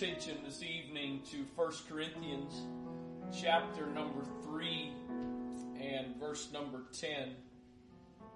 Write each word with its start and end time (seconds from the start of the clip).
attention 0.00 0.38
this 0.46 0.62
evening 0.62 1.20
to 1.30 1.44
1 1.56 1.72
Corinthians 1.86 2.62
chapter 3.38 3.86
number 3.86 4.24
3 4.44 4.94
and 5.78 6.16
verse 6.18 6.48
number 6.54 6.84
10. 6.98 7.34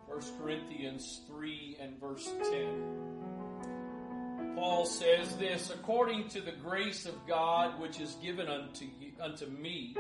1 0.06 0.20
Corinthians 0.38 1.22
3 1.26 1.78
and 1.80 1.98
verse 1.98 2.30
10. 2.50 4.54
Paul 4.54 4.84
says 4.84 5.38
this, 5.38 5.70
according 5.70 6.28
to 6.28 6.42
the 6.42 6.52
grace 6.52 7.06
of 7.06 7.14
God 7.26 7.80
which 7.80 7.98
is 7.98 8.12
given 8.22 8.46
unto, 8.46 8.84
unto 9.18 9.46
me, 9.46 9.96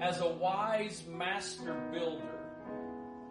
as 0.00 0.20
a 0.20 0.28
wise 0.28 1.04
master 1.08 1.80
builder, 1.92 2.40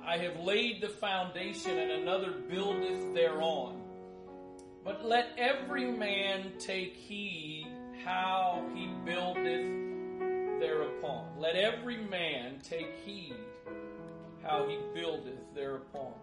I 0.08 0.20
have 0.20 0.40
laid 0.40 0.80
the 0.80 0.88
foundation 0.88 1.78
and 1.78 1.92
another 1.92 2.32
buildeth 2.32 3.14
thereon. 3.14 3.82
But 4.84 5.06
let 5.06 5.30
every 5.38 5.90
man 5.92 6.54
take 6.60 6.96
heed 6.96 7.68
how 8.04 8.66
he 8.74 8.88
buildeth 9.06 10.60
thereupon. 10.60 11.26
Let 11.38 11.56
every 11.56 11.98
man 11.98 12.60
take 12.62 12.94
heed 13.06 13.36
how 14.44 14.68
he 14.68 14.78
buildeth 14.94 15.54
thereupon. 15.56 16.14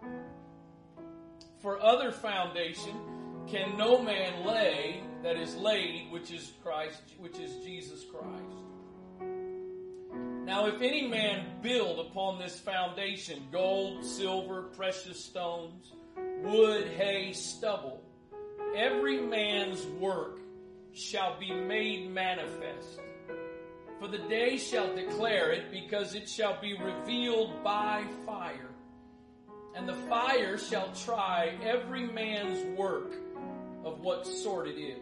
For 1.59 1.81
other 1.81 2.11
foundation 2.11 2.95
can 3.47 3.77
no 3.77 4.01
man 4.01 4.45
lay 4.45 5.03
that 5.23 5.37
is 5.37 5.55
laid, 5.55 6.11
which 6.11 6.31
is 6.31 6.53
Christ, 6.63 7.01
which 7.17 7.39
is 7.39 7.63
Jesus 7.63 8.03
Christ. 8.03 8.61
Now, 10.45 10.67
if 10.67 10.81
any 10.81 11.07
man 11.07 11.45
build 11.61 12.07
upon 12.07 12.39
this 12.39 12.59
foundation 12.59 13.43
gold, 13.51 14.03
silver, 14.03 14.63
precious 14.75 15.23
stones, 15.23 15.93
wood, 16.43 16.87
hay, 16.87 17.31
stubble, 17.33 18.03
every 18.75 19.21
man's 19.21 19.85
work 19.85 20.39
shall 20.93 21.39
be 21.39 21.53
made 21.53 22.09
manifest. 22.09 22.99
For 23.99 24.07
the 24.07 24.17
day 24.17 24.57
shall 24.57 24.95
declare 24.95 25.51
it, 25.51 25.71
because 25.71 26.15
it 26.15 26.27
shall 26.27 26.59
be 26.59 26.75
revealed 26.77 27.63
by 27.63 28.03
fire. 28.25 28.69
And 29.75 29.87
the 29.87 29.95
fire 30.09 30.57
shall 30.57 30.91
try 30.93 31.53
every 31.63 32.07
man's 32.07 32.77
work 32.77 33.13
of 33.85 33.99
what 33.99 34.25
sort 34.25 34.67
it 34.67 34.77
is. 34.77 34.97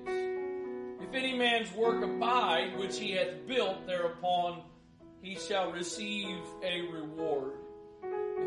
If 1.01 1.13
any 1.13 1.37
man's 1.37 1.73
work 1.73 2.03
abide, 2.03 2.77
which 2.77 2.99
he 2.99 3.11
hath 3.11 3.47
built 3.47 3.87
thereupon, 3.87 4.63
he 5.21 5.35
shall 5.35 5.71
receive 5.71 6.37
a 6.61 6.81
reward. 6.81 7.58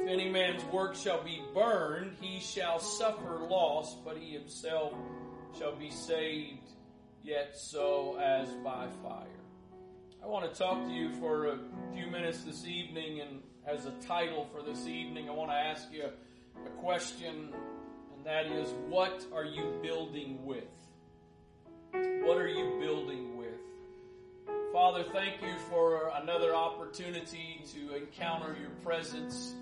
If 0.02 0.08
any 0.08 0.28
man's 0.28 0.64
work 0.64 0.96
shall 0.96 1.22
be 1.22 1.40
burned, 1.54 2.16
he 2.20 2.40
shall 2.40 2.80
suffer 2.80 3.38
loss, 3.48 3.94
but 4.04 4.16
he 4.16 4.32
himself 4.32 4.92
shall 5.56 5.76
be 5.76 5.90
saved, 5.90 6.68
yet 7.22 7.56
so 7.56 8.18
as 8.20 8.48
by 8.64 8.88
fire. 9.00 9.28
I 10.20 10.26
want 10.26 10.52
to 10.52 10.58
talk 10.58 10.84
to 10.86 10.92
you 10.92 11.12
for 11.20 11.46
a 11.46 11.58
few 11.94 12.08
minutes 12.08 12.42
this 12.42 12.66
evening, 12.66 13.20
and 13.20 13.42
as 13.64 13.86
a 13.86 13.92
title 14.06 14.48
for 14.52 14.60
this 14.62 14.88
evening, 14.88 15.28
I 15.28 15.32
want 15.32 15.50
to 15.50 15.56
ask 15.56 15.86
you 15.92 16.06
a 16.66 16.70
question, 16.80 17.52
and 18.14 18.26
that 18.26 18.46
is, 18.46 18.70
what 18.88 19.24
are 19.32 19.44
you 19.44 19.78
building 19.82 20.44
with? 20.44 20.64
What 21.92 22.38
are 22.38 22.48
you 22.48 22.76
building 22.80 23.36
with? 23.36 23.48
Father, 24.72 25.04
thank 25.12 25.40
you 25.42 25.54
for 25.70 26.10
another 26.20 26.54
opportunity 26.56 27.62
to 27.72 27.94
encounter 27.94 28.56
your 28.60 28.70
presence, 28.82 29.54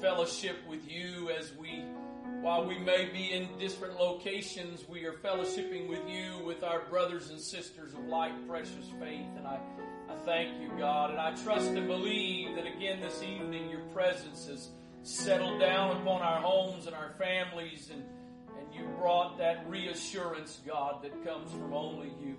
fellowship 0.00 0.56
with 0.68 0.90
you 0.90 1.30
as 1.30 1.52
we, 1.56 1.84
while 2.40 2.64
we 2.64 2.78
may 2.78 3.06
be 3.12 3.32
in 3.32 3.48
different 3.58 3.98
locations, 4.00 4.88
we 4.88 5.04
are 5.04 5.12
fellowshipping 5.12 5.88
with 5.88 6.08
you, 6.08 6.44
with 6.44 6.62
our 6.62 6.80
brothers 6.88 7.30
and 7.30 7.38
sisters 7.38 7.92
of 7.92 8.04
like 8.06 8.48
precious 8.48 8.86
faith. 8.98 9.26
And 9.36 9.46
I, 9.46 9.60
I 10.08 10.14
thank 10.24 10.60
you, 10.60 10.70
God. 10.78 11.10
And 11.10 11.20
I 11.20 11.34
trust 11.42 11.70
and 11.70 11.86
believe 11.86 12.56
that 12.56 12.66
again 12.66 13.00
this 13.00 13.22
evening 13.22 13.68
your 13.68 13.84
presence 13.92 14.46
has 14.46 14.70
settled 15.02 15.60
down 15.60 15.98
upon 15.98 16.22
our 16.22 16.40
homes 16.40 16.86
and 16.86 16.94
our 16.94 17.12
families 17.18 17.90
and, 17.92 18.02
and 18.58 18.74
you 18.74 18.86
brought 18.98 19.38
that 19.38 19.68
reassurance, 19.68 20.60
God, 20.66 21.02
that 21.02 21.24
comes 21.24 21.52
from 21.52 21.72
only 21.72 22.12
you. 22.22 22.36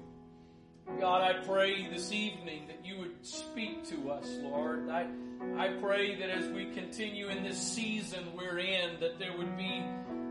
God, 0.99 1.21
I 1.21 1.45
pray 1.45 1.87
this 1.89 2.11
evening 2.11 2.67
that 2.67 2.85
you 2.85 2.97
would 2.99 3.25
speak 3.25 3.87
to 3.89 4.11
us, 4.11 4.27
Lord. 4.41 4.89
I, 4.89 5.07
I 5.57 5.69
pray 5.81 6.15
that 6.15 6.29
as 6.29 6.47
we 6.49 6.65
continue 6.67 7.29
in 7.29 7.43
this 7.43 7.61
season 7.61 8.25
we're 8.35 8.59
in, 8.59 8.99
that 8.99 9.19
there 9.19 9.35
would 9.37 9.57
be 9.57 9.83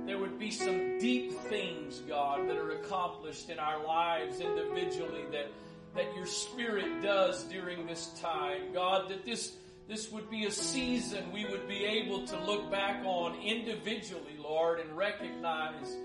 there 0.06 0.18
would 0.18 0.38
be 0.38 0.50
some 0.50 0.98
deep 0.98 1.32
things, 1.42 2.00
God, 2.08 2.48
that 2.48 2.56
are 2.56 2.72
accomplished 2.72 3.50
in 3.50 3.58
our 3.58 3.84
lives 3.84 4.40
individually 4.40 5.24
that 5.32 5.50
that 5.94 6.14
your 6.14 6.26
spirit 6.26 7.02
does 7.02 7.44
during 7.44 7.86
this 7.86 8.08
time. 8.20 8.72
God, 8.72 9.08
that 9.10 9.24
this 9.24 9.56
this 9.88 10.10
would 10.12 10.30
be 10.30 10.46
a 10.46 10.50
season 10.52 11.32
we 11.32 11.44
would 11.46 11.66
be 11.66 11.84
able 11.84 12.24
to 12.26 12.38
look 12.44 12.70
back 12.70 13.04
on 13.04 13.34
individually, 13.40 14.36
Lord, 14.38 14.78
and 14.78 14.96
recognize 14.96 15.96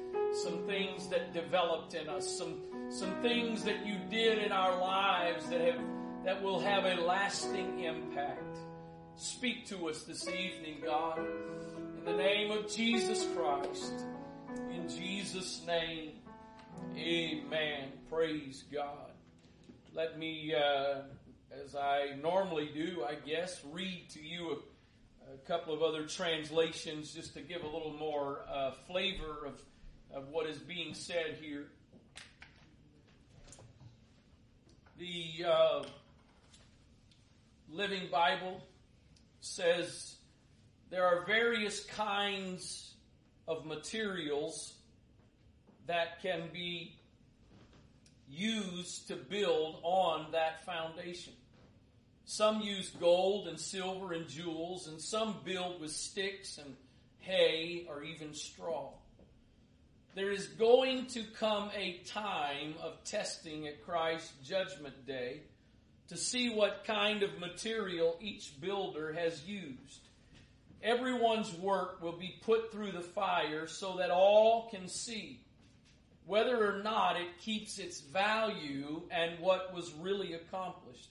some 0.44 0.66
things 0.66 1.08
that 1.10 1.34
developed 1.34 1.94
in 1.94 2.10
us, 2.10 2.28
some 2.38 2.62
some 2.90 3.22
things 3.22 3.64
that 3.64 3.86
you 3.86 3.98
did 4.10 4.40
in 4.40 4.52
our 4.52 4.80
lives 4.80 5.48
that 5.50 5.62
have 5.62 5.80
that 6.26 6.42
will 6.42 6.60
have 6.60 6.86
a 6.86 6.96
lasting 6.96 7.84
impact. 7.84 8.45
Speak 9.18 9.66
to 9.68 9.88
us 9.88 10.04
this 10.04 10.28
evening, 10.28 10.82
God. 10.84 11.20
In 11.20 12.04
the 12.04 12.18
name 12.18 12.52
of 12.52 12.70
Jesus 12.70 13.26
Christ. 13.34 13.94
In 14.70 14.90
Jesus' 14.90 15.62
name. 15.66 16.12
Amen. 16.98 17.94
Praise 18.10 18.66
God. 18.74 19.12
Let 19.94 20.20
me, 20.20 20.54
uh, 20.54 21.04
as 21.64 21.78
I 21.78 22.18
normally 22.22 22.70
do, 22.74 23.06
I 23.08 23.16
guess, 23.16 23.62
read 23.72 24.10
to 24.10 24.22
you 24.22 24.50
a, 24.50 25.34
a, 25.34 25.38
couple 25.48 25.74
of 25.74 25.82
other 25.82 26.06
translations 26.06 27.14
just 27.14 27.36
to 27.36 27.42
give 27.42 27.64
a 27.64 27.68
little 27.68 27.96
more 27.98 28.42
uh, 28.54 28.72
flavor 28.86 29.46
of, 29.46 29.62
of 30.14 30.28
what 30.28 30.46
is 30.46 30.58
being 30.58 30.94
said 30.94 31.38
here. 31.40 31.68
The 34.98 35.46
uh, 35.48 35.84
Living 37.72 38.10
Bible 38.12 38.62
says 39.46 40.16
there 40.90 41.06
are 41.06 41.26
various 41.26 41.86
kinds 41.86 42.94
of 43.48 43.66
materials 43.66 44.74
that 45.88 46.22
can 46.22 46.50
be 46.52 46.98
used 48.28 49.08
to 49.08 49.16
build 49.16 49.78
on 49.84 50.32
that 50.32 50.66
foundation. 50.66 51.34
Some 52.26 52.62
use 52.62 52.90
gold 52.90 53.48
and 53.48 53.60
silver 53.60 54.14
and 54.14 54.28
jewels, 54.28 54.88
and 54.88 55.00
some 55.00 55.36
build 55.46 55.80
with 55.80 55.92
sticks 55.92 56.58
and 56.58 56.76
hay 57.20 57.86
or 57.88 58.04
even 58.04 58.34
straw. 58.34 58.90
There 60.16 60.32
is 60.32 60.48
going 60.48 61.06
to 61.08 61.24
come 61.38 61.70
a 61.76 62.00
time 62.08 62.74
of 62.82 63.04
testing 63.04 63.68
at 63.68 63.86
Christ's 63.86 64.34
judgment 64.44 65.06
day 65.06 65.42
to 66.10 66.18
see 66.18 66.50
what 66.50 66.84
kind 66.86 67.24
of 67.24 67.40
material 67.40 68.18
each 68.22 68.60
builder 68.62 69.14
has 69.14 69.44
used. 69.46 70.02
Everyone's 70.84 71.54
work 71.54 72.02
will 72.02 72.18
be 72.18 72.36
put 72.44 72.72
through 72.72 72.92
the 72.92 73.02
fire 73.02 73.68
so 73.68 73.98
that 73.98 74.12
all 74.12 74.70
can 74.70 74.88
see 74.88 75.40
whether 76.26 76.72
or 76.72 76.84
not 76.84 77.18
it 77.20 77.40
keeps 77.40 77.78
its 77.78 78.02
value 78.02 79.02
and 79.12 79.40
what 79.40 79.74
was 79.74 79.94
really 79.94 80.34
accomplished. 80.34 81.10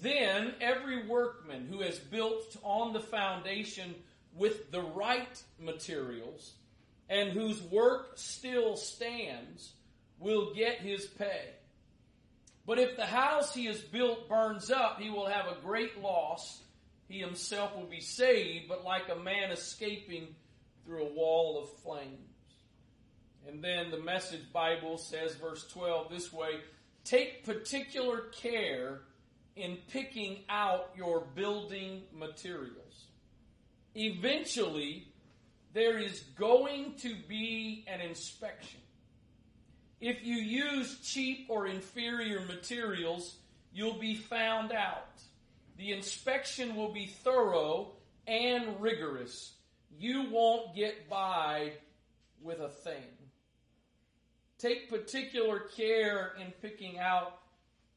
Then 0.00 0.54
every 0.60 1.06
workman 1.06 1.66
who 1.70 1.80
has 1.80 1.98
built 1.98 2.56
on 2.62 2.92
the 2.92 3.00
foundation 3.00 3.94
with 4.34 4.70
the 4.72 4.80
right 4.80 5.42
materials 5.60 6.52
and 7.08 7.30
whose 7.30 7.60
work 7.62 8.12
still 8.16 8.76
stands 8.76 9.72
will 10.18 10.54
get 10.54 10.78
his 10.78 11.06
pay. 11.06 11.50
But 12.66 12.78
if 12.78 12.96
the 12.96 13.06
house 13.06 13.54
he 13.54 13.66
has 13.66 13.80
built 13.80 14.28
burns 14.28 14.70
up, 14.70 15.00
he 15.00 15.10
will 15.10 15.26
have 15.26 15.46
a 15.46 15.60
great 15.62 16.00
loss. 16.00 16.62
He 17.08 17.18
himself 17.18 17.76
will 17.76 17.86
be 17.86 18.00
saved, 18.00 18.68
but 18.68 18.84
like 18.84 19.08
a 19.10 19.18
man 19.18 19.50
escaping 19.50 20.34
through 20.84 21.02
a 21.02 21.12
wall 21.12 21.62
of 21.62 21.82
flames. 21.82 22.18
And 23.48 23.62
then 23.62 23.90
the 23.90 23.98
message 23.98 24.52
Bible 24.52 24.98
says, 24.98 25.34
verse 25.34 25.66
12, 25.72 26.10
this 26.10 26.32
way 26.32 26.60
Take 27.04 27.44
particular 27.44 28.28
care 28.32 29.00
in 29.56 29.78
picking 29.88 30.38
out 30.48 30.90
your 30.96 31.26
building 31.34 32.02
materials. 32.16 33.06
Eventually, 33.94 35.08
there 35.74 35.98
is 35.98 36.20
going 36.38 36.94
to 37.00 37.14
be 37.28 37.84
an 37.88 38.00
inspection. 38.00 38.80
If 40.02 40.24
you 40.24 40.34
use 40.34 40.98
cheap 40.98 41.46
or 41.48 41.68
inferior 41.68 42.40
materials, 42.40 43.36
you'll 43.72 44.00
be 44.00 44.16
found 44.16 44.72
out. 44.72 45.06
The 45.78 45.92
inspection 45.92 46.74
will 46.74 46.92
be 46.92 47.06
thorough 47.06 47.92
and 48.26 48.80
rigorous. 48.80 49.52
You 49.96 50.28
won't 50.28 50.74
get 50.74 51.08
by 51.08 51.74
with 52.42 52.58
a 52.58 52.68
thing. 52.68 53.04
take 54.58 54.90
particular 54.90 55.60
care 55.76 56.32
in 56.40 56.50
picking 56.60 56.98
out 56.98 57.38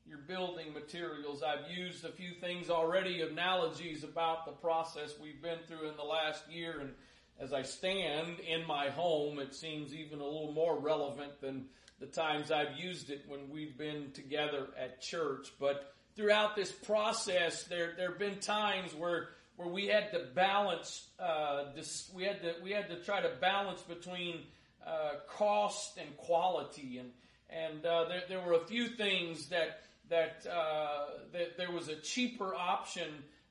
your 0.05 0.19
building 0.19 0.73
materials. 0.73 1.41
I've 1.41 1.75
used 1.75 2.05
a 2.05 2.11
few 2.11 2.35
things 2.35 2.69
already, 2.69 3.21
analogies 3.21 4.03
about 4.03 4.45
the 4.45 4.51
process 4.51 5.15
we've 5.19 5.41
been 5.41 5.59
through 5.67 5.89
in 5.89 5.97
the 5.97 6.03
last 6.03 6.43
year. 6.51 6.81
And 6.81 6.91
as 7.39 7.51
I 7.51 7.63
stand 7.63 8.39
in 8.41 8.65
my 8.67 8.91
home, 8.91 9.39
it 9.39 9.55
seems 9.55 9.95
even 9.95 10.19
a 10.19 10.23
little 10.23 10.53
more 10.53 10.77
relevant 10.77 11.41
than 11.41 11.65
the 11.99 12.07
times 12.07 12.51
I've 12.51 12.77
used 12.77 13.09
it 13.09 13.25
when 13.27 13.49
we've 13.49 13.77
been 13.77 14.11
together 14.13 14.67
at 14.77 15.01
church. 15.01 15.47
But 15.59 15.93
throughout 16.15 16.55
this 16.55 16.71
process, 16.71 17.63
there, 17.63 17.93
there 17.97 18.09
have 18.09 18.19
been 18.19 18.39
times 18.39 18.93
where 18.93 19.29
where 19.57 19.67
we 19.69 19.87
had 19.87 20.11
to 20.11 20.19
balance 20.33 21.07
uh, 21.19 21.65
this, 21.75 22.11
we 22.13 22.23
had 22.23 22.41
to 22.41 22.55
we 22.63 22.71
had 22.71 22.89
to 22.89 22.97
try 22.97 23.21
to 23.21 23.31
balance 23.39 23.81
between 23.81 24.39
uh, 24.85 25.11
cost 25.29 25.97
and 25.97 26.15
quality 26.17 26.97
and 26.99 27.11
and 27.49 27.85
uh, 27.85 28.05
there, 28.09 28.23
there 28.27 28.41
were 28.41 28.53
a 28.53 28.65
few 28.65 28.87
things 28.87 29.47
that 29.47 29.81
that 30.09 30.45
uh, 30.51 31.05
that 31.31 31.57
there 31.57 31.71
was 31.71 31.87
a 31.87 31.95
cheaper 31.95 32.53
option 32.53 33.07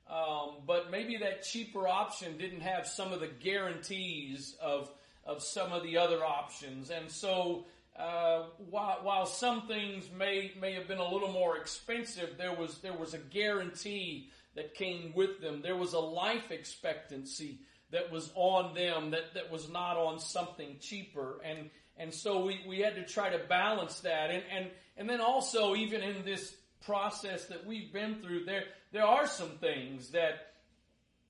um, 0.09 0.57
but 0.67 0.91
maybe 0.91 1.17
that 1.17 1.43
cheaper 1.43 1.87
option 1.87 2.37
didn't 2.37 2.61
have 2.61 2.85
some 2.85 3.11
of 3.11 3.19
the 3.19 3.27
guarantees 3.27 4.55
of 4.61 4.89
of 5.25 5.41
some 5.41 5.71
of 5.71 5.81
the 5.81 5.97
other 5.97 6.23
options 6.23 6.91
and 6.91 7.09
so 7.09 7.65
uh, 7.97 8.43
while, 8.69 8.99
while 9.03 9.25
some 9.25 9.67
things 9.67 10.09
may 10.17 10.51
may 10.59 10.73
have 10.73 10.87
been 10.87 10.97
a 10.97 11.09
little 11.09 11.31
more 11.31 11.57
expensive 11.57 12.31
there 12.37 12.53
was 12.53 12.79
there 12.79 12.97
was 12.97 13.13
a 13.13 13.17
guarantee 13.17 14.29
that 14.55 14.73
came 14.73 15.11
with 15.13 15.41
them. 15.41 15.61
There 15.61 15.75
was 15.75 15.93
a 15.93 15.99
life 15.99 16.49
expectancy 16.49 17.59
that 17.91 18.11
was 18.11 18.31
on 18.35 18.73
them 18.73 19.11
that, 19.11 19.33
that 19.35 19.51
was 19.51 19.69
not 19.69 19.97
on 19.97 20.19
something 20.19 20.77
cheaper. 20.79 21.39
And, 21.43 21.69
and 21.97 22.13
so 22.13 22.45
we, 22.45 22.61
we 22.67 22.79
had 22.79 22.95
to 22.95 23.05
try 23.05 23.29
to 23.29 23.37
balance 23.47 23.99
that. 24.01 24.31
And, 24.31 24.43
and, 24.51 24.67
and 24.97 25.09
then 25.09 25.21
also, 25.21 25.75
even 25.75 26.01
in 26.01 26.25
this 26.25 26.55
process 26.85 27.45
that 27.45 27.65
we've 27.65 27.93
been 27.93 28.21
through, 28.21 28.45
there, 28.45 28.63
there 28.91 29.05
are 29.05 29.27
some 29.27 29.51
things 29.59 30.11
that 30.11 30.53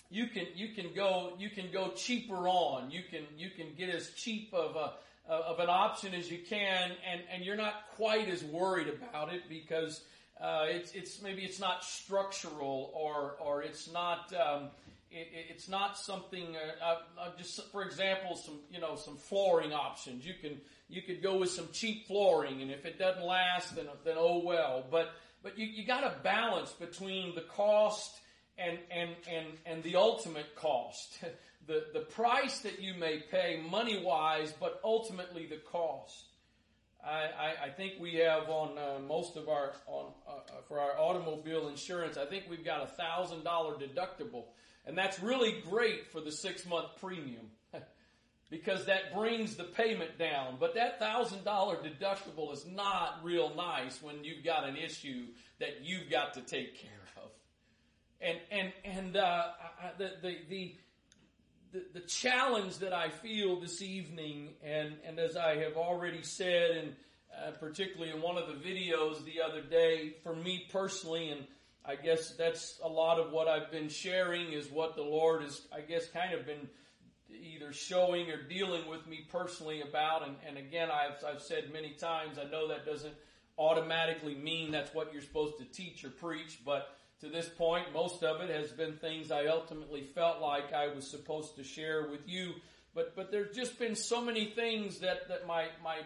you 0.09 0.27
can, 0.27 0.45
you 0.55 0.69
can 0.69 0.93
go, 0.95 1.33
you 1.37 1.49
can 1.49 1.71
go 1.71 1.89
cheaper 1.89 2.47
on. 2.47 2.91
You 2.91 3.01
can, 3.09 3.23
you 3.37 3.49
can 3.49 3.73
get 3.77 3.89
as 3.89 4.11
cheap 4.11 4.53
of 4.53 4.75
a, 4.75 4.93
of 5.33 5.59
an 5.59 5.69
option 5.69 6.13
as 6.13 6.29
you 6.29 6.39
can, 6.47 6.91
and, 7.11 7.21
and 7.33 7.43
you're 7.43 7.55
not 7.55 7.87
quite 7.95 8.29
as 8.29 8.43
worried 8.43 8.87
about 8.87 9.33
it 9.33 9.43
because 9.49 10.01
uh, 10.39 10.65
it's, 10.67 10.91
it's 10.91 11.21
maybe 11.21 11.43
it's 11.43 11.59
not 11.59 11.83
structural 11.83 12.91
or 12.93 13.35
or 13.39 13.63
it's 13.63 13.91
not 13.91 14.33
um, 14.33 14.69
it, 15.15 15.27
it's 15.49 15.69
not 15.69 15.97
something. 15.97 16.55
Uh, 16.55 16.85
uh, 16.85 16.97
uh, 17.19 17.29
just 17.37 17.71
for 17.71 17.83
example, 17.83 18.35
some 18.35 18.59
you 18.69 18.79
know 18.79 18.95
some 18.95 19.17
flooring 19.17 19.73
options. 19.73 20.25
You 20.25 20.33
can 20.39 20.59
you 20.89 21.01
could 21.01 21.23
go 21.23 21.37
with 21.37 21.49
some 21.49 21.69
cheap 21.71 22.07
flooring, 22.07 22.61
and 22.61 22.71
if 22.71 22.85
it 22.85 22.99
doesn't 22.99 23.25
last, 23.25 23.75
then 23.75 23.85
then 24.03 24.15
oh 24.17 24.41
well. 24.43 24.83
But 24.89 25.13
but 25.41 25.57
you, 25.57 25.65
you 25.65 25.85
got 25.85 26.01
to 26.01 26.21
balance 26.21 26.71
between 26.71 27.33
the 27.35 27.41
cost 27.41 28.19
and 28.57 28.77
and 28.91 29.11
and 29.31 29.47
and 29.65 29.83
the 29.83 29.95
ultimate 29.95 30.55
cost. 30.55 31.23
the 31.67 31.85
the 31.93 32.01
price 32.01 32.59
that 32.59 32.81
you 32.81 32.93
may 32.93 33.19
pay 33.19 33.61
money 33.69 34.03
wise, 34.03 34.53
but 34.59 34.79
ultimately 34.83 35.45
the 35.45 35.57
cost. 35.57 36.25
I, 37.05 37.65
I, 37.65 37.69
think 37.69 37.93
we 37.99 38.15
have 38.15 38.49
on 38.49 38.79
uh, 38.79 38.99
most 38.99 39.37
of 39.37 39.47
our 39.47 39.73
on 39.85 40.11
uh, 40.27 40.39
for 40.67 40.79
our 40.79 40.99
automobile 40.99 41.67
insurance. 41.67 42.17
I 42.17 42.25
think 42.25 42.45
we've 42.49 42.65
got 42.65 42.81
a 42.81 42.87
thousand 42.87 43.43
dollar 43.43 43.75
deductible, 43.75 44.45
and 44.87 44.97
that's 44.97 45.19
really 45.19 45.61
great 45.69 46.11
for 46.11 46.19
the 46.19 46.31
six 46.31 46.65
month 46.65 46.87
premium 46.99 47.51
because 48.49 48.85
that 48.85 49.13
brings 49.13 49.55
the 49.55 49.65
payment 49.65 50.17
down. 50.17 50.57
But 50.59 50.73
that 50.75 50.97
thousand 50.97 51.43
dollar 51.43 51.77
deductible 51.77 52.51
is 52.51 52.65
not 52.65 53.19
real 53.23 53.53
nice 53.55 54.01
when 54.01 54.23
you've 54.23 54.43
got 54.43 54.67
an 54.67 54.75
issue 54.75 55.27
that 55.59 55.83
you've 55.83 56.09
got 56.09 56.33
to 56.33 56.41
take 56.41 56.81
care 56.81 56.91
of. 57.17 57.29
And 58.19 58.39
and 58.49 58.73
and 58.83 59.15
uh, 59.15 59.49
the 59.99 60.13
the 60.23 60.37
the 60.49 60.75
the, 61.75 61.99
the 61.99 62.07
challenge 62.07 62.77
that 62.77 62.93
I 62.93 63.09
feel 63.09 63.59
this 63.59 63.81
evening, 63.81 64.49
and, 64.63 64.93
and 65.05 65.19
as 65.19 65.35
I 65.35 65.57
have 65.57 65.75
already 65.75 66.23
said, 66.23 66.71
and 66.71 66.95
uh, 67.35 67.51
particularly 67.59 68.13
in 68.13 68.21
one 68.21 68.37
of 68.37 68.47
the 68.47 68.53
videos 68.53 69.23
the 69.25 69.41
other 69.41 69.61
day, 69.61 70.15
for 70.23 70.33
me 70.33 70.67
personally, 70.71 71.31
and 71.31 71.45
I 71.83 71.95
guess 71.95 72.31
that's 72.31 72.79
a 72.81 72.87
lot 72.87 73.19
of 73.19 73.33
what 73.33 73.49
I've 73.49 73.71
been 73.71 73.89
sharing 73.89 74.53
is 74.53 74.71
what 74.71 74.95
the 74.95 75.03
Lord 75.03 75.41
has, 75.41 75.61
I 75.75 75.81
guess, 75.81 76.07
kind 76.07 76.33
of 76.33 76.45
been 76.45 76.69
either 77.29 77.73
showing 77.73 78.31
or 78.31 78.41
dealing 78.41 78.87
with 78.87 79.05
me 79.05 79.25
personally 79.29 79.81
about. 79.81 80.25
And, 80.25 80.37
and 80.47 80.57
again, 80.57 80.87
I've, 80.89 81.23
I've 81.25 81.41
said 81.41 81.73
many 81.73 81.89
times, 81.89 82.37
I 82.39 82.49
know 82.49 82.69
that 82.69 82.85
doesn't 82.85 83.13
automatically 83.57 84.35
mean 84.35 84.71
that's 84.71 84.93
what 84.93 85.11
you're 85.11 85.21
supposed 85.21 85.57
to 85.57 85.65
teach 85.65 86.05
or 86.05 86.09
preach, 86.09 86.59
but 86.65 86.97
to 87.21 87.29
this 87.29 87.47
point, 87.47 87.93
most 87.93 88.23
of 88.23 88.41
it 88.41 88.49
has 88.49 88.71
been 88.71 88.97
things 88.97 89.31
I 89.31 89.47
ultimately 89.47 90.01
felt 90.01 90.41
like 90.41 90.73
I 90.73 90.93
was 90.93 91.09
supposed 91.09 91.55
to 91.55 91.63
share 91.63 92.07
with 92.09 92.27
you. 92.27 92.53
But, 92.93 93.15
but 93.15 93.31
there's 93.31 93.55
just 93.55 93.79
been 93.79 93.95
so 93.95 94.21
many 94.21 94.45
things 94.45 94.99
that, 94.99 95.27
that 95.29 95.47
my, 95.47 95.67
my, 95.83 95.97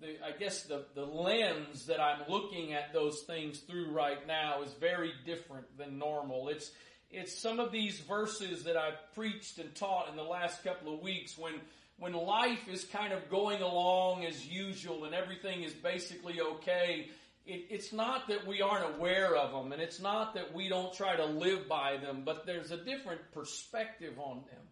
the, 0.00 0.16
I 0.24 0.32
guess 0.38 0.64
the, 0.64 0.84
the 0.94 1.04
lens 1.04 1.86
that 1.86 2.00
I'm 2.00 2.20
looking 2.28 2.72
at 2.72 2.92
those 2.92 3.20
things 3.22 3.58
through 3.60 3.90
right 3.90 4.26
now 4.26 4.62
is 4.62 4.72
very 4.74 5.12
different 5.24 5.66
than 5.78 5.98
normal. 5.98 6.48
It's, 6.48 6.70
it's 7.10 7.38
some 7.38 7.60
of 7.60 7.72
these 7.72 8.00
verses 8.00 8.64
that 8.64 8.76
I've 8.76 8.98
preached 9.14 9.58
and 9.58 9.74
taught 9.74 10.08
in 10.10 10.16
the 10.16 10.22
last 10.22 10.64
couple 10.64 10.92
of 10.92 11.00
weeks 11.00 11.38
when, 11.38 11.54
when 11.98 12.12
life 12.12 12.68
is 12.68 12.84
kind 12.84 13.12
of 13.12 13.30
going 13.30 13.62
along 13.62 14.24
as 14.24 14.46
usual 14.46 15.04
and 15.04 15.14
everything 15.14 15.62
is 15.62 15.72
basically 15.72 16.40
okay 16.40 17.08
it, 17.46 17.66
it's 17.70 17.92
not 17.92 18.28
that 18.28 18.46
we 18.46 18.60
aren't 18.60 18.96
aware 18.96 19.36
of 19.36 19.52
them 19.52 19.72
and 19.72 19.80
it's 19.80 20.00
not 20.00 20.34
that 20.34 20.54
we 20.54 20.68
don't 20.68 20.92
try 20.92 21.16
to 21.16 21.24
live 21.24 21.68
by 21.68 21.96
them, 21.96 22.22
but 22.24 22.46
there's 22.46 22.70
a 22.70 22.76
different 22.76 23.20
perspective 23.32 24.14
on 24.18 24.42
them. 24.50 24.62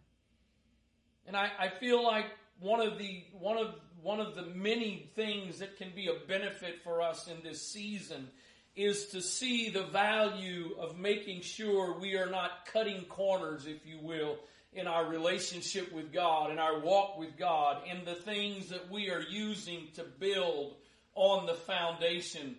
And 1.26 1.36
I, 1.36 1.50
I 1.58 1.68
feel 1.68 2.04
like 2.04 2.26
one 2.60 2.80
of 2.80 2.98
the, 2.98 3.24
one 3.32 3.56
of, 3.56 3.74
one 4.02 4.20
of 4.20 4.34
the 4.34 4.42
many 4.42 5.10
things 5.14 5.58
that 5.60 5.76
can 5.76 5.90
be 5.94 6.08
a 6.08 6.26
benefit 6.28 6.82
for 6.82 7.00
us 7.00 7.28
in 7.28 7.42
this 7.42 7.62
season 7.62 8.28
is 8.76 9.06
to 9.06 9.22
see 9.22 9.70
the 9.70 9.84
value 9.84 10.74
of 10.80 10.98
making 10.98 11.40
sure 11.40 11.98
we 11.98 12.16
are 12.16 12.28
not 12.28 12.66
cutting 12.72 13.04
corners, 13.04 13.66
if 13.66 13.86
you 13.86 13.98
will, 14.02 14.36
in 14.72 14.88
our 14.88 15.06
relationship 15.06 15.92
with 15.92 16.12
God, 16.12 16.50
in 16.50 16.58
our 16.58 16.80
walk 16.80 17.16
with 17.16 17.36
God, 17.38 17.82
in 17.86 18.04
the 18.04 18.16
things 18.16 18.68
that 18.70 18.90
we 18.90 19.10
are 19.10 19.20
using 19.20 19.86
to 19.94 20.02
build 20.18 20.74
on 21.14 21.46
the 21.46 21.54
foundation 21.54 22.56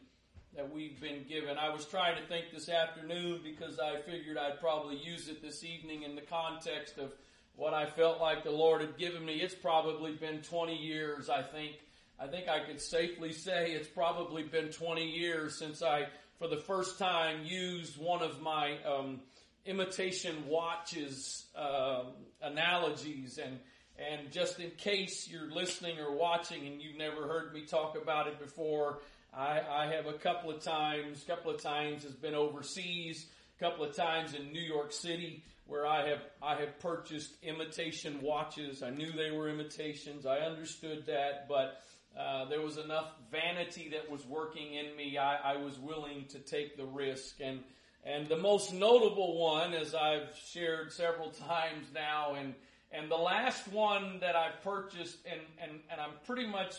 that 0.55 0.73
we've 0.73 0.99
been 1.01 1.23
given. 1.27 1.57
I 1.57 1.69
was 1.69 1.85
trying 1.85 2.15
to 2.21 2.27
think 2.27 2.45
this 2.53 2.69
afternoon 2.69 3.41
because 3.43 3.79
I 3.79 3.99
figured 4.01 4.37
I'd 4.37 4.59
probably 4.59 4.97
use 4.97 5.27
it 5.27 5.41
this 5.41 5.63
evening 5.63 6.03
in 6.03 6.15
the 6.15 6.21
context 6.21 6.97
of 6.97 7.11
what 7.55 7.73
I 7.73 7.85
felt 7.85 8.19
like 8.21 8.43
the 8.43 8.51
Lord 8.51 8.81
had 8.81 8.97
given 8.97 9.25
me. 9.25 9.35
It's 9.35 9.55
probably 9.55 10.13
been 10.13 10.41
20 10.41 10.75
years, 10.75 11.29
I 11.29 11.41
think. 11.41 11.73
I 12.19 12.27
think 12.27 12.47
I 12.47 12.59
could 12.59 12.79
safely 12.79 13.33
say 13.33 13.71
it's 13.71 13.89
probably 13.89 14.43
been 14.43 14.69
20 14.69 15.05
years 15.05 15.57
since 15.57 15.81
I, 15.81 16.07
for 16.39 16.47
the 16.47 16.57
first 16.57 16.97
time, 16.97 17.43
used 17.43 17.97
one 17.97 18.21
of 18.21 18.41
my 18.41 18.77
um, 18.83 19.19
imitation 19.65 20.47
watches 20.47 21.45
uh, 21.55 22.03
analogies 22.41 23.37
and 23.37 23.59
and 23.97 24.29
just 24.29 24.59
in 24.59 24.71
case 24.71 25.29
you're 25.29 25.49
listening 25.49 25.99
or 25.99 26.13
watching 26.13 26.67
and 26.67 26.81
you've 26.81 26.97
never 26.97 27.27
heard 27.27 27.53
me 27.53 27.61
talk 27.61 27.95
about 27.95 28.27
it 28.27 28.37
before, 28.39 28.99
I, 29.37 29.61
I 29.69 29.85
have 29.87 30.05
a 30.05 30.13
couple 30.13 30.49
of 30.49 30.61
times, 30.61 31.23
couple 31.27 31.51
of 31.51 31.61
times 31.61 32.03
has 32.03 32.13
been 32.13 32.35
overseas, 32.35 33.27
couple 33.59 33.83
of 33.83 33.95
times 33.95 34.33
in 34.33 34.51
New 34.51 34.61
York 34.61 34.91
City 34.91 35.43
where 35.67 35.85
I 35.85 36.07
have, 36.09 36.21
I 36.41 36.55
have 36.55 36.79
purchased 36.79 37.31
imitation 37.41 38.21
watches. 38.21 38.83
I 38.83 38.91
knew 38.91 39.11
they 39.11 39.31
were 39.31 39.49
imitations. 39.49 40.25
I 40.25 40.39
understood 40.39 41.05
that, 41.07 41.47
but 41.49 41.81
uh, 42.17 42.45
there 42.45 42.61
was 42.61 42.77
enough 42.77 43.11
vanity 43.31 43.89
that 43.89 44.09
was 44.09 44.25
working 44.25 44.75
in 44.75 44.95
me. 44.95 45.17
I, 45.17 45.53
I 45.53 45.57
was 45.57 45.79
willing 45.79 46.25
to 46.29 46.39
take 46.39 46.77
the 46.77 46.85
risk. 46.85 47.37
And, 47.41 47.61
and 48.03 48.27
the 48.27 48.37
most 48.37 48.73
notable 48.73 49.39
one, 49.39 49.73
as 49.73 49.95
I've 49.95 50.35
shared 50.47 50.91
several 50.91 51.29
times 51.47 51.87
now, 51.93 52.35
and, 52.35 52.53
and 52.91 53.09
the 53.09 53.15
last 53.15 53.67
one 53.69 54.19
that 54.19 54.35
I've 54.35 54.61
purchased, 54.63 55.17
and, 55.29 55.41
and, 55.61 55.79
and 55.89 55.99
I'm 55.99 56.11
pretty 56.25 56.45
much 56.47 56.75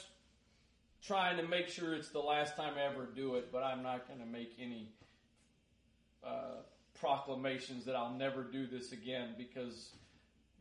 trying 1.06 1.36
to 1.36 1.42
make 1.42 1.68
sure 1.68 1.94
it's 1.94 2.10
the 2.10 2.20
last 2.20 2.56
time 2.56 2.74
I 2.76 2.92
ever 2.92 3.06
do 3.14 3.36
it, 3.36 3.52
but 3.52 3.62
I'm 3.62 3.82
not 3.82 4.08
going 4.08 4.20
to 4.20 4.26
make 4.26 4.56
any 4.60 4.88
uh, 6.26 6.62
proclamations 6.98 7.84
that 7.84 7.94
I'll 7.94 8.14
never 8.14 8.42
do 8.42 8.66
this 8.66 8.92
again 8.92 9.34
because 9.38 9.90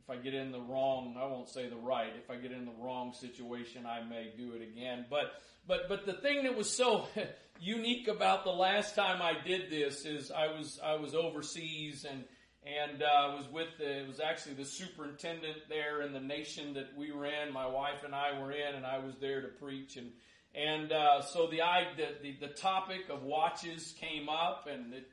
if 0.03 0.09
I 0.09 0.17
get 0.17 0.35
in 0.35 0.51
the 0.51 0.59
wrong, 0.59 1.15
I 1.19 1.25
won't 1.25 1.49
say 1.49 1.67
the 1.67 1.75
right. 1.75 2.11
If 2.15 2.29
I 2.29 2.35
get 2.35 2.51
in 2.51 2.65
the 2.65 2.73
wrong 2.79 3.13
situation, 3.13 3.85
I 3.87 4.03
may 4.07 4.31
do 4.37 4.53
it 4.53 4.61
again. 4.61 5.05
But 5.09 5.41
but 5.67 5.89
but 5.89 6.05
the 6.05 6.13
thing 6.13 6.43
that 6.43 6.55
was 6.55 6.69
so 6.69 7.07
unique 7.59 8.07
about 8.07 8.43
the 8.43 8.51
last 8.51 8.93
time 8.93 9.21
I 9.21 9.33
did 9.43 9.71
this 9.71 10.05
is 10.05 10.29
I 10.29 10.47
was 10.47 10.79
I 10.83 10.95
was 10.95 11.15
overseas 11.15 12.05
and 12.07 12.23
and 12.65 13.01
uh, 13.01 13.05
I 13.05 13.35
was 13.35 13.45
with 13.51 13.69
the, 13.77 14.01
it 14.01 14.07
was 14.07 14.19
actually 14.19 14.55
the 14.55 14.65
superintendent 14.65 15.57
there 15.69 16.01
in 16.01 16.13
the 16.13 16.19
nation 16.19 16.73
that 16.73 16.95
we 16.97 17.11
were 17.11 17.25
in. 17.25 17.53
My 17.53 17.67
wife 17.67 18.03
and 18.03 18.13
I 18.15 18.39
were 18.39 18.51
in, 18.51 18.75
and 18.75 18.85
I 18.85 18.97
was 18.97 19.15
there 19.21 19.41
to 19.41 19.47
preach. 19.47 19.97
And 19.97 20.11
And 20.55 20.91
uh, 20.91 21.21
so 21.21 21.47
the, 21.47 21.59
the, 21.97 22.47
the 22.47 22.53
topic 22.53 23.09
of 23.09 23.23
watches 23.23 23.93
came 23.99 24.29
up, 24.29 24.67
and 24.71 24.93
it 24.93 25.07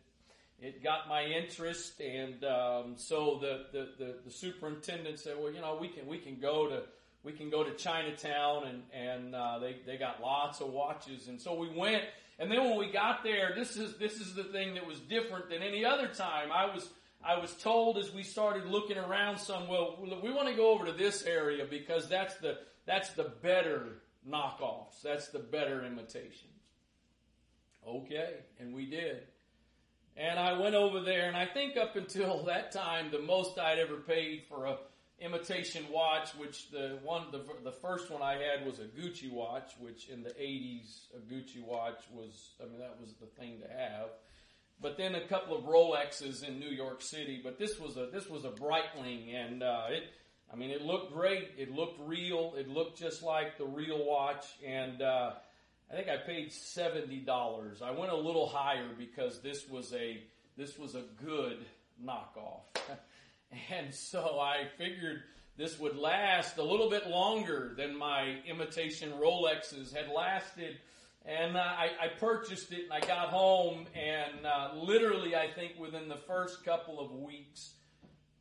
it 0.60 0.84
got 0.84 1.08
my 1.08 1.24
interest. 1.24 2.00
And 2.00 2.44
um, 2.44 2.94
so 2.96 3.38
the, 3.40 3.66
the, 3.72 3.88
the 3.98 4.14
the 4.24 4.30
superintendent 4.30 5.18
said, 5.18 5.36
"Well, 5.38 5.52
you 5.52 5.60
know, 5.60 5.76
we 5.80 5.88
can 5.88 6.06
we 6.06 6.18
can 6.18 6.38
go 6.38 6.68
to 6.68 6.82
we 7.24 7.32
can 7.32 7.50
go 7.50 7.64
to 7.64 7.74
Chinatown, 7.74 8.64
and 8.66 8.82
and 8.92 9.34
uh, 9.34 9.58
they 9.58 9.78
they 9.84 9.96
got 9.96 10.20
lots 10.20 10.60
of 10.60 10.68
watches." 10.68 11.28
And 11.28 11.40
so 11.40 11.54
we 11.54 11.68
went. 11.68 12.04
And 12.38 12.50
then 12.50 12.64
when 12.64 12.78
we 12.78 12.90
got 12.90 13.22
there, 13.22 13.52
this 13.54 13.76
is 13.76 13.98
this 13.98 14.14
is 14.14 14.34
the 14.34 14.44
thing 14.44 14.74
that 14.74 14.86
was 14.86 15.00
different 15.00 15.50
than 15.50 15.62
any 15.62 15.84
other 15.84 16.06
time. 16.06 16.50
I 16.52 16.72
was 16.72 16.88
I 17.24 17.38
was 17.38 17.52
told 17.54 17.98
as 17.98 18.12
we 18.12 18.22
started 18.22 18.66
looking 18.66 18.96
around 18.96 19.38
some, 19.38 19.68
well, 19.68 19.98
we 20.22 20.32
want 20.32 20.48
to 20.48 20.54
go 20.54 20.70
over 20.70 20.86
to 20.86 20.92
this 20.92 21.22
area 21.24 21.64
because 21.68 22.08
that's 22.08 22.36
the 22.36 22.58
that's 22.86 23.10
the 23.10 23.32
better 23.42 24.01
knockoffs. 24.28 25.02
That's 25.02 25.28
the 25.28 25.38
better 25.38 25.84
imitation. 25.84 26.48
Okay, 27.86 28.34
and 28.60 28.74
we 28.74 28.86
did. 28.86 29.22
And 30.16 30.38
I 30.38 30.58
went 30.58 30.74
over 30.74 31.00
there, 31.00 31.26
and 31.26 31.36
I 31.36 31.46
think 31.46 31.76
up 31.76 31.96
until 31.96 32.44
that 32.46 32.72
time, 32.72 33.10
the 33.10 33.20
most 33.20 33.58
I'd 33.58 33.78
ever 33.78 33.96
paid 33.96 34.44
for 34.48 34.66
a 34.66 34.76
imitation 35.22 35.84
watch, 35.90 36.34
which 36.34 36.70
the 36.70 36.98
one, 37.02 37.26
the, 37.30 37.44
the 37.62 37.72
first 37.72 38.10
one 38.10 38.22
I 38.22 38.32
had 38.32 38.66
was 38.66 38.80
a 38.80 38.84
Gucci 38.84 39.30
watch, 39.30 39.72
which 39.78 40.08
in 40.08 40.22
the 40.22 40.30
80s, 40.30 41.06
a 41.16 41.32
Gucci 41.32 41.64
watch 41.64 42.00
was, 42.12 42.50
I 42.60 42.68
mean, 42.68 42.80
that 42.80 42.96
was 43.00 43.14
the 43.20 43.26
thing 43.26 43.60
to 43.60 43.68
have. 43.68 44.08
But 44.80 44.98
then 44.98 45.14
a 45.14 45.26
couple 45.28 45.56
of 45.56 45.64
Rolexes 45.64 46.46
in 46.46 46.58
New 46.58 46.70
York 46.70 47.02
City, 47.02 47.40
but 47.42 47.56
this 47.56 47.78
was 47.78 47.96
a, 47.96 48.08
this 48.12 48.28
was 48.28 48.44
a 48.44 48.50
Breitling, 48.50 49.32
and, 49.32 49.62
uh, 49.62 49.86
it, 49.90 50.04
I 50.52 50.56
mean, 50.56 50.70
it 50.70 50.82
looked 50.82 51.12
great. 51.12 51.50
It 51.56 51.72
looked 51.72 51.98
real. 52.06 52.54
It 52.56 52.68
looked 52.68 52.98
just 52.98 53.22
like 53.22 53.56
the 53.56 53.64
real 53.64 54.04
watch, 54.04 54.44
and, 54.66 55.00
uh, 55.00 55.32
I 55.90 55.94
think 55.94 56.08
I 56.08 56.16
paid 56.16 56.50
$70. 56.50 57.82
I 57.82 57.90
went 57.90 58.12
a 58.12 58.16
little 58.16 58.46
higher 58.46 58.88
because 58.96 59.40
this 59.42 59.68
was 59.68 59.92
a, 59.92 60.22
this 60.56 60.78
was 60.78 60.94
a 60.94 61.02
good 61.22 61.58
knockoff. 62.02 62.62
And 63.70 63.94
so 63.94 64.40
I 64.40 64.64
figured 64.78 65.24
this 65.58 65.78
would 65.78 65.96
last 65.96 66.56
a 66.56 66.62
little 66.62 66.88
bit 66.88 67.06
longer 67.06 67.74
than 67.76 67.98
my 67.98 68.36
imitation 68.46 69.12
Rolexes 69.12 69.94
had 69.94 70.08
lasted. 70.08 70.78
And 71.26 71.58
I, 71.58 71.90
I 72.00 72.18
purchased 72.18 72.72
it 72.72 72.84
and 72.84 72.92
I 72.92 73.06
got 73.06 73.28
home 73.28 73.86
and 73.94 74.46
uh, 74.46 74.70
literally 74.74 75.36
I 75.36 75.48
think 75.54 75.72
within 75.78 76.08
the 76.08 76.16
first 76.26 76.64
couple 76.64 76.98
of 76.98 77.12
weeks 77.12 77.74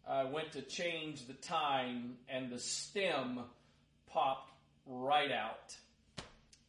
I 0.07 0.23
went 0.25 0.53
to 0.53 0.61
change 0.61 1.27
the 1.27 1.33
time 1.33 2.17
and 2.27 2.49
the 2.49 2.59
stem 2.59 3.39
popped 4.07 4.51
right 4.85 5.31
out. 5.31 5.75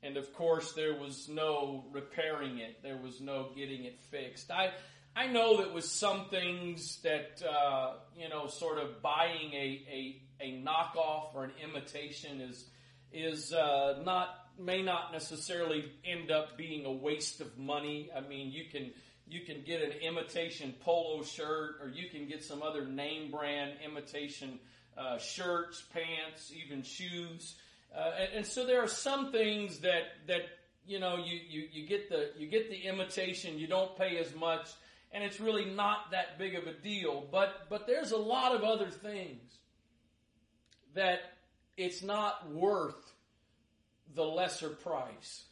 And 0.03 0.17
of 0.17 0.33
course 0.35 0.73
there 0.73 0.95
was 0.95 1.29
no 1.29 1.85
repairing 1.93 2.59
it. 2.59 2.83
There 2.83 2.99
was 2.99 3.21
no 3.21 3.51
getting 3.57 3.85
it 3.85 4.01
fixed. 4.11 4.51
I, 4.51 4.73
I 5.15 5.27
know 5.27 5.59
that 5.59 5.75
with 5.75 5.85
some 5.85 6.27
things 6.29 6.99
that, 7.03 7.43
uh, 7.43 7.95
you 8.17 8.29
know, 8.29 8.47
sort 8.47 8.79
of 8.79 9.03
buying 9.03 9.53
a, 9.53 9.83
a, 9.91 10.23
a 10.41 10.63
knockoff 10.63 11.35
or 11.35 11.45
an 11.45 11.53
imitation 11.63 12.41
is, 12.41 12.65
is, 13.13 13.53
uh, 13.53 14.03
not, 14.05 14.29
may 14.59 14.83
not 14.83 15.13
necessarily 15.13 15.91
end 16.05 16.31
up 16.31 16.57
being 16.57 16.87
a 16.87 16.93
waste 16.93 17.41
of 17.41 17.59
money. 17.59 18.11
I 18.15 18.21
mean, 18.21 18.51
you 18.51 18.65
can, 18.71 18.93
you 19.29 19.41
can 19.41 19.63
get 19.63 19.83
an 19.83 19.93
imitation 20.03 20.75
polo 20.81 21.23
shirt 21.23 21.77
or 21.83 21.89
you 21.89 22.09
can 22.11 22.27
get 22.27 22.45
some 22.45 22.63
other 22.63 22.85
name 22.85 23.31
brand 23.31 23.73
imitation, 23.85 24.59
uh, 24.99 25.19
shirts, 25.19 25.83
pants, 25.93 26.53
even 26.53 26.83
shoes. 26.83 27.55
Uh, 27.97 28.13
and, 28.19 28.29
and 28.37 28.47
so 28.47 28.67
there 28.67 28.83
are 28.83 28.89
some 28.89 29.33
things 29.33 29.79
that, 29.79 30.03
that, 30.27 30.43
you 30.87 30.99
know, 30.99 31.17
you, 31.17 31.39
you, 31.49 31.69
you 31.73 31.87
get 31.87 32.09
the, 32.09 32.31
you 32.37 32.47
get 32.47 32.69
the 32.71 32.87
imitation, 32.87 33.59
you 33.59 33.67
don't 33.67 33.97
pay 33.97 34.19
as 34.19 34.35
much, 34.35 34.69
and 35.13 35.23
it's 35.23 35.41
really 35.41 35.67
not 35.67 36.11
that 36.11 36.39
big 36.39 36.55
of 36.55 36.67
a 36.67 36.73
deal. 36.73 37.27
But, 37.31 37.67
but 37.71 37.87
there's 37.87 38.13
a 38.13 38.17
lot 38.17 38.55
of 38.55 38.63
other 38.63 38.91
things 38.91 39.41
that 40.95 41.21
it's 41.77 42.03
not 42.03 42.51
worth 42.51 43.13
the 44.15 44.25
lesser 44.25 44.69
price. 44.69 45.45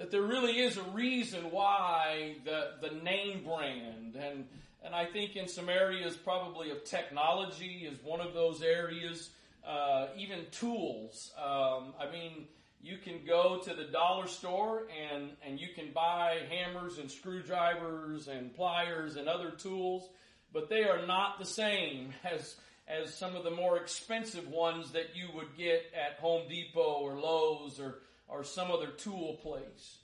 That 0.00 0.10
there 0.10 0.22
really 0.22 0.58
is 0.58 0.78
a 0.78 0.82
reason 0.94 1.50
why 1.50 2.36
the, 2.46 2.70
the 2.80 2.94
name 3.04 3.44
brand 3.44 4.16
and, 4.16 4.46
and 4.82 4.94
I 4.94 5.04
think 5.04 5.36
in 5.36 5.46
some 5.46 5.68
areas 5.68 6.16
probably 6.16 6.70
of 6.70 6.86
technology 6.86 7.86
is 7.86 8.02
one 8.02 8.22
of 8.22 8.32
those 8.32 8.62
areas, 8.62 9.28
uh, 9.62 10.06
even 10.16 10.46
tools. 10.52 11.30
Um, 11.36 11.92
I 12.00 12.10
mean, 12.10 12.46
you 12.80 12.96
can 12.96 13.26
go 13.26 13.60
to 13.62 13.74
the 13.74 13.84
dollar 13.84 14.26
store 14.26 14.84
and, 15.12 15.32
and 15.46 15.60
you 15.60 15.68
can 15.74 15.92
buy 15.92 16.38
hammers 16.48 16.96
and 16.96 17.10
screwdrivers 17.10 18.26
and 18.26 18.54
pliers 18.54 19.16
and 19.16 19.28
other 19.28 19.50
tools, 19.50 20.08
but 20.50 20.70
they 20.70 20.84
are 20.84 21.06
not 21.06 21.38
the 21.38 21.44
same 21.44 22.14
as, 22.24 22.56
as 22.88 23.12
some 23.12 23.36
of 23.36 23.44
the 23.44 23.50
more 23.50 23.76
expensive 23.76 24.48
ones 24.48 24.92
that 24.92 25.14
you 25.14 25.28
would 25.34 25.58
get 25.58 25.92
at 25.94 26.18
Home 26.20 26.48
Depot 26.48 27.00
or 27.02 27.20
Lowe's 27.20 27.78
or, 27.78 27.98
or 28.30 28.44
some 28.44 28.70
other 28.70 28.88
tool 28.88 29.38
place. 29.42 29.98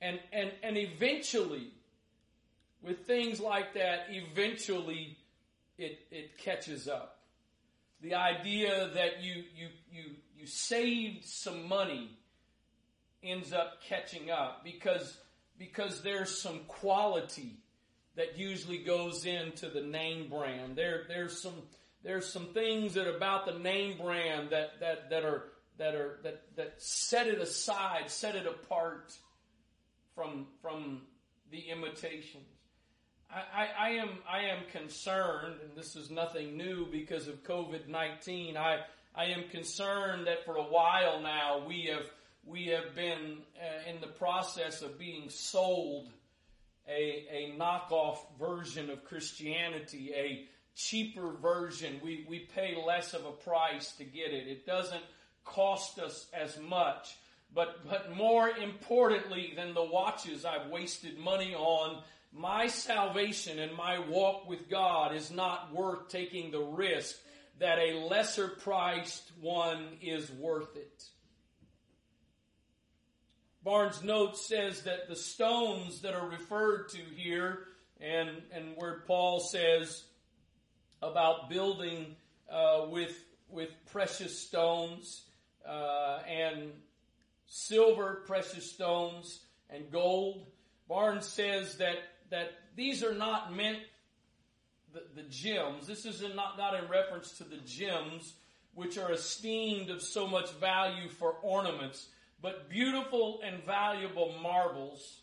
And, 0.00 0.18
and, 0.32 0.50
and 0.62 0.78
eventually, 0.78 1.72
with 2.82 3.06
things 3.06 3.40
like 3.40 3.74
that, 3.74 4.06
eventually 4.08 5.18
it, 5.76 5.98
it 6.10 6.38
catches 6.38 6.88
up. 6.88 7.18
The 8.00 8.14
idea 8.14 8.90
that 8.94 9.22
you, 9.22 9.44
you, 9.54 9.68
you, 9.92 10.04
you 10.38 10.46
saved 10.46 11.26
some 11.26 11.68
money 11.68 12.10
ends 13.22 13.52
up 13.52 13.82
catching 13.82 14.30
up 14.30 14.64
because 14.64 15.18
because 15.58 16.02
there's 16.02 16.40
some 16.40 16.60
quality 16.66 17.58
that 18.16 18.38
usually 18.38 18.78
goes 18.78 19.26
into 19.26 19.68
the 19.68 19.82
name 19.82 20.28
brand. 20.28 20.76
There 20.76 21.02
there's 21.06 21.40
some 21.40 21.54
there's 22.02 22.32
some 22.32 22.46
things 22.46 22.94
that 22.94 23.08
about 23.08 23.46
the 23.46 23.58
name 23.58 23.98
brand 23.98 24.50
that 24.50 24.80
that 24.80 25.10
that 25.10 25.24
are 25.24 25.44
that 25.80 25.94
are 25.94 26.20
that 26.22 26.42
that 26.56 26.74
set 26.76 27.26
it 27.26 27.40
aside, 27.40 28.10
set 28.10 28.36
it 28.36 28.46
apart 28.46 29.12
from 30.14 30.46
from 30.62 31.02
the 31.50 31.70
imitations. 31.70 32.44
I, 33.30 33.62
I, 33.62 33.68
I 33.78 33.88
am 33.90 34.10
I 34.30 34.38
am 34.50 34.58
concerned, 34.70 35.56
and 35.64 35.76
this 35.76 35.96
is 35.96 36.10
nothing 36.10 36.56
new 36.56 36.86
because 36.90 37.28
of 37.28 37.42
COVID 37.42 37.88
nineteen. 37.88 38.56
I 38.56 38.80
I 39.14 39.24
am 39.26 39.48
concerned 39.50 40.26
that 40.26 40.44
for 40.44 40.56
a 40.56 40.62
while 40.62 41.20
now 41.20 41.64
we 41.66 41.90
have 41.92 42.06
we 42.44 42.66
have 42.66 42.94
been 42.94 43.38
uh, 43.56 43.90
in 43.90 44.00
the 44.00 44.06
process 44.06 44.82
of 44.82 44.98
being 44.98 45.30
sold 45.30 46.08
a, 46.88 47.26
a 47.30 47.54
knockoff 47.58 48.18
version 48.38 48.90
of 48.90 49.04
Christianity, 49.04 50.12
a 50.14 50.46
cheaper 50.74 51.32
version. 51.40 52.00
We, 52.02 52.26
we 52.28 52.40
pay 52.40 52.76
less 52.86 53.14
of 53.14 53.24
a 53.24 53.32
price 53.32 53.92
to 53.92 54.04
get 54.04 54.32
it. 54.32 54.48
It 54.48 54.66
doesn't 54.66 55.02
cost 55.50 55.98
us 55.98 56.26
as 56.32 56.58
much. 56.58 57.16
But, 57.54 57.88
but 57.88 58.14
more 58.16 58.48
importantly 58.48 59.52
than 59.56 59.74
the 59.74 59.84
watches 59.84 60.44
I've 60.44 60.70
wasted 60.70 61.18
money 61.18 61.54
on, 61.54 62.02
my 62.32 62.68
salvation 62.68 63.58
and 63.58 63.76
my 63.76 63.98
walk 63.98 64.48
with 64.48 64.70
God 64.70 65.14
is 65.14 65.30
not 65.30 65.74
worth 65.74 66.08
taking 66.08 66.50
the 66.52 66.60
risk 66.60 67.16
that 67.58 67.78
a 67.78 68.06
lesser 68.08 68.48
priced 68.48 69.30
one 69.40 69.98
is 70.00 70.30
worth 70.30 70.76
it. 70.76 71.04
Barnes' 73.62 74.02
note 74.02 74.38
says 74.38 74.82
that 74.82 75.08
the 75.08 75.16
stones 75.16 76.00
that 76.02 76.14
are 76.14 76.26
referred 76.26 76.88
to 76.90 76.98
here, 77.16 77.66
and, 78.00 78.30
and 78.52 78.76
where 78.76 79.02
Paul 79.06 79.40
says 79.40 80.04
about 81.02 81.50
building 81.50 82.16
uh, 82.50 82.86
with, 82.88 83.14
with 83.50 83.68
precious 83.92 84.38
stones 84.38 85.24
uh, 85.68 86.20
and 86.28 86.72
silver, 87.46 88.22
precious 88.26 88.70
stones, 88.70 89.40
and 89.68 89.90
gold, 89.90 90.46
Barnes 90.88 91.26
says 91.26 91.76
that, 91.76 91.96
that 92.30 92.50
these 92.74 93.04
are 93.04 93.14
not 93.14 93.54
meant 93.54 93.78
the, 94.92 95.02
the 95.14 95.28
gems. 95.28 95.86
This 95.86 96.04
is 96.04 96.22
not, 96.34 96.58
not 96.58 96.74
in 96.74 96.88
reference 96.88 97.38
to 97.38 97.44
the 97.44 97.58
gems 97.58 98.34
which 98.74 98.98
are 98.98 99.12
esteemed 99.12 99.90
of 99.90 100.02
so 100.02 100.26
much 100.26 100.50
value 100.54 101.08
for 101.08 101.32
ornaments, 101.42 102.08
but 102.42 102.68
beautiful 102.70 103.40
and 103.44 103.64
valuable 103.64 104.34
marbles. 104.42 105.20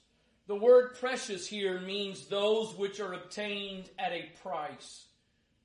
The 0.47 0.55
word 0.55 0.95
precious 0.99 1.47
here 1.47 1.81
means 1.81 2.27
those 2.27 2.73
which 2.75 2.99
are 2.99 3.13
obtained 3.13 3.89
at 3.99 4.13
a 4.13 4.29
price, 4.41 5.05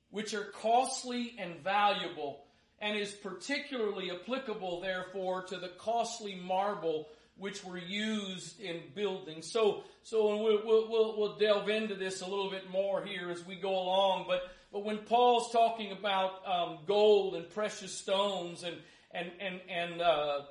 which 0.09 0.33
are 0.33 0.45
costly 0.61 1.35
and 1.39 1.61
valuable, 1.63 2.42
and 2.83 2.97
is 2.97 3.11
particularly 3.11 4.11
applicable, 4.11 4.81
therefore, 4.81 5.43
to 5.43 5.57
the 5.57 5.69
costly 5.69 6.35
marble 6.35 7.07
which 7.37 7.63
were 7.63 7.79
used 7.79 8.59
in 8.59 8.81
building. 8.93 9.41
So, 9.41 9.83
so 10.03 10.37
we'll, 10.37 10.61
we'll, 10.65 11.17
we'll, 11.17 11.37
delve 11.37 11.69
into 11.69 11.95
this 11.95 12.21
a 12.21 12.25
little 12.25 12.51
bit 12.51 12.69
more 12.69 13.03
here 13.03 13.31
as 13.31 13.43
we 13.47 13.55
go 13.55 13.71
along. 13.71 14.25
But, 14.27 14.43
but 14.71 14.83
when 14.83 14.99
Paul's 14.99 15.51
talking 15.51 15.91
about 15.91 16.45
um, 16.45 16.79
gold 16.85 17.35
and 17.35 17.49
precious 17.49 17.97
stones 17.97 18.63
and 18.63 18.75
and 19.11 19.31
and 19.39 19.61
and 19.69 20.01
uh, 20.01 20.41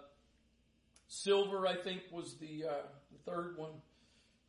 Silver, 1.15 1.67
I 1.67 1.75
think, 1.75 2.01
was 2.11 2.37
the, 2.37 2.65
uh, 2.65 2.87
the 3.13 3.31
third 3.31 3.59
one. 3.59 3.73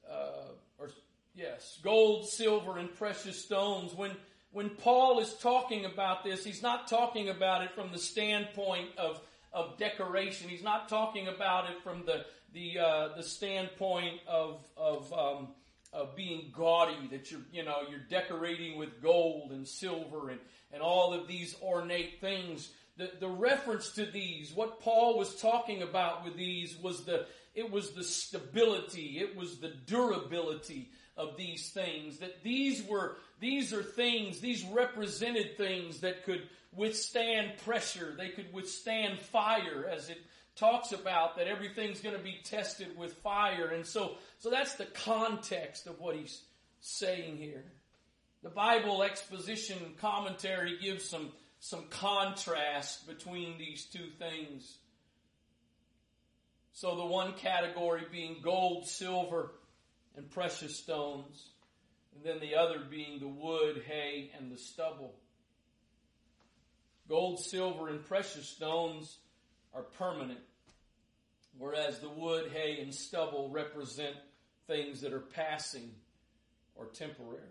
Uh, 0.09 0.53
or 0.79 0.89
yes, 1.35 1.77
gold, 1.83 2.29
silver, 2.29 2.77
and 2.77 2.93
precious 2.95 3.43
stones. 3.43 3.93
When 3.93 4.11
when 4.53 4.69
Paul 4.69 5.19
is 5.19 5.33
talking 5.33 5.85
about 5.85 6.23
this, 6.23 6.45
he's 6.45 6.61
not 6.61 6.87
talking 6.87 7.29
about 7.29 7.63
it 7.63 7.71
from 7.75 7.91
the 7.91 7.97
standpoint 7.97 8.89
of 8.97 9.19
of 9.51 9.77
decoration. 9.77 10.49
He's 10.49 10.63
not 10.63 10.89
talking 10.89 11.27
about 11.27 11.69
it 11.69 11.83
from 11.83 12.05
the 12.05 12.25
the 12.53 12.79
uh, 12.79 13.09
the 13.17 13.23
standpoint 13.23 14.21
of 14.27 14.63
of 14.77 15.11
um, 15.11 15.49
of 15.91 16.15
being 16.15 16.51
gaudy. 16.55 17.07
That 17.11 17.31
you're 17.31 17.41
you 17.51 17.63
know 17.63 17.77
you're 17.89 17.99
decorating 18.09 18.77
with 18.77 19.01
gold 19.01 19.51
and 19.51 19.67
silver 19.67 20.29
and 20.29 20.39
and 20.71 20.81
all 20.81 21.13
of 21.13 21.27
these 21.27 21.55
ornate 21.61 22.21
things. 22.21 22.71
The 22.97 23.11
the 23.19 23.29
reference 23.29 23.91
to 23.93 24.05
these, 24.05 24.53
what 24.53 24.79
Paul 24.79 25.17
was 25.17 25.35
talking 25.35 25.81
about 25.81 26.23
with 26.23 26.37
these 26.37 26.77
was 26.77 27.05
the 27.05 27.25
it 27.55 27.71
was 27.71 27.91
the 27.91 28.03
stability, 28.03 29.19
it 29.19 29.35
was 29.35 29.57
the 29.57 29.73
durability 29.87 30.89
of 31.17 31.37
these 31.37 31.69
things. 31.69 32.17
That 32.17 32.43
these 32.43 32.83
were 32.83 33.17
these 33.39 33.73
are 33.73 33.83
things, 33.83 34.39
these 34.39 34.63
represented 34.63 35.57
things 35.57 35.99
that 35.99 36.23
could 36.23 36.43
withstand 36.75 37.51
pressure, 37.65 38.15
they 38.17 38.29
could 38.29 38.53
withstand 38.53 39.19
fire 39.19 39.89
as 39.91 40.09
it 40.09 40.17
talks 40.55 40.91
about 40.91 41.37
that 41.37 41.47
everything's 41.47 42.01
going 42.01 42.15
to 42.15 42.23
be 42.23 42.39
tested 42.43 42.97
with 42.97 43.13
fire. 43.15 43.67
And 43.67 43.85
so, 43.85 44.15
so 44.39 44.49
that's 44.49 44.75
the 44.75 44.85
context 44.85 45.87
of 45.87 45.99
what 45.99 46.15
he's 46.15 46.41
saying 46.79 47.37
here. 47.37 47.65
The 48.43 48.49
Bible 48.49 49.03
exposition 49.03 49.77
commentary 49.99 50.77
gives 50.79 51.09
some, 51.09 51.31
some 51.59 51.85
contrast 51.89 53.07
between 53.07 53.57
these 53.57 53.85
two 53.85 54.09
things. 54.19 54.77
So 56.73 56.95
the 56.95 57.05
one 57.05 57.33
category 57.33 58.03
being 58.11 58.37
gold, 58.43 58.87
silver, 58.87 59.51
and 60.15 60.29
precious 60.29 60.77
stones, 60.77 61.49
and 62.15 62.23
then 62.23 62.39
the 62.39 62.55
other 62.55 62.79
being 62.79 63.19
the 63.19 63.27
wood, 63.27 63.83
hay, 63.87 64.31
and 64.37 64.51
the 64.51 64.57
stubble. 64.57 65.15
Gold, 67.09 67.39
silver, 67.39 67.89
and 67.89 68.05
precious 68.05 68.47
stones 68.47 69.17
are 69.73 69.83
permanent, 69.83 70.39
whereas 71.57 71.99
the 71.99 72.09
wood, 72.09 72.51
hay, 72.51 72.79
and 72.81 72.93
stubble 72.93 73.49
represent 73.49 74.15
things 74.67 75.01
that 75.01 75.13
are 75.13 75.19
passing 75.19 75.91
or 76.75 76.85
temporary. 76.85 77.41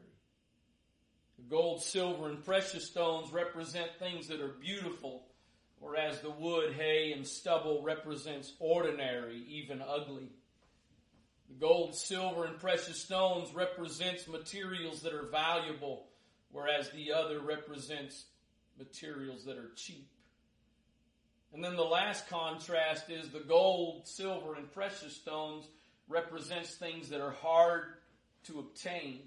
The 1.39 1.45
gold, 1.51 1.83
silver, 1.83 2.29
and 2.29 2.45
precious 2.45 2.87
stones 2.87 3.33
represent 3.33 3.91
things 3.99 4.29
that 4.29 4.41
are 4.41 4.55
beautiful, 4.61 5.25
whereas 5.81 6.21
the 6.21 6.31
wood, 6.31 6.73
hay, 6.75 7.13
and 7.13 7.27
stubble 7.27 7.83
represents 7.83 8.53
ordinary, 8.59 9.45
even 9.49 9.83
ugly. 9.83 10.31
Gold, 11.61 11.95
silver, 11.95 12.45
and 12.45 12.59
precious 12.59 12.99
stones 12.99 13.55
represents 13.55 14.27
materials 14.27 15.03
that 15.03 15.13
are 15.13 15.27
valuable, 15.27 16.07
whereas 16.51 16.91
the 16.91 17.13
other 17.13 17.41
represents 17.41 18.25
materials 18.79 19.45
that 19.45 19.59
are 19.59 19.71
cheap. 19.77 20.09
And 21.53 21.63
then 21.63 21.77
the 21.77 21.83
last 21.83 22.29
contrast 22.29 23.11
is 23.11 23.29
the 23.29 23.41
gold, 23.41 24.09
silver, 24.09 24.55
and 24.55 24.73
precious 24.73 25.15
stones 25.15 25.69
represents 26.09 26.75
things 26.75 27.11
that 27.11 27.21
are 27.21 27.33
hard 27.33 27.85
to 28.45 28.59
obtain. 28.59 29.21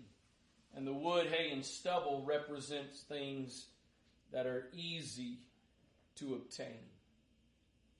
And 0.75 0.86
the 0.86 0.94
wood, 0.94 1.27
hay, 1.27 1.51
and 1.51 1.63
stubble 1.63 2.24
represents 2.25 3.01
things 3.01 3.67
that 4.34 4.46
are 4.46 4.67
easy 4.74 5.39
to 6.15 6.34
obtain. 6.34 6.89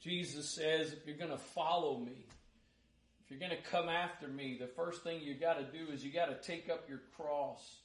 Jesus 0.02 0.50
says, 0.50 0.92
if 0.92 1.06
you're 1.06 1.18
going 1.18 1.32
to 1.32 1.38
follow 1.38 1.98
me, 2.00 2.26
you're 3.36 3.50
going 3.50 3.62
to 3.62 3.70
come 3.70 3.90
after 3.90 4.30
me, 4.30 4.58
the 4.60 4.68
first 4.68 5.04
thing 5.04 5.20
you 5.22 5.34
got 5.34 5.56
to 5.56 5.64
do 5.64 5.92
is 5.92 6.06
you 6.06 6.12
got 6.12 6.28
to 6.28 6.48
take 6.48 6.70
up 6.70 6.88
your 6.88 7.02
cross. 7.18 7.80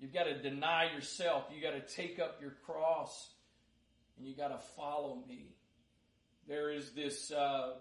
You've 0.00 0.12
got 0.12 0.24
to 0.24 0.42
deny 0.42 0.92
yourself. 0.92 1.44
You 1.54 1.62
got 1.62 1.74
to 1.74 1.94
take 1.94 2.18
up 2.18 2.40
your 2.40 2.54
cross 2.66 3.30
and 4.16 4.26
you 4.26 4.34
got 4.34 4.48
to 4.48 4.58
follow 4.76 5.22
me. 5.28 5.54
There 6.48 6.72
is 6.72 6.90
this, 6.90 7.30
uh, 7.30 7.74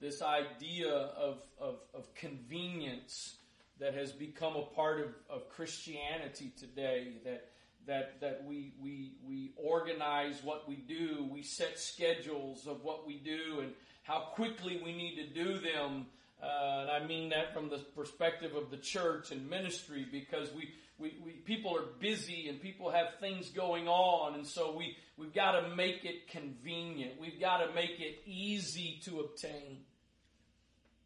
this 0.00 0.22
idea 0.22 0.90
of, 0.90 1.42
of, 1.60 1.80
of 1.92 2.14
convenience 2.14 3.34
that 3.78 3.94
has 3.94 4.12
become 4.12 4.56
a 4.56 4.64
part 4.74 5.00
of, 5.00 5.08
of 5.28 5.50
Christianity 5.50 6.52
today 6.58 7.14
that 7.24 7.48
that 7.84 8.20
that 8.20 8.44
we 8.46 8.72
we 8.80 9.14
we 9.26 9.50
organize 9.56 10.40
what 10.44 10.68
we 10.68 10.76
do, 10.76 11.28
we 11.32 11.42
set 11.42 11.80
schedules 11.80 12.68
of 12.68 12.84
what 12.84 13.08
we 13.08 13.16
do 13.16 13.58
and 13.60 13.72
how 14.04 14.20
quickly 14.34 14.80
we 14.84 14.92
need 14.92 15.16
to 15.16 15.44
do 15.44 15.58
them. 15.58 16.06
Uh, 16.42 16.80
and 16.80 16.90
I 16.90 17.06
mean 17.06 17.28
that 17.28 17.54
from 17.54 17.68
the 17.68 17.78
perspective 17.78 18.56
of 18.56 18.70
the 18.70 18.76
church 18.76 19.30
and 19.30 19.48
ministry 19.48 20.06
because 20.10 20.52
we, 20.52 20.74
we, 20.98 21.14
we 21.24 21.32
people 21.32 21.76
are 21.76 21.84
busy 22.00 22.48
and 22.48 22.60
people 22.60 22.90
have 22.90 23.06
things 23.20 23.50
going 23.50 23.86
on 23.86 24.34
and 24.34 24.44
so 24.44 24.74
we, 24.76 24.96
we've 25.16 25.32
got 25.32 25.52
to 25.52 25.74
make 25.76 26.04
it 26.04 26.28
convenient. 26.28 27.20
We've 27.20 27.40
got 27.40 27.58
to 27.58 27.72
make 27.72 28.00
it 28.00 28.22
easy 28.26 29.00
to 29.04 29.20
obtain. 29.20 29.84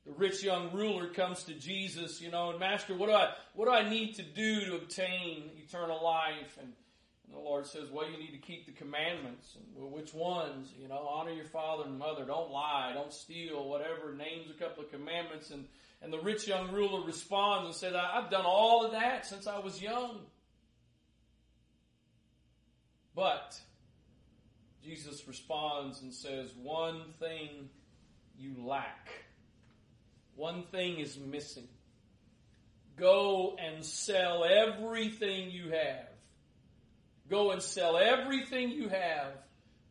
The 0.06 0.12
rich 0.12 0.42
young 0.42 0.72
ruler 0.72 1.08
comes 1.08 1.42
to 1.44 1.52
Jesus, 1.52 2.20
you 2.20 2.30
know, 2.30 2.50
and 2.50 2.60
Master, 2.60 2.94
what 2.94 3.08
do 3.08 3.12
I, 3.12 3.32
what 3.54 3.66
do 3.66 3.72
I 3.72 3.88
need 3.88 4.14
to 4.14 4.22
do 4.22 4.64
to 4.66 4.76
obtain 4.76 5.50
eternal 5.66 6.02
life? 6.02 6.56
And, 6.60 6.72
and 7.26 7.36
the 7.36 7.40
Lord 7.40 7.66
says, 7.66 7.90
well, 7.90 8.08
you 8.08 8.18
need 8.18 8.32
to 8.32 8.38
keep 8.38 8.66
the 8.66 8.72
commandments. 8.72 9.56
And, 9.56 9.64
well, 9.74 9.90
which 9.90 10.14
ones? 10.14 10.72
You 10.80 10.88
know, 10.88 11.08
honor 11.08 11.32
your 11.32 11.44
father 11.44 11.84
and 11.84 11.98
mother, 11.98 12.24
don't 12.24 12.50
lie, 12.50 12.92
don't 12.94 13.12
steal, 13.12 13.68
whatever, 13.68 14.14
names 14.14 14.48
a 14.50 14.54
couple 14.62 14.84
of 14.84 14.90
commandments. 14.90 15.50
And, 15.50 15.66
and 16.02 16.12
the 16.12 16.20
rich 16.20 16.46
young 16.46 16.70
ruler 16.72 17.04
responds 17.04 17.66
and 17.66 17.74
says, 17.74 17.94
I've 17.94 18.30
done 18.30 18.44
all 18.46 18.84
of 18.84 18.92
that 18.92 19.26
since 19.26 19.46
I 19.46 19.58
was 19.58 19.82
young. 19.82 20.20
But 23.14 23.58
Jesus 24.84 25.26
responds 25.26 26.02
and 26.02 26.12
says, 26.12 26.52
one 26.62 27.00
thing 27.18 27.70
you 28.38 28.54
lack. 28.64 29.10
One 30.36 30.64
thing 30.64 31.00
is 31.00 31.18
missing. 31.18 31.66
Go 32.96 33.56
and 33.58 33.84
sell 33.84 34.44
everything 34.44 35.50
you 35.50 35.70
have. 35.70 36.08
Go 37.28 37.50
and 37.50 37.62
sell 37.62 37.96
everything 37.96 38.70
you 38.70 38.88
have. 38.88 39.32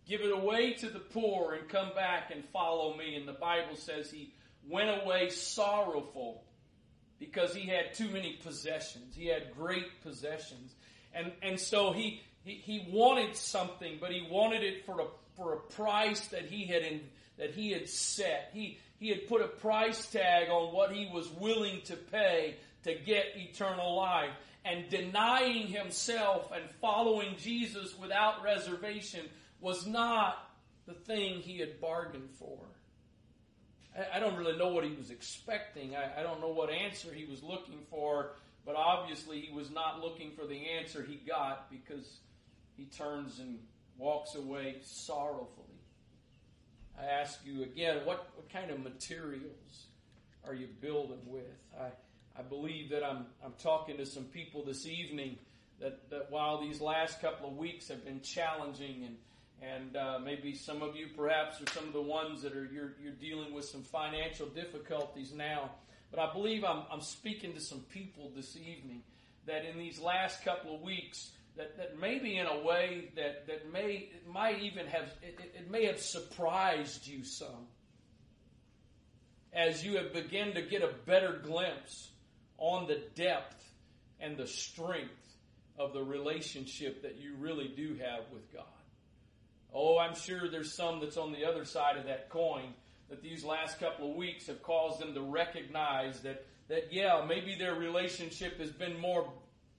Give 0.08 0.22
it 0.22 0.32
away 0.32 0.74
to 0.74 0.90
the 0.90 1.00
poor 1.00 1.54
and 1.54 1.68
come 1.68 1.94
back 1.96 2.32
and 2.32 2.46
follow 2.46 2.96
me. 2.96 3.16
And 3.16 3.28
the 3.28 3.34
Bible 3.34 3.76
says 3.76 4.10
he 4.12 4.34
went 4.68 5.04
away 5.04 5.30
sorrowful 5.30 6.44
because 7.20 7.56
he 7.56 7.68
had 7.68 7.94
too 7.94 8.10
many 8.10 8.34
possessions. 8.44 9.16
He 9.16 9.28
had 9.28 9.56
great 9.56 10.02
possessions. 10.02 10.74
And, 11.14 11.32
and 11.42 11.60
so 11.60 11.92
he, 11.92 12.22
he, 12.44 12.54
he 12.54 12.88
wanted 12.92 13.36
something, 13.36 13.98
but 14.00 14.12
he 14.12 14.28
wanted 14.30 14.64
it 14.64 14.86
for 14.86 15.02
a, 15.02 15.06
for 15.36 15.54
a 15.54 15.58
price 15.58 16.28
that 16.28 16.44
he 16.44 16.66
had 16.66 16.84
in, 16.84 17.02
that 17.38 17.52
he 17.52 17.72
had 17.72 17.90
set. 17.90 18.52
He, 18.54 18.80
he 19.00 19.10
had 19.10 19.28
put 19.28 19.42
a 19.42 19.48
price 19.48 20.06
tag 20.08 20.50
on 20.50 20.74
what 20.74 20.92
he 20.92 21.10
was 21.12 21.30
willing 21.30 21.82
to 21.86 21.96
pay 21.96 22.56
to 22.84 22.94
get 22.94 23.26
eternal 23.36 23.96
life. 23.96 24.30
And 24.66 24.90
denying 24.90 25.68
himself 25.68 26.52
and 26.54 26.70
following 26.82 27.36
Jesus 27.38 27.98
without 27.98 28.44
reservation 28.44 29.30
was 29.62 29.86
not 29.86 30.50
the 30.88 30.94
thing 30.94 31.40
he 31.40 31.60
had 31.60 31.80
bargained 31.80 32.32
for. 32.40 32.58
I, 34.14 34.20
don't 34.20 34.36
really 34.36 34.58
know 34.58 34.70
what 34.70 34.84
he 34.84 34.92
was 34.92 35.10
expecting. 35.10 35.96
I, 35.96 36.22
don't 36.22 36.42
know 36.42 36.50
what 36.50 36.70
answer 36.70 37.14
he 37.14 37.26
was 37.26 37.42
looking 37.42 37.80
for, 37.90 38.32
but 38.66 38.76
obviously 38.76 39.40
he 39.40 39.54
was 39.54 39.72
not 39.72 40.02
looking 40.02 40.32
for 40.32 40.46
the 40.46 40.70
answer 40.72 41.06
he 41.08 41.16
got 41.16 41.72
because 41.72 42.18
he 42.76 42.86
turns 42.86 43.40
and 43.40 43.60
walks 43.98 44.36
away 44.36 44.78
sorrowfully. 44.84 45.66
I 47.00 47.06
ask 47.06 47.40
you 47.46 47.64
again, 47.64 48.02
what, 48.04 48.30
what 48.36 48.50
kind 48.52 48.70
of 48.70 48.80
materials 48.80 49.86
are 50.46 50.54
you 50.54 50.68
building 50.82 51.22
with? 51.26 51.44
I, 51.80 51.88
I 52.38 52.42
believe 52.42 52.90
that 52.90 53.04
I'm, 53.04 53.26
I'm 53.44 53.54
talking 53.62 53.98
to 53.98 54.06
some 54.06 54.26
people 54.26 54.64
this 54.66 54.86
evening 54.86 55.38
that, 55.80 56.10
that 56.10 56.30
while 56.30 56.62
these 56.62 56.82
last 56.82 57.22
couple 57.22 57.50
of 57.50 57.58
weeks 57.58 57.88
have 57.88 58.04
been 58.04 58.22
challenging 58.22 59.06
and, 59.06 59.16
and 59.62 59.96
uh, 59.96 60.20
maybe 60.20 60.54
some 60.54 60.82
of 60.82 60.96
you 60.96 61.08
perhaps 61.16 61.62
are 61.62 61.72
some 61.72 61.88
of 61.88 61.94
the 61.94 62.02
ones 62.02 62.42
that 62.42 62.54
are 62.54 62.66
you're, 62.66 62.94
you're 63.02 63.14
dealing 63.14 63.54
with 63.54 63.66
some 63.66 63.84
financial 63.84 64.48
difficulties 64.48 65.34
now. 65.34 65.72
But 66.12 66.20
I 66.20 66.34
believe 66.34 66.64
I'm, 66.64 66.84
I'm 66.92 67.02
speaking 67.02 67.54
to 67.54 67.62
some 67.62 67.80
people 67.90 68.32
this 68.36 68.58
evening 68.58 69.02
that 69.46 69.66
in 69.66 69.78
these 69.78 70.00
last 70.00 70.44
couple 70.44 70.76
of 70.76 70.82
weeks 70.82 71.32
that, 71.56 71.78
that 71.78 72.00
maybe 72.00 72.38
in 72.38 72.48
a 72.48 72.60
way 72.64 73.12
that, 73.16 73.48
that 73.48 73.72
may 73.72 74.10
might 74.28 74.62
even 74.62 74.88
have 74.88 75.06
it, 75.22 75.40
it 75.40 75.72
may 75.72 75.86
have 75.86 76.00
surprised 76.00 77.08
you 77.08 77.24
some 77.24 77.68
as 79.54 79.86
you 79.86 79.96
have 79.96 80.12
begun 80.12 80.54
to 80.54 80.62
get 80.62 80.82
a 80.82 80.92
better 81.06 81.40
glimpse 81.44 82.10
on 82.58 82.88
the 82.88 83.02
depth 83.16 83.64
and 84.20 84.38
the 84.38 84.48
strength 84.48 85.12
of 85.78 85.94
the 85.94 86.04
relationship 86.04 87.02
that 87.02 87.18
you 87.18 87.36
really 87.38 87.68
do 87.68 87.98
have 88.02 88.24
with 88.32 88.52
God. 88.54 88.64
Oh, 89.74 89.98
I'm 89.98 90.16
sure 90.16 90.50
there's 90.50 90.74
some 90.74 91.02
that's 91.02 91.18
on 91.18 91.34
the 91.34 91.46
other 91.46 91.66
side 91.66 91.98
of 91.98 92.06
that 92.06 92.30
coin 92.30 92.74
that 93.10 93.22
these 93.22 93.44
last 93.44 93.80
couple 93.80 94.10
of 94.10 94.16
weeks 94.16 94.48
have 94.48 94.64
caused 94.64 95.00
them 95.00 95.14
to 95.14 95.22
recognize 95.22 96.22
that, 96.22 96.46
that 96.70 96.92
yeah, 96.92 97.26
maybe 97.28 97.56
their 97.56 97.76
relationship 97.76 98.60
has 98.60 98.72
been 98.72 99.00
more 99.00 99.32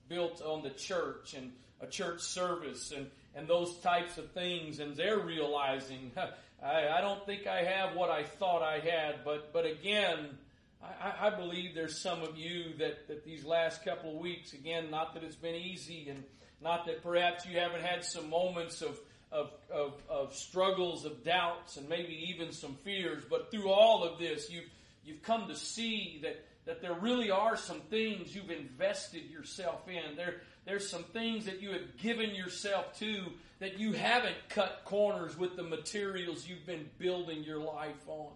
built 0.08 0.42
on 0.42 0.62
the 0.62 0.70
church 0.70 1.34
and 1.34 1.52
a 1.80 1.86
church 1.86 2.20
service 2.20 2.92
and, 2.92 3.06
and 3.34 3.48
those 3.48 3.76
types 3.78 4.18
of 4.18 4.30
things, 4.32 4.80
and 4.80 4.96
they're 4.96 5.18
realizing, 5.18 6.12
I, 6.62 6.88
I 6.88 7.00
don't 7.00 7.24
think 7.26 7.46
I 7.46 7.62
have 7.64 7.96
what 7.96 8.10
I 8.10 8.24
thought 8.24 8.62
I 8.62 8.78
had, 8.78 9.24
but, 9.24 9.52
but 9.52 9.66
again, 9.66 10.38
I, 10.82 11.28
I 11.28 11.30
believe 11.30 11.74
there's 11.74 12.00
some 12.00 12.22
of 12.22 12.36
you 12.36 12.74
that, 12.78 13.08
that 13.08 13.24
these 13.24 13.44
last 13.44 13.84
couple 13.84 14.14
of 14.14 14.20
weeks, 14.20 14.52
again, 14.52 14.90
not 14.90 15.14
that 15.14 15.22
it's 15.22 15.36
been 15.36 15.54
easy 15.54 16.08
and 16.08 16.22
not 16.62 16.86
that 16.86 17.02
perhaps 17.02 17.46
you 17.46 17.58
haven't 17.58 17.82
had 17.82 18.04
some 18.04 18.30
moments 18.30 18.82
of, 18.82 18.98
of, 19.32 19.50
of, 19.72 19.94
of 20.08 20.34
struggles, 20.34 21.04
of 21.04 21.24
doubts, 21.24 21.76
and 21.76 21.88
maybe 21.88 22.30
even 22.30 22.52
some 22.52 22.74
fears, 22.84 23.24
but 23.28 23.50
through 23.50 23.70
all 23.70 24.04
of 24.04 24.18
this, 24.18 24.50
you've, 24.50 24.68
you've 25.04 25.22
come 25.22 25.48
to 25.48 25.56
see 25.56 26.20
that, 26.22 26.44
that 26.64 26.82
there 26.82 26.94
really 26.94 27.30
are 27.30 27.56
some 27.56 27.80
things 27.80 28.34
you've 28.34 28.50
invested 28.50 29.30
yourself 29.30 29.88
in. 29.88 30.16
There, 30.16 30.40
there's 30.64 30.88
some 30.88 31.04
things 31.04 31.46
that 31.46 31.60
you 31.62 31.72
have 31.72 31.96
given 31.98 32.34
yourself 32.34 32.98
to 32.98 33.24
that 33.58 33.78
you 33.78 33.92
haven't 33.92 34.36
cut 34.48 34.82
corners 34.84 35.36
with 35.38 35.56
the 35.56 35.62
materials 35.62 36.46
you've 36.46 36.66
been 36.66 36.88
building 36.98 37.42
your 37.44 37.58
life 37.58 38.08
on. 38.08 38.32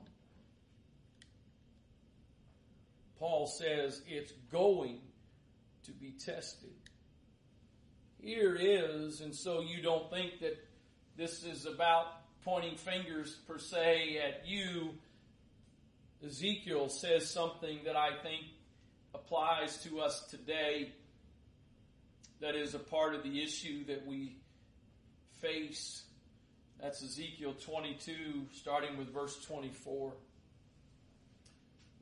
Paul 3.21 3.47
says 3.47 4.01
it's 4.09 4.33
going 4.51 4.99
to 5.85 5.93
be 5.93 6.13
tested. 6.13 6.71
Here 8.19 8.57
is, 8.59 9.21
and 9.21 9.35
so 9.35 9.61
you 9.61 9.83
don't 9.83 10.11
think 10.11 10.41
that 10.41 10.57
this 11.19 11.45
is 11.45 11.67
about 11.67 12.07
pointing 12.45 12.77
fingers 12.77 13.37
per 13.47 13.59
se 13.59 14.19
at 14.19 14.49
you. 14.49 14.95
Ezekiel 16.27 16.89
says 16.89 17.31
something 17.31 17.81
that 17.85 17.95
I 17.95 18.23
think 18.23 18.43
applies 19.15 19.77
to 19.85 20.01
us 20.01 20.27
today 20.31 20.93
that 22.41 22.55
is 22.55 22.75
a 22.75 22.79
part 22.79 23.15
of 23.15 23.23
the 23.23 23.43
issue 23.43 23.85
that 23.85 24.07
we 24.07 24.39
face. 25.43 26.05
That's 26.81 27.03
Ezekiel 27.03 27.55
22, 27.61 28.47
starting 28.55 28.97
with 28.97 29.13
verse 29.13 29.45
24. 29.45 30.15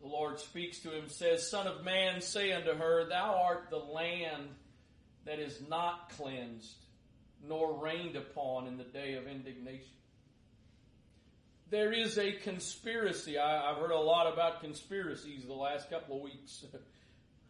The 0.01 0.09
Lord 0.09 0.39
speaks 0.39 0.79
to 0.81 0.91
him, 0.91 1.09
says, 1.09 1.51
Son 1.51 1.67
of 1.67 1.85
man, 1.85 2.21
say 2.21 2.53
unto 2.53 2.75
her, 2.75 3.09
Thou 3.09 3.41
art 3.45 3.69
the 3.71 3.79
land 3.79 4.49
that 5.25 5.39
is 5.39 5.61
not 5.69 6.11
cleansed, 6.11 6.77
nor 7.47 7.83
rained 7.83 8.17
upon 8.17 8.67
in 8.67 8.79
the 8.79 8.85
day 8.85 9.15
of 9.15 9.27
indignation. 9.27 9.87
There 11.71 11.93
is 11.93 12.17
a 12.17 12.33
conspiracy. 12.33 13.39
I, 13.39 13.69
have 13.69 13.77
heard 13.77 13.91
a 13.91 13.99
lot 13.99 14.33
about 14.33 14.63
conspiracies 14.63 15.45
the 15.45 15.53
last 15.53 15.91
couple 15.91 16.17
of 16.17 16.23
weeks. 16.23 16.65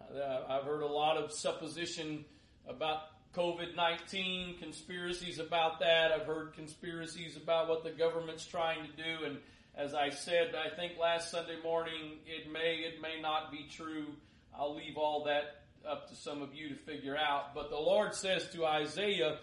Uh, 0.01 0.41
I've 0.49 0.65
heard 0.65 0.81
a 0.81 0.87
lot 0.87 1.19
of 1.19 1.33
supposition 1.33 2.25
about 2.67 3.01
COVID 3.35 3.77
19, 3.77 4.57
conspiracies 4.59 5.39
about 5.39 5.81
that. 5.81 6.13
I've 6.13 6.27
heard 6.27 6.55
conspiracies 6.55 7.37
about 7.37 7.69
what 7.69 7.85
the 7.85 7.91
government's 7.91 8.47
trying 8.47 8.87
to 8.87 8.91
do. 8.93 9.27
And 9.27 9.37
as 9.79 9.95
I 9.95 10.11
said, 10.11 10.55
I 10.57 10.75
think 10.75 10.99
last 11.01 11.31
Sunday 11.31 11.57
morning, 11.63 12.19
it 12.27 12.53
may, 12.53 12.79
it 12.85 13.01
may 13.01 13.21
not 13.23 13.53
be 13.53 13.69
true. 13.71 14.07
I'll 14.53 14.75
leave 14.75 14.97
all 14.97 15.25
that 15.25 15.63
up 15.89 16.09
to 16.09 16.17
some 16.17 16.43
of 16.43 16.53
you 16.53 16.71
to 16.71 16.75
figure 16.75 17.17
out. 17.17 17.55
But 17.55 17.71
the 17.71 17.77
Lord 17.77 18.13
says 18.17 18.49
to 18.55 18.67
Isaiah, 18.67 19.39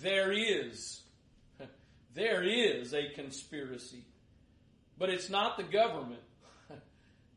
there 0.00 0.30
is, 0.30 1.02
there 2.14 2.44
is 2.44 2.94
a 2.94 3.08
conspiracy. 3.08 4.04
But 4.96 5.10
it's 5.10 5.28
not 5.28 5.56
the 5.56 5.64
government. 5.64 6.22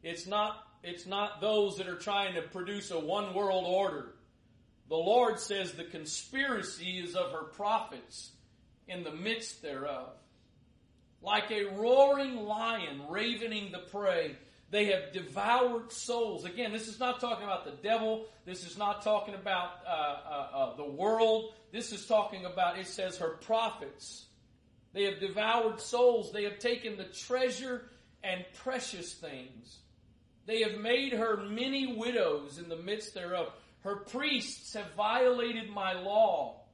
It's 0.04 0.28
not, 0.28 0.58
it's 0.84 1.08
not 1.08 1.42
those 1.42 1.78
that 1.78 1.88
are 1.88 1.98
trying 1.98 2.36
to 2.36 2.44
produce 2.44 2.92
a 2.92 3.00
one 3.00 3.34
world 3.34 3.66
order. 3.66 4.14
The 4.88 4.96
Lord 4.96 5.40
says 5.40 5.72
the 5.72 5.84
conspiracy 5.84 7.00
is 7.00 7.16
of 7.16 7.32
her 7.32 7.46
prophets 7.46 8.30
in 8.88 9.04
the 9.04 9.12
midst 9.12 9.64
thereof. 9.64 10.12
Like 11.26 11.50
a 11.50 11.64
roaring 11.76 12.38
lion 12.46 13.02
ravening 13.10 13.72
the 13.72 13.80
prey, 13.80 14.36
they 14.70 14.86
have 14.86 15.12
devoured 15.12 15.92
souls. 15.92 16.46
Again, 16.46 16.72
this 16.72 16.88
is 16.88 17.00
not 17.00 17.20
talking 17.20 17.46
about 17.46 17.66
the 17.66 17.82
devil. 17.82 18.26
This 18.46 18.64
is 18.64 18.78
not 18.78 19.02
talking 19.02 19.34
about 19.34 19.72
uh, 19.88 19.90
uh, 19.90 20.48
uh, 20.54 20.76
the 20.76 20.86
world. 20.86 21.54
This 21.72 21.92
is 21.92 22.06
talking 22.06 22.46
about, 22.46 22.78
it 22.78 22.86
says, 22.86 23.18
her 23.18 23.38
prophets. 23.42 24.26
They 24.94 25.06
have 25.06 25.20
devoured 25.20 25.82
souls. 25.82 26.32
They 26.32 26.44
have 26.44 26.60
taken 26.60 26.96
the 26.96 27.06
treasure 27.06 27.90
and 28.24 28.46
precious 28.64 29.12
things. 29.16 29.80
They 30.46 30.62
have 30.62 30.80
made 30.80 31.14
her 31.14 31.38
many 31.38 31.96
widows 31.98 32.60
in 32.60 32.70
the 32.70 32.78
midst 32.78 33.16
thereof. 33.16 33.52
Her 33.80 33.96
priests 33.96 34.76
have 34.76 34.94
violated 34.96 35.72
my 35.72 35.94
law. 35.94 36.65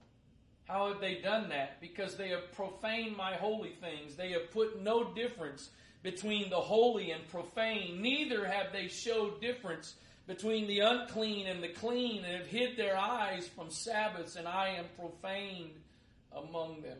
How 0.71 0.88
have 0.88 1.01
they 1.01 1.15
done 1.15 1.49
that? 1.49 1.81
Because 1.81 2.15
they 2.15 2.29
have 2.29 2.51
profaned 2.53 3.17
my 3.17 3.34
holy 3.34 3.75
things. 3.81 4.15
They 4.15 4.31
have 4.31 4.51
put 4.51 4.81
no 4.81 5.13
difference 5.13 5.69
between 6.01 6.49
the 6.49 6.62
holy 6.62 7.12
and 7.12 7.27
profane. 7.27 8.01
Neither 8.01 8.47
have 8.47 8.71
they 8.71 8.88
showed 8.88 9.41
difference 9.41 9.95
between 10.27 10.67
the 10.67 10.79
unclean 10.79 11.47
and 11.47 11.62
the 11.62 11.67
clean, 11.67 12.23
and 12.23 12.38
have 12.38 12.47
hid 12.47 12.77
their 12.77 12.95
eyes 12.95 13.49
from 13.49 13.69
Sabbaths, 13.69 14.38
and 14.38 14.47
I 14.47 14.75
am 14.77 14.86
profaned 14.97 15.71
among 16.31 16.81
them. 16.81 16.99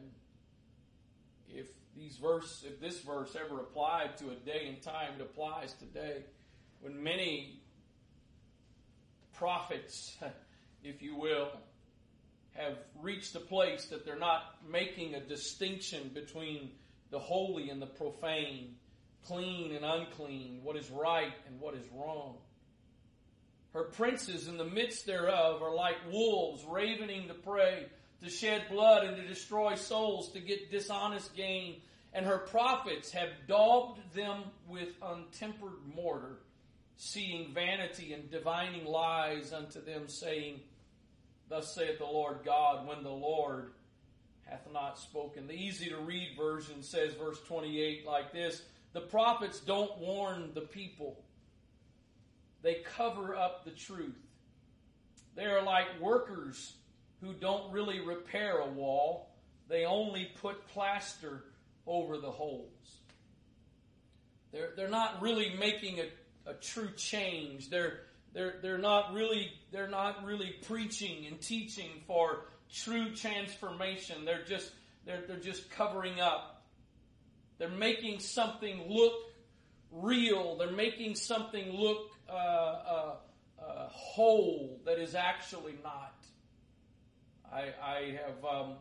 If 1.47 1.67
these 1.95 2.17
verse, 2.17 2.65
if 2.67 2.81
this 2.81 2.99
verse 2.99 3.38
ever 3.39 3.62
applied 3.62 4.17
to 4.17 4.31
a 4.31 4.36
day 4.36 4.67
and 4.67 4.81
time, 4.81 5.13
it 5.17 5.21
applies 5.21 5.73
today. 5.73 6.23
When 6.81 7.01
many 7.01 7.62
prophets, 9.34 10.17
if 10.84 11.01
you 11.01 11.15
will, 11.15 11.51
have 12.54 12.78
reached 13.02 13.36
a 13.36 13.40
place 13.40 13.86
that 13.86 14.06
they're 14.06 14.20
not 14.20 14.42
making 14.70 15.16
a 15.16 15.20
distinction 15.20 16.12
between 16.14 16.72
the 17.10 17.20
holy 17.20 17.70
and 17.70 17.82
the 17.82 17.88
profane, 17.88 18.76
clean 19.26 19.74
and 19.74 19.86
unclean, 19.86 20.60
what 20.64 20.76
is 20.76 20.90
right 20.90 21.34
and 21.48 21.60
what 21.60 21.76
is 21.76 21.86
wrong. 21.94 22.36
Her 23.74 23.84
princes 23.84 24.48
in 24.48 24.58
the 24.58 24.66
midst 24.66 25.06
thereof 25.06 25.62
are 25.62 25.74
like 25.74 25.96
wolves 26.12 26.64
ravening 26.68 27.28
the 27.28 27.34
prey 27.34 27.88
to 28.22 28.30
shed 28.30 28.64
blood 28.70 29.06
and 29.06 29.16
to 29.16 29.28
destroy 29.28 29.76
souls 29.76 30.32
to 30.34 30.40
get 30.40 30.72
dishonest 30.72 31.36
gain. 31.36 31.82
And 32.14 32.26
her 32.26 32.40
prophets 32.40 33.12
have 33.12 33.30
daubed 33.48 34.00
them 34.14 34.44
with 34.68 34.90
untempered 35.02 35.96
mortar 35.96 36.40
seeing 37.04 37.52
vanity 37.52 38.14
and 38.14 38.30
divining 38.30 38.86
lies 38.86 39.54
unto 39.54 39.84
them, 39.84 40.08
saying, 40.08 40.60
Thus 41.52 41.76
saith 41.76 41.98
the 41.98 42.06
Lord 42.06 42.40
God, 42.46 42.88
when 42.88 43.04
the 43.04 43.10
Lord 43.10 43.74
hath 44.46 44.66
not 44.72 44.98
spoken. 44.98 45.48
The 45.48 45.54
easy 45.54 45.90
to 45.90 45.98
read 45.98 46.30
version 46.38 46.82
says, 46.82 47.14
verse 47.14 47.42
28, 47.46 48.08
like 48.08 48.32
this 48.32 48.62
The 48.94 49.02
prophets 49.02 49.60
don't 49.60 49.98
warn 49.98 50.52
the 50.54 50.62
people, 50.62 51.22
they 52.62 52.76
cover 52.96 53.36
up 53.36 53.66
the 53.66 53.72
truth. 53.72 54.16
They 55.36 55.44
are 55.44 55.62
like 55.62 56.00
workers 56.00 56.76
who 57.20 57.34
don't 57.34 57.70
really 57.74 58.00
repair 58.00 58.60
a 58.60 58.68
wall, 58.68 59.36
they 59.68 59.84
only 59.84 60.32
put 60.42 60.66
plaster 60.70 61.44
over 61.86 62.18
the 62.18 62.32
holes. 62.32 62.70
They're, 64.54 64.72
they're 64.78 64.88
not 64.88 65.22
really 65.22 65.54
making 65.60 66.00
a 66.00 66.06
a 66.46 66.54
true 66.54 66.90
change. 66.96 67.70
They're 67.70 68.02
they're 68.34 68.56
they're 68.62 68.78
not 68.78 69.13
really 69.13 69.52
they're 69.72 69.89
not 69.89 70.24
really 70.26 70.56
preaching 70.67 71.26
and 71.28 71.41
teaching 71.41 71.89
for 72.08 72.46
true 72.74 73.13
transformation. 73.13 74.26
They're 74.26 74.46
just 74.46 74.72
they're 75.06 75.24
they're 75.28 75.39
just 75.39 75.70
covering 75.72 76.22
up. 76.22 76.63
They're 77.58 77.70
making 77.70 78.20
something 78.20 78.86
look 78.88 79.13
real. 79.91 80.58
They're 80.58 80.72
making 80.72 81.15
something 81.15 81.72
look 81.72 82.10
uh, 82.30 82.34
uh, 82.34 83.15
uh, 83.62 83.88
whole 83.89 84.80
that 84.86 84.98
is 84.98 85.13
actually 85.15 85.76
not. 85.84 86.13
I 87.52 87.74
I 87.84 88.17
have 88.26 88.46
um, 88.46 88.74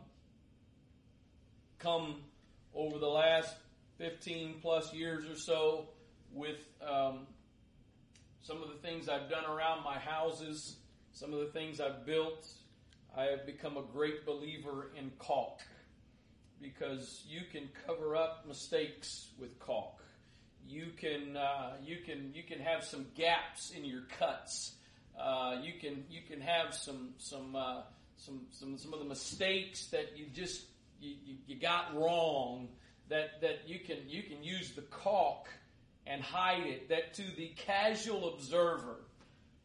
come 1.79 2.21
over 2.73 2.97
the 2.97 3.09
last 3.09 3.53
fifteen 3.97 4.55
plus 4.61 4.93
years 4.93 5.25
or 5.29 5.35
so 5.35 5.89
with 6.33 6.59
um, 6.81 7.27
some 8.41 8.61
of 8.61 8.69
the 8.69 8.87
things 8.87 9.07
I've 9.07 9.29
done 9.29 9.45
around 9.45 9.83
my 9.83 9.97
houses, 9.97 10.77
some 11.11 11.33
of 11.33 11.39
the 11.39 11.47
things 11.47 11.79
I've 11.79 12.05
built, 12.05 12.47
I 13.15 13.23
have 13.25 13.45
become 13.45 13.77
a 13.77 13.83
great 13.83 14.25
believer 14.25 14.91
in 14.97 15.11
caulk 15.19 15.59
because 16.61 17.23
you 17.27 17.41
can 17.51 17.69
cover 17.85 18.15
up 18.15 18.45
mistakes 18.47 19.29
with 19.39 19.59
caulk. 19.59 20.03
You 20.67 20.87
can 20.97 21.35
uh, 21.35 21.73
you 21.83 21.97
can 22.05 22.31
you 22.33 22.43
can 22.43 22.59
have 22.59 22.83
some 22.83 23.07
gaps 23.15 23.71
in 23.71 23.83
your 23.83 24.03
cuts. 24.17 24.75
Uh, 25.19 25.57
you 25.61 25.73
can 25.79 26.05
you 26.09 26.21
can 26.21 26.39
have 26.39 26.73
some 26.73 27.09
some 27.17 27.55
uh, 27.55 27.81
some 28.15 28.41
some 28.51 28.77
some 28.77 28.93
of 28.93 28.99
the 28.99 29.05
mistakes 29.05 29.87
that 29.87 30.17
you 30.17 30.27
just 30.33 30.65
you, 31.01 31.15
you, 31.25 31.35
you 31.47 31.55
got 31.59 31.95
wrong 31.95 32.69
that, 33.09 33.41
that 33.41 33.67
you 33.67 33.79
can 33.79 33.97
you 34.07 34.23
can 34.23 34.43
use 34.43 34.71
the 34.71 34.83
caulk 34.83 35.49
and 36.07 36.21
hide 36.21 36.65
it, 36.65 36.89
that 36.89 37.13
to 37.15 37.23
the 37.37 37.51
casual 37.55 38.33
observer 38.33 38.97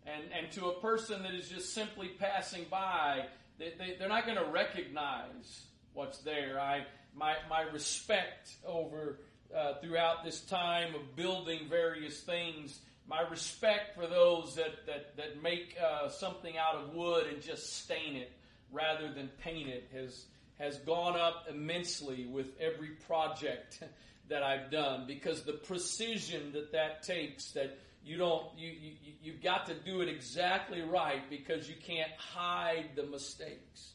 and, 0.07 0.25
and 0.37 0.53
to 0.53 0.67
a 0.67 0.81
person 0.81 1.23
that 1.23 1.35
is 1.35 1.49
just 1.49 1.73
simply 1.73 2.09
passing 2.09 2.65
by, 2.71 3.27
they, 3.59 3.73
they, 3.79 3.97
they're 3.99 4.09
not 4.09 4.27
going 4.27 4.39
to 4.39 4.51
recognize 4.51 5.63
what's 5.95 6.19
there. 6.19 6.61
I 6.61 6.85
my 7.15 7.35
my 7.49 7.63
respect 7.63 8.55
over 8.67 9.19
uh, 9.57 9.75
throughout 9.81 10.25
this 10.25 10.41
time 10.43 10.95
of 10.95 11.17
building 11.17 11.69
various 11.69 12.21
things. 12.21 12.79
My 13.09 13.23
respect 13.23 13.95
for 13.95 14.07
those 14.07 14.55
that 14.57 14.87
that 14.87 15.17
that 15.17 15.43
make 15.43 15.77
uh, 15.83 16.09
something 16.09 16.57
out 16.59 16.77
of 16.77 16.95
wood 16.95 17.27
and 17.33 17.43
just 17.43 17.85
stain 17.85 18.17
it 18.17 18.31
rather 18.71 19.13
than 19.13 19.29
paint 19.43 19.69
it 19.69 19.89
has 19.95 20.27
has 20.59 20.79
gone 20.81 21.19
up 21.19 21.47
immensely 21.51 22.27
with 22.27 22.49
every 22.61 22.91
project 23.07 23.83
that 24.29 24.43
I've 24.43 24.71
done 24.71 25.05
because 25.07 25.43
the 25.43 25.53
precision 25.53 26.53
that 26.53 26.73
that 26.73 27.03
takes 27.03 27.53
that 27.53 27.79
you 28.05 28.17
don't 28.17 28.47
you, 28.57 28.69
you 28.69 29.13
you've 29.23 29.43
got 29.43 29.67
to 29.67 29.75
do 29.75 30.01
it 30.01 30.09
exactly 30.09 30.83
right 30.83 31.29
because 31.31 31.69
you 31.69 31.75
can't 31.77 32.11
hide 32.17 32.91
the 32.95 33.05
mistakes. 33.05 33.93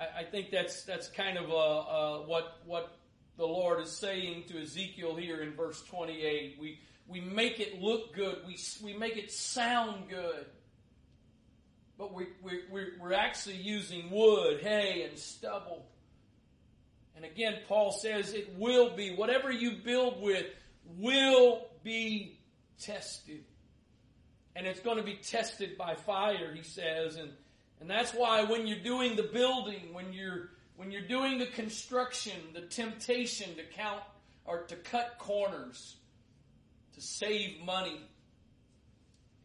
I, 0.00 0.20
I 0.20 0.24
think 0.24 0.50
that's 0.50 0.84
that's 0.84 1.08
kind 1.08 1.38
of 1.38 1.50
a, 1.50 1.52
a, 1.52 2.26
what 2.26 2.60
what 2.64 2.98
the 3.36 3.46
Lord 3.46 3.80
is 3.80 3.90
saying 3.90 4.44
to 4.48 4.62
Ezekiel 4.62 5.16
here 5.16 5.42
in 5.42 5.52
verse 5.54 5.82
28. 5.82 6.58
We 6.60 6.80
we 7.08 7.20
make 7.20 7.60
it 7.60 7.80
look 7.80 8.14
good. 8.14 8.38
We 8.46 8.56
we 8.82 8.96
make 8.96 9.16
it 9.16 9.32
sound 9.32 10.08
good 10.08 10.46
but 11.98 12.12
we, 12.12 12.26
we, 12.42 12.60
we're 13.00 13.14
actually 13.14 13.56
using 13.56 14.10
wood, 14.10 14.60
hay, 14.60 15.06
and 15.08 15.18
stubble. 15.18 15.86
And 17.16 17.24
again, 17.24 17.54
Paul 17.66 17.92
says 17.92 18.34
it 18.34 18.54
will 18.58 18.94
be, 18.94 19.14
whatever 19.14 19.50
you 19.50 19.78
build 19.82 20.22
with 20.22 20.46
will 20.98 21.66
be 21.82 22.38
tested. 22.78 23.44
And 24.54 24.66
it's 24.66 24.80
going 24.80 24.98
to 24.98 25.02
be 25.02 25.16
tested 25.16 25.78
by 25.78 25.94
fire, 25.94 26.54
he 26.54 26.62
says. 26.62 27.16
And, 27.16 27.30
and 27.80 27.88
that's 27.88 28.12
why 28.12 28.44
when 28.44 28.66
you're 28.66 28.82
doing 28.82 29.16
the 29.16 29.22
building, 29.22 29.92
when 29.92 30.12
you're, 30.12 30.50
when 30.76 30.90
you're 30.90 31.08
doing 31.08 31.38
the 31.38 31.46
construction, 31.46 32.34
the 32.52 32.62
temptation 32.62 33.54
to 33.56 33.62
count 33.74 34.02
or 34.44 34.64
to 34.64 34.76
cut 34.76 35.16
corners, 35.18 35.96
to 36.94 37.00
save 37.00 37.62
money 37.64 38.00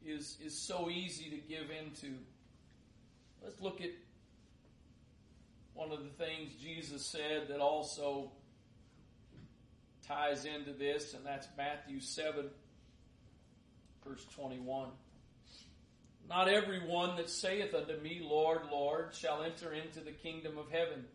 is, 0.06 0.38
is 0.44 0.58
so 0.58 0.90
easy 0.90 1.30
to 1.30 1.38
give 1.38 1.70
into. 1.70 2.16
Let's 3.44 3.60
look 3.62 3.82
at 3.82 3.90
one 5.74 5.92
of 5.92 6.04
the 6.04 6.24
things 6.24 6.54
Jesus 6.62 7.06
said 7.06 7.48
that 7.50 7.60
also 7.60 8.32
ties 10.08 10.46
into 10.46 10.74
this, 10.74 11.14
and 11.14 11.26
that's 11.26 11.48
Matthew 11.58 12.00
7, 12.00 12.46
verse 14.06 14.26
21. 14.36 14.90
Not 16.28 16.48
every 16.48 16.80
one 16.80 17.18
that 17.18 17.30
saith 17.30 17.74
unto 17.74 17.98
me, 18.02 18.22
Lord, 18.24 18.62
Lord, 18.72 19.14
shall 19.14 19.44
enter 19.44 19.74
into 19.74 20.00
the 20.00 20.12
kingdom 20.12 20.58
of 20.58 20.70
heaven, 20.70 21.06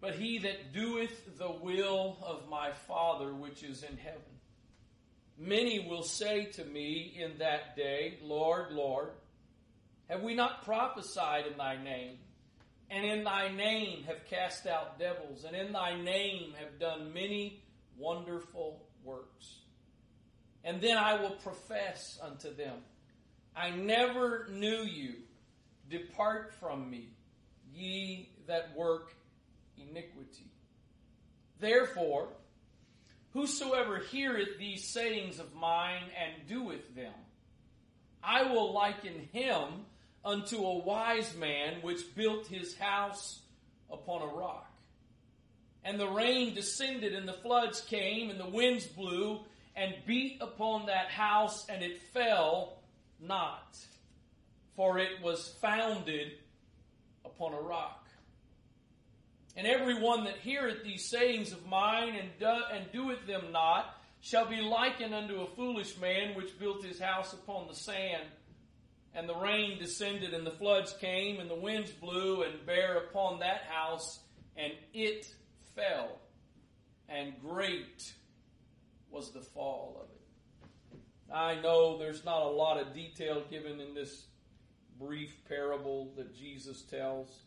but 0.00 0.14
he 0.14 0.38
that 0.38 0.72
doeth 0.72 1.38
the 1.38 1.50
will 1.50 2.18
of 2.22 2.48
my 2.48 2.72
Father 2.86 3.34
which 3.34 3.62
is 3.62 3.82
in 3.82 3.96
heaven. 3.96 4.20
Many 5.38 5.86
will 5.86 6.02
say 6.02 6.46
to 6.52 6.64
me 6.64 7.14
in 7.18 7.38
that 7.38 7.76
day, 7.76 8.18
Lord, 8.22 8.72
Lord, 8.72 9.10
have 10.08 10.22
we 10.22 10.34
not 10.34 10.64
prophesied 10.64 11.46
in 11.46 11.58
thy 11.58 11.82
name? 11.82 12.18
And 12.90 13.04
in 13.04 13.24
thy 13.24 13.48
name 13.48 14.04
have 14.04 14.24
cast 14.30 14.66
out 14.66 14.98
devils, 14.98 15.44
and 15.44 15.56
in 15.56 15.72
thy 15.72 16.00
name 16.00 16.54
have 16.58 16.78
done 16.78 17.12
many 17.12 17.62
wonderful 17.96 18.86
works. 19.02 19.58
And 20.62 20.80
then 20.80 20.96
I 20.96 21.20
will 21.20 21.30
profess 21.30 22.18
unto 22.22 22.54
them, 22.54 22.76
I 23.54 23.70
never 23.70 24.48
knew 24.50 24.82
you. 24.82 25.14
Depart 25.88 26.52
from 26.58 26.90
me, 26.90 27.10
ye 27.72 28.28
that 28.46 28.76
work 28.76 29.14
iniquity. 29.76 30.50
Therefore, 31.60 32.28
whosoever 33.32 33.98
heareth 33.98 34.58
these 34.58 34.84
sayings 34.84 35.38
of 35.38 35.54
mine 35.54 36.02
and 36.20 36.48
doeth 36.48 36.94
them, 36.94 37.14
I 38.22 38.42
will 38.52 38.72
liken 38.72 39.28
him 39.32 39.86
unto 40.26 40.56
a 40.56 40.78
wise 40.78 41.34
man 41.36 41.76
which 41.82 42.14
built 42.16 42.48
his 42.48 42.76
house 42.76 43.38
upon 43.90 44.22
a 44.22 44.26
rock. 44.26 44.68
And 45.84 46.00
the 46.00 46.08
rain 46.08 46.52
descended, 46.52 47.14
and 47.14 47.28
the 47.28 47.32
floods 47.32 47.80
came, 47.80 48.28
and 48.28 48.40
the 48.40 48.48
winds 48.48 48.86
blew, 48.86 49.38
and 49.76 49.94
beat 50.04 50.38
upon 50.40 50.86
that 50.86 51.08
house, 51.08 51.64
and 51.68 51.80
it 51.80 52.02
fell 52.12 52.78
not, 53.20 53.78
for 54.74 54.98
it 54.98 55.22
was 55.22 55.54
founded 55.60 56.32
upon 57.24 57.54
a 57.54 57.60
rock. 57.60 58.04
And 59.56 59.66
every 59.66 59.98
one 60.02 60.24
that 60.24 60.38
heareth 60.38 60.82
these 60.82 61.04
sayings 61.04 61.52
of 61.52 61.64
mine 61.66 62.16
and, 62.16 62.30
do, 62.40 62.62
and 62.74 62.92
doeth 62.92 63.24
them 63.26 63.52
not 63.52 63.94
shall 64.20 64.46
be 64.46 64.60
likened 64.60 65.14
unto 65.14 65.40
a 65.40 65.54
foolish 65.54 65.96
man 65.98 66.34
which 66.34 66.58
built 66.58 66.84
his 66.84 66.98
house 66.98 67.32
upon 67.32 67.68
the 67.68 67.74
sand 67.74 68.24
and 69.16 69.26
the 69.26 69.34
rain 69.34 69.78
descended, 69.78 70.34
and 70.34 70.46
the 70.46 70.50
floods 70.50 70.94
came, 71.00 71.40
and 71.40 71.48
the 71.48 71.54
winds 71.54 71.90
blew 71.90 72.42
and 72.42 72.66
bare 72.66 72.98
upon 72.98 73.40
that 73.40 73.62
house, 73.66 74.20
and 74.56 74.72
it 74.92 75.26
fell. 75.74 76.18
And 77.08 77.32
great 77.40 78.12
was 79.10 79.32
the 79.32 79.40
fall 79.40 80.02
of 80.04 80.10
it. 80.10 81.34
I 81.34 81.60
know 81.60 81.98
there's 81.98 82.24
not 82.24 82.42
a 82.42 82.48
lot 82.48 82.78
of 82.78 82.92
detail 82.92 83.42
given 83.50 83.80
in 83.80 83.94
this 83.94 84.26
brief 85.00 85.32
parable 85.48 86.12
that 86.16 86.36
Jesus 86.36 86.82
tells. 86.82 87.40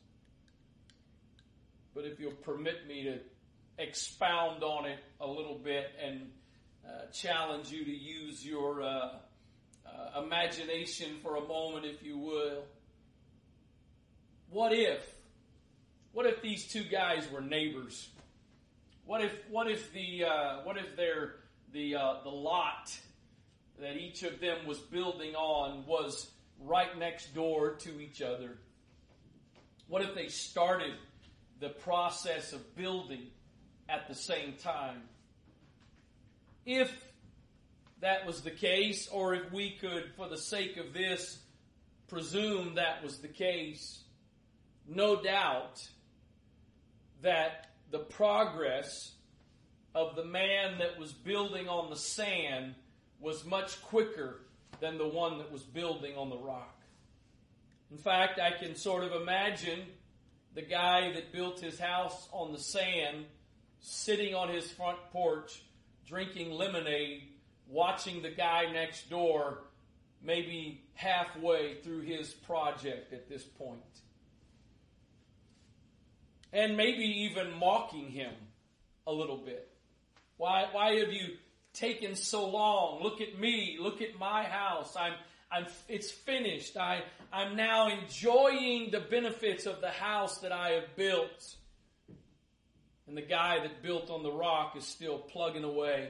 But 1.93 2.05
if 2.05 2.19
you'll 2.19 2.31
permit 2.31 2.87
me 2.87 3.03
to 3.03 3.19
expound 3.77 4.63
on 4.63 4.85
it 4.85 4.99
a 5.21 5.27
little 5.27 5.59
bit 5.63 5.85
and 6.03 6.31
uh, 6.85 7.11
challenge 7.11 7.71
you 7.71 7.85
to 7.85 7.95
use 7.95 8.45
your 8.45 8.81
uh, 8.81 9.09
uh, 9.99 10.21
imagination 10.23 11.17
for 11.21 11.35
a 11.35 11.41
moment, 11.41 11.85
if 11.85 12.03
you 12.03 12.17
will. 12.17 12.63
What 14.49 14.73
if? 14.73 15.05
What 16.11 16.25
if 16.25 16.41
these 16.41 16.67
two 16.67 16.83
guys 16.83 17.29
were 17.31 17.41
neighbors? 17.41 18.09
What 19.05 19.21
if? 19.21 19.33
What 19.49 19.69
if 19.69 19.91
the? 19.93 20.25
Uh, 20.25 20.63
what 20.63 20.77
if 20.77 20.95
their 20.95 21.35
the 21.71 21.95
uh, 21.95 22.23
the 22.23 22.29
lot 22.29 22.97
that 23.79 23.95
each 23.95 24.23
of 24.23 24.39
them 24.39 24.65
was 24.65 24.79
building 24.79 25.35
on 25.35 25.85
was 25.85 26.29
right 26.59 26.97
next 26.97 27.33
door 27.33 27.75
to 27.75 27.99
each 27.99 28.21
other? 28.21 28.57
What 29.87 30.03
if 30.03 30.13
they 30.13 30.27
started 30.27 30.93
the 31.59 31.69
process 31.69 32.53
of 32.53 32.75
building 32.75 33.27
at 33.87 34.07
the 34.07 34.15
same 34.15 34.53
time? 34.53 35.01
If 36.65 36.91
that 38.01 38.25
was 38.25 38.41
the 38.41 38.51
case, 38.51 39.07
or 39.11 39.33
if 39.33 39.51
we 39.51 39.71
could, 39.71 40.11
for 40.15 40.27
the 40.27 40.37
sake 40.37 40.77
of 40.77 40.93
this, 40.93 41.39
presume 42.07 42.75
that 42.75 43.03
was 43.03 43.19
the 43.19 43.27
case, 43.27 44.03
no 44.87 45.21
doubt 45.21 45.87
that 47.21 47.67
the 47.91 47.99
progress 47.99 49.11
of 49.93 50.15
the 50.15 50.23
man 50.23 50.77
that 50.79 50.99
was 50.99 51.11
building 51.11 51.67
on 51.67 51.89
the 51.89 51.95
sand 51.95 52.75
was 53.19 53.45
much 53.45 53.81
quicker 53.83 54.41
than 54.79 54.97
the 54.97 55.07
one 55.07 55.39
that 55.39 55.51
was 55.51 55.63
building 55.63 56.15
on 56.15 56.29
the 56.29 56.37
rock. 56.37 56.79
In 57.91 57.97
fact, 57.97 58.39
I 58.39 58.51
can 58.51 58.75
sort 58.75 59.03
of 59.03 59.19
imagine 59.21 59.81
the 60.55 60.61
guy 60.61 61.11
that 61.13 61.33
built 61.33 61.59
his 61.59 61.79
house 61.79 62.29
on 62.31 62.53
the 62.53 62.59
sand 62.59 63.25
sitting 63.81 64.35
on 64.35 64.49
his 64.49 64.69
front 64.71 64.97
porch 65.11 65.63
drinking 66.07 66.51
lemonade 66.51 67.28
watching 67.69 68.21
the 68.21 68.31
guy 68.31 68.65
next 68.71 69.09
door 69.09 69.59
maybe 70.21 70.83
halfway 70.95 71.75
through 71.75 72.01
his 72.01 72.33
project 72.33 73.13
at 73.13 73.29
this 73.29 73.43
point. 73.43 73.79
And 76.51 76.75
maybe 76.75 77.05
even 77.29 77.53
mocking 77.57 78.09
him 78.09 78.33
a 79.05 79.13
little 79.13 79.37
bit. 79.37 79.69
Why, 80.37 80.67
why 80.71 80.95
have 80.95 81.13
you 81.13 81.37
taken 81.73 82.15
so 82.15 82.49
long? 82.49 83.03
Look 83.03 83.21
at 83.21 83.39
me. 83.39 83.77
Look 83.79 84.01
at 84.01 84.17
my 84.19 84.43
house. 84.43 84.95
I'm, 84.99 85.13
I'm, 85.51 85.67
it's 85.87 86.11
finished. 86.11 86.75
I, 86.75 87.03
I'm 87.31 87.55
now 87.55 87.89
enjoying 87.89 88.89
the 88.91 88.99
benefits 88.99 89.67
of 89.67 89.79
the 89.79 89.91
house 89.91 90.39
that 90.39 90.51
I 90.51 90.71
have 90.71 90.95
built. 90.95 91.55
And 93.07 93.15
the 93.15 93.21
guy 93.21 93.59
that 93.59 93.83
built 93.83 94.09
on 94.09 94.23
the 94.23 94.31
rock 94.31 94.75
is 94.75 94.85
still 94.85 95.19
plugging 95.19 95.63
away 95.63 96.09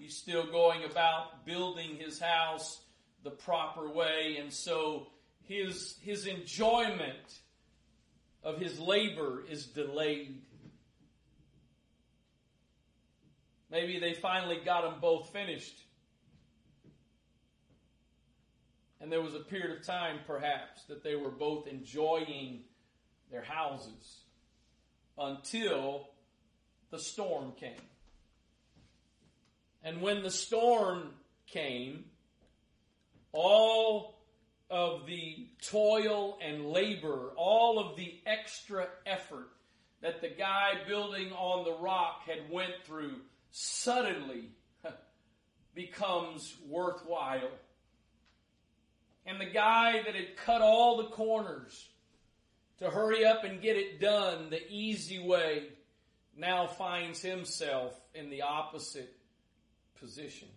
He's 0.00 0.16
still 0.16 0.46
going 0.46 0.82
about 0.84 1.44
building 1.44 1.96
his 1.96 2.18
house 2.18 2.80
the 3.22 3.30
proper 3.30 3.86
way, 3.86 4.38
and 4.40 4.50
so 4.50 5.08
his, 5.44 5.96
his 6.00 6.26
enjoyment 6.26 7.40
of 8.42 8.58
his 8.58 8.80
labor 8.80 9.44
is 9.46 9.66
delayed. 9.66 10.40
Maybe 13.70 14.00
they 14.00 14.14
finally 14.14 14.60
got 14.64 14.82
them 14.82 15.00
both 15.02 15.28
finished. 15.34 15.78
And 19.02 19.12
there 19.12 19.20
was 19.20 19.34
a 19.34 19.40
period 19.40 19.78
of 19.78 19.84
time, 19.84 20.20
perhaps, 20.26 20.84
that 20.84 21.04
they 21.04 21.14
were 21.14 21.30
both 21.30 21.66
enjoying 21.66 22.62
their 23.30 23.42
houses 23.42 24.20
until 25.18 26.08
the 26.90 26.98
storm 26.98 27.52
came. 27.52 27.89
And 29.82 30.02
when 30.02 30.22
the 30.22 30.30
storm 30.30 31.10
came, 31.46 32.04
all 33.32 34.20
of 34.70 35.06
the 35.06 35.48
toil 35.62 36.38
and 36.42 36.66
labor, 36.66 37.30
all 37.36 37.78
of 37.78 37.96
the 37.96 38.20
extra 38.26 38.86
effort 39.06 39.48
that 40.00 40.20
the 40.20 40.28
guy 40.28 40.72
building 40.86 41.32
on 41.32 41.64
the 41.64 41.82
rock 41.82 42.22
had 42.26 42.50
went 42.50 42.72
through 42.84 43.16
suddenly 43.50 44.50
becomes 45.74 46.56
worthwhile. 46.68 47.50
And 49.26 49.40
the 49.40 49.50
guy 49.50 50.02
that 50.04 50.14
had 50.14 50.36
cut 50.36 50.62
all 50.62 50.96
the 50.98 51.10
corners 51.10 51.88
to 52.78 52.90
hurry 52.90 53.24
up 53.24 53.44
and 53.44 53.60
get 53.60 53.76
it 53.76 54.00
done 54.00 54.50
the 54.50 54.66
easy 54.68 55.18
way 55.18 55.68
now 56.36 56.66
finds 56.66 57.20
himself 57.20 57.94
in 58.14 58.30
the 58.30 58.42
opposite 58.42 59.14
position. 60.00 60.48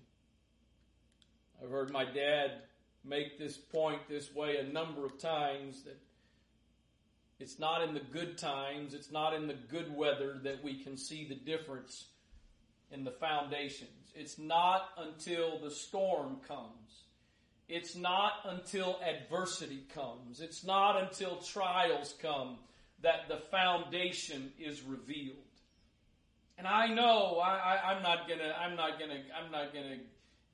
I've 1.61 1.69
heard 1.69 1.91
my 1.91 2.05
dad 2.05 2.51
make 3.05 3.37
this 3.37 3.57
point 3.57 4.07
this 4.07 4.33
way 4.33 4.57
a 4.57 4.63
number 4.63 5.05
of 5.05 5.17
times 5.17 5.83
that 5.83 5.99
it's 7.39 7.59
not 7.59 7.83
in 7.83 7.93
the 7.93 7.99
good 7.99 8.37
times, 8.37 8.93
it's 8.93 9.11
not 9.11 9.33
in 9.33 9.47
the 9.47 9.57
good 9.69 9.93
weather 9.95 10.39
that 10.43 10.63
we 10.63 10.75
can 10.75 10.95
see 10.95 11.27
the 11.27 11.35
difference 11.35 12.05
in 12.91 13.03
the 13.03 13.11
foundations. 13.11 13.89
It's 14.15 14.37
not 14.37 14.89
until 14.97 15.59
the 15.59 15.71
storm 15.71 16.37
comes. 16.47 17.03
It's 17.67 17.95
not 17.95 18.33
until 18.45 18.99
adversity 19.01 19.83
comes. 19.93 20.41
It's 20.41 20.63
not 20.63 21.01
until 21.01 21.37
trials 21.37 22.13
come 22.21 22.57
that 23.01 23.27
the 23.27 23.37
foundation 23.37 24.51
is 24.59 24.81
revealed. 24.83 25.37
And 26.63 26.71
I 26.73 26.87
know 26.87 27.41
I, 27.43 27.93
am 27.93 28.03
not 28.03 28.19
gonna, 28.25 28.53
I'm 28.57 28.77
not 28.77 28.97
gonna, 28.97 29.19
I'm 29.37 29.51
not 29.51 29.73
gonna 29.73 29.97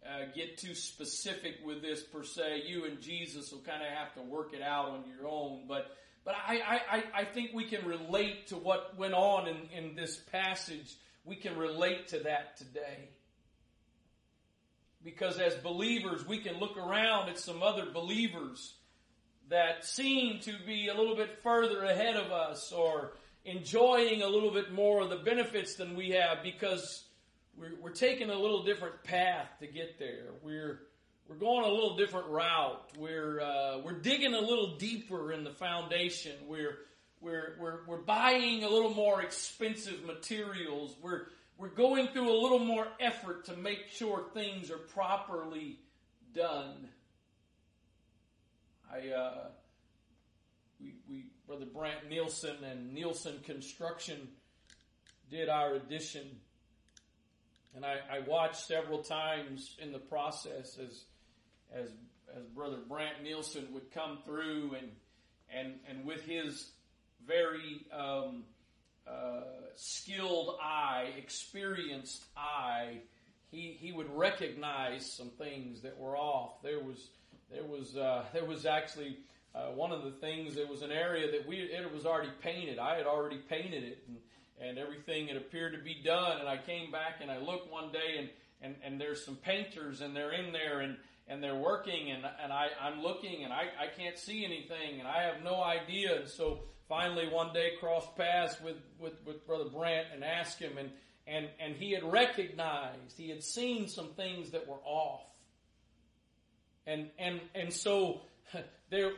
uh, 0.04 0.26
get 0.34 0.58
too 0.58 0.74
specific 0.74 1.58
with 1.64 1.84
this 1.84 2.02
per 2.02 2.24
se. 2.24 2.64
You 2.66 2.86
and 2.86 3.00
Jesus 3.00 3.52
will 3.52 3.62
kind 3.62 3.84
of 3.84 3.90
have 3.90 4.16
to 4.16 4.22
work 4.24 4.56
it 4.56 4.62
out 4.64 4.90
on 4.90 5.04
your 5.08 5.30
own. 5.30 5.66
But, 5.68 5.96
but 6.26 6.34
I, 6.34 6.82
I, 6.92 7.04
I 7.14 7.26
think 7.26 7.52
we 7.54 7.66
can 7.66 7.86
relate 7.86 8.48
to 8.48 8.56
what 8.56 8.98
went 8.98 9.14
on 9.14 9.48
in, 9.48 9.58
in 9.72 9.96
this 9.96 10.18
passage. 10.18 10.96
We 11.26 11.36
can 11.36 11.56
relate 11.56 12.08
to 12.08 12.22
that 12.22 12.58
today. 12.58 13.10
Because 15.04 15.38
as 15.38 15.54
believers, 15.58 16.26
we 16.26 16.40
can 16.40 16.58
look 16.58 16.76
around 16.76 17.30
at 17.30 17.38
some 17.38 17.62
other 17.62 17.86
believers 17.94 18.74
that 19.50 19.86
seem 19.86 20.40
to 20.40 20.54
be 20.66 20.88
a 20.88 20.96
little 20.96 21.16
bit 21.16 21.44
further 21.44 21.84
ahead 21.84 22.16
of 22.16 22.32
us 22.32 22.72
or 22.72 23.12
enjoying 23.46 24.22
a 24.22 24.28
little 24.28 24.52
bit 24.52 24.72
more 24.72 25.02
of 25.02 25.10
the 25.10 25.18
benefits 25.18 25.76
than 25.76 25.96
we 25.96 26.12
have 26.12 26.44
because 26.44 27.06
we're, 27.58 27.76
we're 27.82 27.92
taking 27.92 28.30
a 28.30 28.36
little 28.36 28.64
different 28.64 29.04
path 29.04 29.48
to 29.60 29.68
get 29.68 30.00
there. 30.00 30.28
We're 30.44 30.82
we're 31.28 31.36
going 31.36 31.64
a 31.64 31.70
little 31.70 31.96
different 31.96 32.28
route. 32.28 32.90
We're 32.98 33.40
uh, 33.40 33.80
we're 33.84 34.00
digging 34.00 34.34
a 34.34 34.40
little 34.40 34.78
deeper 34.78 35.32
in 35.32 35.44
the 35.44 35.52
foundation. 35.52 36.34
We're 36.48 36.78
we're 37.22 37.56
we're 37.60 37.80
we're 37.86 38.02
buying 38.02 38.64
a 38.64 38.70
little 38.70 38.94
more 38.94 39.22
expensive 39.22 40.04
materials. 40.04 40.96
We're 41.02 41.28
we're 41.58 41.70
going 41.70 42.08
through 42.08 42.30
a 42.30 42.40
little 42.42 42.60
more 42.60 42.88
effort 43.00 43.46
to 43.46 43.56
make 43.56 43.90
sure 43.90 44.24
things 44.34 44.72
are 44.72 44.78
properly 44.78 45.80
done. 46.34 46.88
I 48.92 49.10
uh, 49.10 49.48
we 50.80 50.96
we 51.08 51.26
brother 51.50 51.66
Brant 51.66 52.08
Nielsen 52.08 52.64
and 52.64 52.94
Nielsen 52.94 53.40
Construction 53.44 54.28
did 55.32 55.50
our 55.50 55.74
addition 55.74 56.28
and 57.76 57.84
I, 57.84 57.96
I 58.12 58.20
watched 58.28 58.68
several 58.68 59.00
times 59.00 59.76
in 59.82 59.92
the 59.92 59.98
process 59.98 60.78
as, 60.78 61.06
as, 61.74 61.90
as 62.36 62.44
Brother 62.56 62.78
Brant 62.88 63.24
Nielsen 63.24 63.68
would 63.74 63.92
come 63.92 64.20
through 64.26 64.76
and, 64.78 64.92
and, 65.52 65.80
and 65.90 66.06
with 66.06 66.22
his 66.22 66.72
very, 67.26 67.86
um, 67.92 68.44
uh, 69.08 69.42
skilled 69.76 70.56
eye, 70.62 71.14
experienced 71.18 72.26
eye, 72.38 72.98
he, 73.50 73.76
he 73.80 73.92
would 73.92 74.10
recognize 74.16 75.12
some 75.12 75.30
things 75.30 75.82
that 75.82 75.98
were 75.98 76.16
off. 76.16 76.62
There 76.62 76.80
was, 76.80 77.10
there 77.52 77.64
was, 77.64 77.98
uh, 77.98 78.26
there 78.34 78.46
was 78.46 78.68
actually, 78.68 79.18
uh, 79.56 79.72
one 79.74 79.92
of 79.92 80.04
the 80.04 80.12
things, 80.12 80.56
there 80.56 80.68
was 80.68 80.82
an 80.82 80.92
area 80.92 81.32
that 81.32 81.48
we, 81.48 81.58
it 81.58 81.92
was 81.94 82.06
already 82.06 82.32
painted. 82.42 82.78
I 82.78 82.98
had 82.98 83.08
already 83.08 83.38
painted 83.50 83.84
it 83.84 84.04
and, 84.08 84.18
and 84.62 84.78
everything 84.78 85.28
had 85.28 85.38
appeared 85.38 85.74
to 85.74 85.80
be 85.80 86.02
done. 86.04 86.40
And 86.40 86.48
I 86.48 86.58
came 86.58 86.92
back 86.92 87.16
and 87.22 87.32
I 87.32 87.40
looked 87.40 87.72
one 87.72 87.92
day 87.92 88.18
and, 88.20 88.30
and, 88.62 88.76
and 88.84 89.02
there's 89.02 89.26
some 89.26 89.36
painters 89.36 90.02
and 90.02 90.16
they're 90.16 90.34
in 90.34 90.54
there 90.54 90.82
and, 90.82 90.98
and 91.28 91.44
they're 91.44 91.56
working 91.56 92.12
and, 92.12 92.24
and 92.44 92.54
I, 92.54 92.68
I'm 92.82 93.02
looking 93.02 93.44
and 93.44 93.52
I, 93.52 93.64
I 93.82 93.88
can't 93.98 94.18
see 94.18 94.46
anything 94.46 95.00
and 95.00 95.08
I 95.08 95.24
have 95.24 95.44
no 95.44 95.64
idea. 95.64 96.20
And 96.20 96.30
so 96.30 96.60
finally 96.88 97.28
one 97.28 97.52
day 97.52 97.72
crossed 97.80 98.16
paths 98.16 98.56
with, 98.62 98.78
with, 99.00 99.14
with 99.26 99.48
Brother 99.48 99.70
Brant 99.70 100.08
and 100.14 100.24
asked 100.24 100.60
him 100.60 100.78
and, 100.78 100.90
and, 101.26 101.48
and 101.60 101.76
he 101.76 101.92
had 101.92 102.04
recognized, 102.04 103.18
he 103.18 103.30
had 103.30 103.44
seen 103.44 103.88
some 103.88 104.10
things 104.10 104.52
that 104.52 104.68
were 104.68 104.82
off. 104.84 105.26
And, 106.86 107.10
and, 107.20 107.40
and 107.54 107.72
so 107.72 108.22
there, 108.90 109.12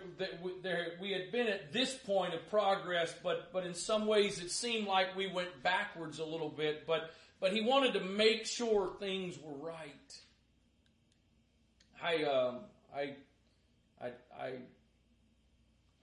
there, 0.62 0.88
we 1.00 1.12
had 1.12 1.32
been 1.32 1.48
at 1.48 1.72
this 1.72 1.94
point 1.94 2.34
of 2.34 2.50
progress, 2.50 3.14
but, 3.24 3.54
but 3.54 3.66
in 3.66 3.74
some 3.74 4.06
ways 4.06 4.40
it 4.40 4.52
seemed 4.52 4.88
like 4.88 5.16
we 5.16 5.28
went 5.28 5.64
backwards 5.64 6.20
a 6.20 6.26
little 6.26 6.50
bit, 6.50 6.86
but, 6.86 7.12
but 7.40 7.54
he 7.54 7.62
wanted 7.62 7.94
to 7.94 8.02
make 8.02 8.46
sure 8.46 8.92
things 9.00 9.38
were 9.42 9.56
right. 9.56 10.20
I, 12.04 12.24
um, 12.24 12.60
I, 12.94 13.14
I, 14.02 14.08
I, 14.38 14.54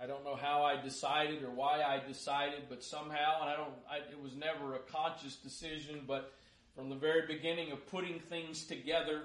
I 0.00 0.06
don't 0.06 0.24
know 0.24 0.36
how 0.36 0.62
I 0.62 0.80
decided 0.80 1.42
or 1.42 1.50
why 1.50 1.82
I 1.82 2.00
decided, 2.06 2.64
but 2.70 2.82
somehow, 2.82 3.42
and 3.42 3.50
I 3.50 3.56
don't, 3.56 3.74
I, 3.90 3.96
it 3.96 4.22
was 4.22 4.34
never 4.34 4.76
a 4.76 4.78
conscious 4.78 5.36
decision, 5.36 6.04
but 6.06 6.32
from 6.74 6.88
the 6.88 6.96
very 6.96 7.26
beginning 7.26 7.72
of 7.72 7.86
putting 7.90 8.20
things 8.20 8.64
together, 8.64 9.24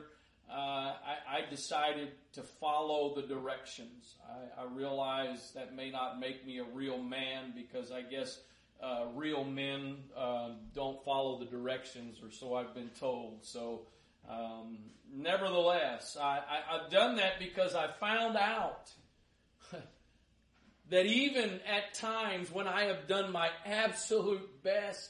uh, 0.50 0.54
I, 0.54 1.16
I, 1.28 1.50
decided 1.50 2.10
to 2.34 2.44
follow 2.44 3.16
the 3.16 3.24
directions. 3.24 4.16
I, 4.30 4.62
I 4.62 4.66
realize 4.66 5.52
that 5.56 5.76
may 5.76 5.90
not 5.90 6.20
make 6.20 6.46
me 6.46 6.60
a 6.60 6.64
real 6.64 7.02
man 7.02 7.54
because 7.56 7.92
I 7.92 8.02
guess 8.02 8.40
uh, 8.82 9.06
real 9.16 9.46
men 9.46 9.98
uh, 10.16 10.50
don't 10.76 11.04
follow 11.06 11.40
the 11.40 11.46
directions, 11.46 12.18
or 12.22 12.30
so 12.30 12.56
I've 12.56 12.76
been 12.76 12.92
told. 13.00 13.46
So, 13.46 13.88
um, 14.30 14.78
nevertheless, 15.12 16.18
I, 16.22 16.42
I've 16.70 16.92
done 16.92 17.16
that 17.16 17.40
because 17.40 17.74
I 17.74 17.88
found 18.00 18.36
out 18.36 18.92
that 20.90 21.06
even 21.06 21.62
at 21.66 21.94
times 21.94 22.52
when 22.52 22.68
I 22.68 22.86
have 22.86 23.08
done 23.08 23.32
my 23.32 23.50
absolute 23.66 24.62
best 24.64 25.10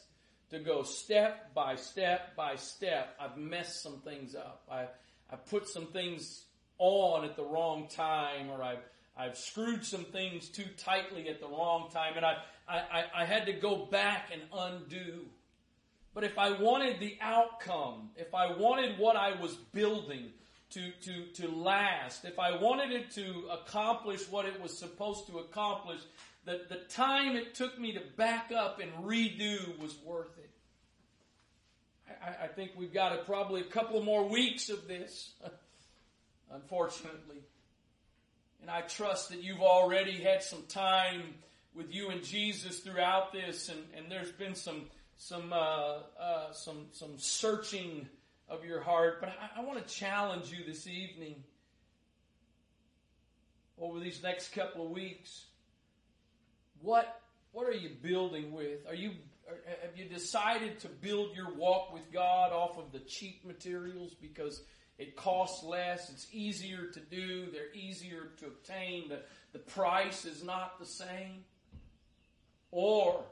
to 0.51 0.59
go 0.59 0.83
step 0.83 1.53
by 1.55 1.75
step 1.75 2.35
by 2.35 2.55
step, 2.55 3.15
I've 3.19 3.37
messed 3.37 3.81
some 3.81 4.01
things 4.01 4.35
up. 4.35 4.63
I, 4.71 4.85
I 5.31 5.35
put 5.35 5.67
some 5.67 5.87
things 5.87 6.45
on 6.77 7.25
at 7.25 7.35
the 7.35 7.43
wrong 7.43 7.87
time, 7.87 8.49
or 8.49 8.61
I've 8.61 8.83
I've 9.15 9.37
screwed 9.37 9.85
some 9.85 10.05
things 10.05 10.49
too 10.49 10.65
tightly 10.77 11.29
at 11.29 11.39
the 11.39 11.47
wrong 11.47 11.89
time, 11.91 12.13
and 12.15 12.25
I, 12.25 12.37
I, 12.67 13.03
I 13.15 13.25
had 13.25 13.45
to 13.45 13.53
go 13.53 13.85
back 13.85 14.31
and 14.33 14.41
undo. 14.51 15.25
But 16.15 16.23
if 16.23 16.37
I 16.37 16.51
wanted 16.51 16.99
the 16.99 17.17
outcome, 17.21 18.09
if 18.15 18.33
I 18.33 18.51
wanted 18.55 18.97
what 18.97 19.15
I 19.15 19.39
was 19.39 19.53
building 19.71 20.31
to, 20.71 20.91
to, 21.03 21.25
to 21.33 21.47
last, 21.47 22.25
if 22.25 22.39
I 22.39 22.57
wanted 22.57 22.91
it 22.91 23.11
to 23.11 23.47
accomplish 23.51 24.27
what 24.29 24.45
it 24.45 24.59
was 24.59 24.77
supposed 24.77 25.27
to 25.27 25.39
accomplish, 25.39 26.01
the, 26.45 26.61
the 26.69 26.81
time 26.89 27.35
it 27.35 27.53
took 27.53 27.79
me 27.79 27.93
to 27.93 28.01
back 28.17 28.51
up 28.51 28.79
and 28.79 28.91
redo 29.03 29.77
was 29.79 29.95
worth 30.03 30.37
it. 30.39 30.49
I, 32.21 32.45
I 32.45 32.47
think 32.47 32.71
we've 32.75 32.93
got 32.93 33.13
a, 33.13 33.23
probably 33.23 33.61
a 33.61 33.65
couple 33.65 34.01
more 34.03 34.27
weeks 34.27 34.69
of 34.69 34.87
this, 34.87 35.31
unfortunately. 36.51 37.37
And 38.61 38.69
I 38.69 38.81
trust 38.81 39.29
that 39.29 39.43
you've 39.43 39.61
already 39.61 40.21
had 40.21 40.43
some 40.43 40.63
time 40.69 41.33
with 41.75 41.93
you 41.93 42.09
and 42.09 42.23
Jesus 42.23 42.79
throughout 42.79 43.33
this, 43.33 43.69
and, 43.69 43.79
and 43.97 44.11
there's 44.11 44.31
been 44.31 44.55
some 44.55 44.83
some 45.17 45.53
uh, 45.53 45.97
uh, 46.19 46.51
some 46.53 46.85
some 46.91 47.17
searching 47.17 48.07
of 48.49 48.65
your 48.65 48.81
heart. 48.81 49.19
But 49.19 49.29
I, 49.29 49.61
I 49.61 49.63
want 49.63 49.85
to 49.85 49.93
challenge 49.93 50.51
you 50.51 50.63
this 50.65 50.87
evening 50.87 51.43
over 53.79 53.99
these 53.99 54.21
next 54.23 54.53
couple 54.53 54.85
of 54.85 54.91
weeks. 54.91 55.45
What 56.81 57.21
what 57.51 57.67
are 57.67 57.73
you 57.73 57.89
building 58.01 58.51
with? 58.51 58.87
Are 58.87 58.95
you 58.95 59.11
Uh, 59.53 59.71
have 59.81 59.97
you 59.97 60.05
decided 60.05 60.79
to 60.79 60.87
build 60.87 61.35
your 61.35 61.53
walk 61.53 61.93
with 61.93 62.11
God 62.11 62.51
off 62.51 62.77
of 62.77 62.91
the 62.91 62.99
cheap 62.99 63.45
materials 63.45 64.13
because 64.21 64.61
it 64.97 65.15
costs 65.15 65.63
less, 65.63 66.09
it's 66.09 66.27
easier 66.31 66.87
to 66.87 66.99
do, 66.99 67.47
they're 67.51 67.73
easier 67.73 68.29
to 68.39 68.47
obtain, 68.47 69.09
the, 69.09 69.19
the 69.51 69.59
price 69.59 70.25
is 70.25 70.43
not 70.43 70.79
the 70.79 70.85
same? 70.85 71.43
Or 72.71 73.23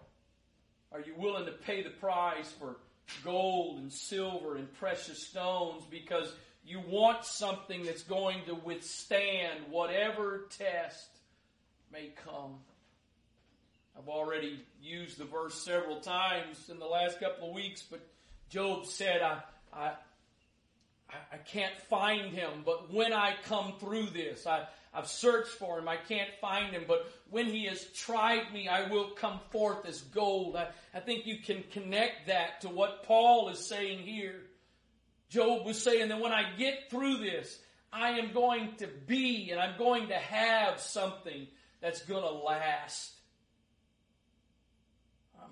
are 0.92 1.00
you 1.00 1.14
willing 1.18 1.46
to 1.46 1.52
pay 1.52 1.84
the 1.84 1.90
price 1.90 2.52
for 2.60 2.78
gold 3.24 3.80
and 3.80 3.92
silver 3.92 4.58
and 4.58 4.72
precious 4.74 5.28
stones 5.28 5.84
because 5.90 6.34
you 6.66 6.82
want 6.88 7.26
something 7.26 7.84
that's 7.84 8.04
going 8.04 8.44
to 8.46 8.56
withstand 8.56 9.60
whatever 9.70 10.48
test 10.58 11.10
may 11.92 12.12
come? 12.26 12.58
I've 13.98 14.08
already 14.08 14.64
used 14.82 15.18
the 15.18 15.26
verse 15.26 15.56
several 15.56 16.00
times 16.00 16.70
in 16.70 16.80
the 16.80 16.86
last 16.86 17.20
couple 17.20 17.50
of 17.50 17.56
weeks, 17.56 17.84
but 17.90 18.00
Job 18.50 18.86
said, 18.86 19.22
I, 19.22 19.42
I, 19.74 19.92
I 21.32 21.38
can't 21.46 21.78
find 21.90 22.34
him, 22.34 22.64
but 22.66 22.92
when 22.94 23.14
I 23.14 23.36
come 23.46 23.74
through 23.80 24.08
this, 24.08 24.48
I, 24.48 24.66
I've 24.94 25.08
searched 25.08 25.52
for 25.52 25.80
him, 25.80 25.88
I 25.88 25.98
can't 25.98 26.30
find 26.40 26.74
him, 26.74 26.84
but 26.88 27.12
when 27.30 27.48
he 27.48 27.66
has 27.66 27.84
tried 27.94 28.52
me, 28.54 28.68
I 28.68 28.90
will 28.90 29.12
come 29.12 29.40
forth 29.52 29.86
as 29.86 30.02
gold. 30.02 30.56
I, 30.56 30.68
I 30.94 31.00
think 31.00 31.26
you 31.26 31.38
can 31.38 31.64
connect 31.72 32.28
that 32.28 32.62
to 32.62 32.70
what 32.70 33.04
Paul 33.04 33.50
is 33.50 33.60
saying 33.60 34.00
here. 34.00 34.36
Job 35.30 35.66
was 35.66 35.82
saying 35.82 36.10
that 36.10 36.20
when 36.20 36.34
I 36.34 36.44
get 36.58 36.90
through 36.90 37.18
this, 37.18 37.58
I 37.94 38.12
am 38.20 38.34
going 38.34 38.76
to 38.78 38.88
be 39.08 39.50
and 39.52 39.60
I'm 39.60 39.78
going 39.78 40.10
to 40.10 40.18
have 40.18 40.80
something 40.80 41.48
that's 41.82 42.04
going 42.04 42.24
to 42.24 42.32
last. 42.32 43.12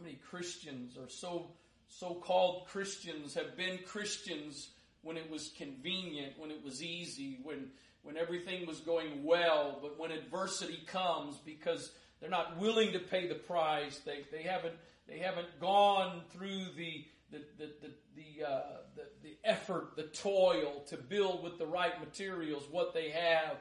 Many 0.02 0.16
Christians 0.30 0.98
or 0.98 1.10
so 1.10 1.52
so-called 1.88 2.68
Christians 2.68 3.34
have 3.34 3.58
been 3.58 3.80
Christians 3.86 4.70
when 5.02 5.18
it 5.18 5.30
was 5.30 5.52
convenient, 5.58 6.34
when 6.38 6.52
it 6.52 6.64
was 6.64 6.84
easy, 6.84 7.40
when 7.44 7.72
when 8.04 8.16
everything 8.16 8.66
was 8.66 8.80
going 8.80 9.24
well, 9.24 9.80
but 9.82 10.00
when 10.00 10.12
adversity 10.12 10.82
comes 10.88 11.38
because 11.38 11.92
they're 12.20 12.30
not 12.30 12.58
willing 12.58 12.94
to 12.94 13.00
pay 13.00 13.28
the 13.28 13.36
price, 13.36 14.00
they, 14.06 14.26
they 14.32 14.44
haven't 14.44 14.76
they 15.08 15.20
haven't 15.20 15.60
gone 15.60 16.22
through 16.32 16.66
the 16.78 17.06
the 17.32 17.42
the 17.58 17.70
the 17.82 17.92
the, 18.16 18.46
uh, 18.46 18.62
the, 18.96 19.04
the 19.24 19.38
effort, 19.44 19.96
the 19.96 20.04
toil 20.04 20.84
to 20.88 20.98
build 20.98 21.44
with 21.44 21.58
the 21.58 21.66
right 21.66 22.00
materials. 22.00 22.64
What 22.70 22.94
they 22.94 23.10
have 23.10 23.58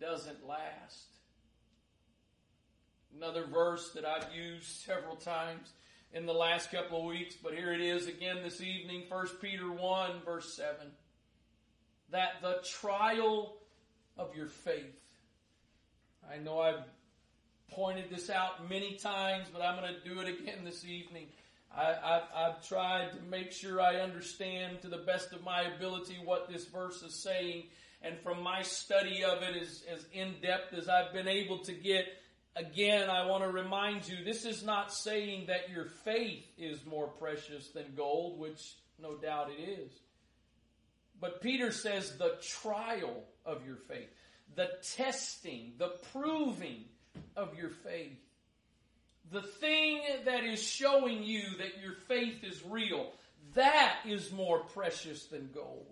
doesn't 0.00 0.46
last. 0.46 1.13
Another 3.16 3.44
verse 3.46 3.90
that 3.94 4.04
I've 4.04 4.34
used 4.34 4.66
several 4.66 5.14
times 5.14 5.72
in 6.12 6.26
the 6.26 6.32
last 6.32 6.72
couple 6.72 6.98
of 6.98 7.06
weeks, 7.06 7.36
but 7.40 7.54
here 7.54 7.72
it 7.72 7.80
is 7.80 8.08
again 8.08 8.38
this 8.42 8.60
evening, 8.60 9.04
1 9.08 9.26
Peter 9.40 9.70
1 9.70 10.22
verse 10.24 10.52
7. 10.54 10.86
That 12.10 12.42
the 12.42 12.58
trial 12.64 13.56
of 14.18 14.34
your 14.34 14.48
faith. 14.48 15.00
I 16.28 16.38
know 16.38 16.58
I've 16.60 16.82
pointed 17.70 18.10
this 18.10 18.30
out 18.30 18.68
many 18.68 18.96
times, 18.96 19.46
but 19.52 19.62
I'm 19.62 19.80
going 19.80 19.94
to 19.94 20.08
do 20.08 20.20
it 20.20 20.28
again 20.28 20.64
this 20.64 20.84
evening. 20.84 21.26
I, 21.76 22.22
have 22.34 22.66
tried 22.66 23.12
to 23.12 23.18
make 23.30 23.52
sure 23.52 23.80
I 23.80 23.96
understand 23.96 24.82
to 24.82 24.88
the 24.88 24.98
best 24.98 25.32
of 25.32 25.42
my 25.42 25.62
ability 25.62 26.18
what 26.24 26.48
this 26.48 26.66
verse 26.66 27.02
is 27.02 27.22
saying. 27.22 27.64
And 28.02 28.18
from 28.20 28.42
my 28.42 28.62
study 28.62 29.24
of 29.24 29.42
it, 29.42 29.56
as, 29.60 29.82
as 29.92 30.06
in 30.12 30.34
depth 30.40 30.74
as 30.74 30.88
I've 30.88 31.12
been 31.12 31.26
able 31.26 31.58
to 31.64 31.72
get, 31.72 32.06
again, 32.56 33.10
I 33.10 33.26
want 33.26 33.44
to 33.44 33.50
remind 33.50 34.08
you 34.08 34.24
this 34.24 34.44
is 34.44 34.64
not 34.64 34.92
saying 34.92 35.46
that 35.46 35.70
your 35.70 35.86
faith 36.04 36.44
is 36.58 36.84
more 36.86 37.08
precious 37.08 37.68
than 37.68 37.94
gold, 37.96 38.38
which 38.38 38.76
no 39.00 39.16
doubt 39.16 39.50
it 39.50 39.62
is. 39.62 39.92
But 41.20 41.40
Peter 41.40 41.72
says 41.72 42.16
the 42.16 42.36
trial 42.42 43.24
of 43.44 43.64
your 43.66 43.76
faith, 43.76 44.10
the 44.56 44.68
testing, 44.96 45.72
the 45.78 45.92
proving 46.12 46.84
of 47.36 47.56
your 47.56 47.70
faith. 47.70 48.18
The 49.32 49.42
thing 49.42 50.02
that 50.26 50.44
is 50.44 50.62
showing 50.62 51.22
you 51.22 51.42
that 51.58 51.80
your 51.82 51.94
faith 52.08 52.44
is 52.44 52.62
real, 52.64 53.10
that 53.54 53.96
is 54.06 54.30
more 54.30 54.60
precious 54.60 55.24
than 55.26 55.50
gold. 55.54 55.86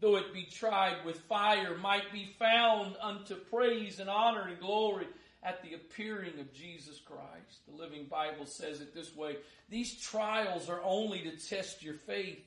Though 0.00 0.16
it 0.16 0.34
be 0.34 0.44
tried 0.50 1.04
with 1.04 1.20
fire, 1.20 1.76
might 1.78 2.12
be 2.12 2.34
found 2.36 2.96
unto 3.00 3.36
praise 3.36 4.00
and 4.00 4.10
honor 4.10 4.48
and 4.48 4.58
glory 4.58 5.06
at 5.42 5.62
the 5.62 5.74
appearing 5.74 6.38
of 6.38 6.52
Jesus 6.52 7.00
Christ. 7.04 7.66
The 7.66 7.76
Living 7.76 8.06
Bible 8.06 8.46
says 8.46 8.80
it 8.80 8.94
this 8.94 9.14
way 9.14 9.36
These 9.68 10.00
trials 10.00 10.68
are 10.68 10.80
only 10.84 11.20
to 11.22 11.36
test 11.36 11.82
your 11.82 11.94
faith 11.94 12.42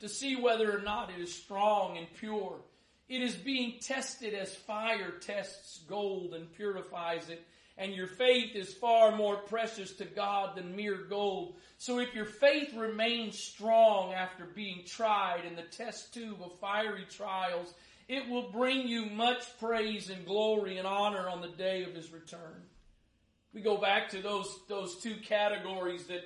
to 0.00 0.08
see 0.08 0.34
whether 0.34 0.76
or 0.76 0.82
not 0.82 1.10
it 1.10 1.20
is 1.20 1.32
strong 1.32 1.96
and 1.96 2.06
pure. 2.18 2.56
It 3.08 3.22
is 3.22 3.34
being 3.34 3.78
tested 3.80 4.34
as 4.34 4.54
fire 4.54 5.12
tests 5.20 5.80
gold 5.88 6.34
and 6.34 6.52
purifies 6.52 7.28
it. 7.28 7.46
And 7.78 7.94
your 7.94 8.06
faith 8.06 8.54
is 8.54 8.74
far 8.74 9.16
more 9.16 9.36
precious 9.36 9.92
to 9.94 10.04
God 10.04 10.56
than 10.56 10.76
mere 10.76 10.96
gold. 10.96 11.56
So 11.78 12.00
if 12.00 12.14
your 12.14 12.26
faith 12.26 12.74
remains 12.74 13.38
strong 13.38 14.12
after 14.12 14.44
being 14.44 14.82
tried 14.86 15.44
in 15.46 15.56
the 15.56 15.62
test 15.62 16.12
tube 16.12 16.42
of 16.42 16.58
fiery 16.58 17.06
trials, 17.08 17.72
it 18.08 18.28
will 18.28 18.50
bring 18.50 18.88
you 18.88 19.06
much 19.06 19.42
praise 19.58 20.10
and 20.10 20.26
glory 20.26 20.78
and 20.78 20.86
honor 20.86 21.28
on 21.28 21.40
the 21.40 21.48
day 21.48 21.84
of 21.84 21.94
his 21.94 22.12
return. 22.12 22.62
We 23.52 23.60
go 23.60 23.76
back 23.76 24.10
to 24.10 24.22
those, 24.22 24.48
those 24.68 24.96
two 24.96 25.16
categories 25.16 26.06
that 26.06 26.22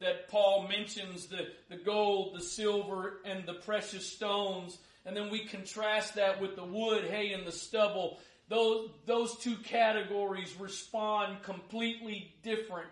that 0.00 0.28
Paul 0.28 0.66
mentions 0.68 1.26
the, 1.26 1.48
the 1.68 1.76
gold, 1.76 2.34
the 2.34 2.42
silver, 2.42 3.20
and 3.24 3.46
the 3.46 3.54
precious 3.54 4.06
stones. 4.06 4.78
And 5.04 5.16
then 5.16 5.30
we 5.30 5.44
contrast 5.44 6.14
that 6.14 6.40
with 6.40 6.56
the 6.56 6.64
wood, 6.64 7.04
hay, 7.04 7.32
and 7.32 7.46
the 7.46 7.52
stubble. 7.52 8.18
Those, 8.48 8.90
those 9.06 9.36
two 9.38 9.56
categories 9.56 10.58
respond 10.58 11.42
completely 11.42 12.34
different 12.42 12.88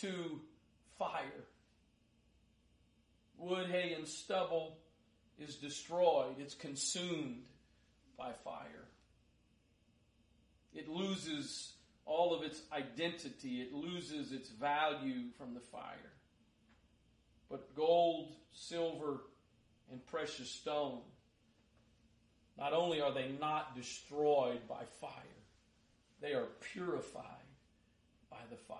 to 0.00 0.40
fire. 0.98 1.44
Wood, 3.38 3.70
hay, 3.70 3.94
and 3.94 4.06
stubble 4.06 4.76
is 5.38 5.56
destroyed, 5.56 6.36
it's 6.38 6.54
consumed 6.54 7.42
by 8.16 8.32
fire. 8.44 8.88
It 10.74 10.88
loses 10.88 11.72
all 12.04 12.34
of 12.34 12.42
its 12.42 12.60
identity. 12.72 13.60
It 13.62 13.72
loses 13.72 14.32
its 14.32 14.48
value 14.48 15.30
from 15.38 15.54
the 15.54 15.60
fire. 15.60 16.12
But 17.50 17.74
gold, 17.74 18.34
silver, 18.52 19.20
and 19.90 20.04
precious 20.06 20.50
stone, 20.50 21.00
not 22.58 22.72
only 22.72 23.00
are 23.00 23.12
they 23.12 23.32
not 23.40 23.76
destroyed 23.76 24.66
by 24.68 24.84
fire, 25.00 25.10
they 26.20 26.32
are 26.32 26.46
purified 26.72 27.24
by 28.30 28.38
the 28.50 28.56
fire. 28.56 28.78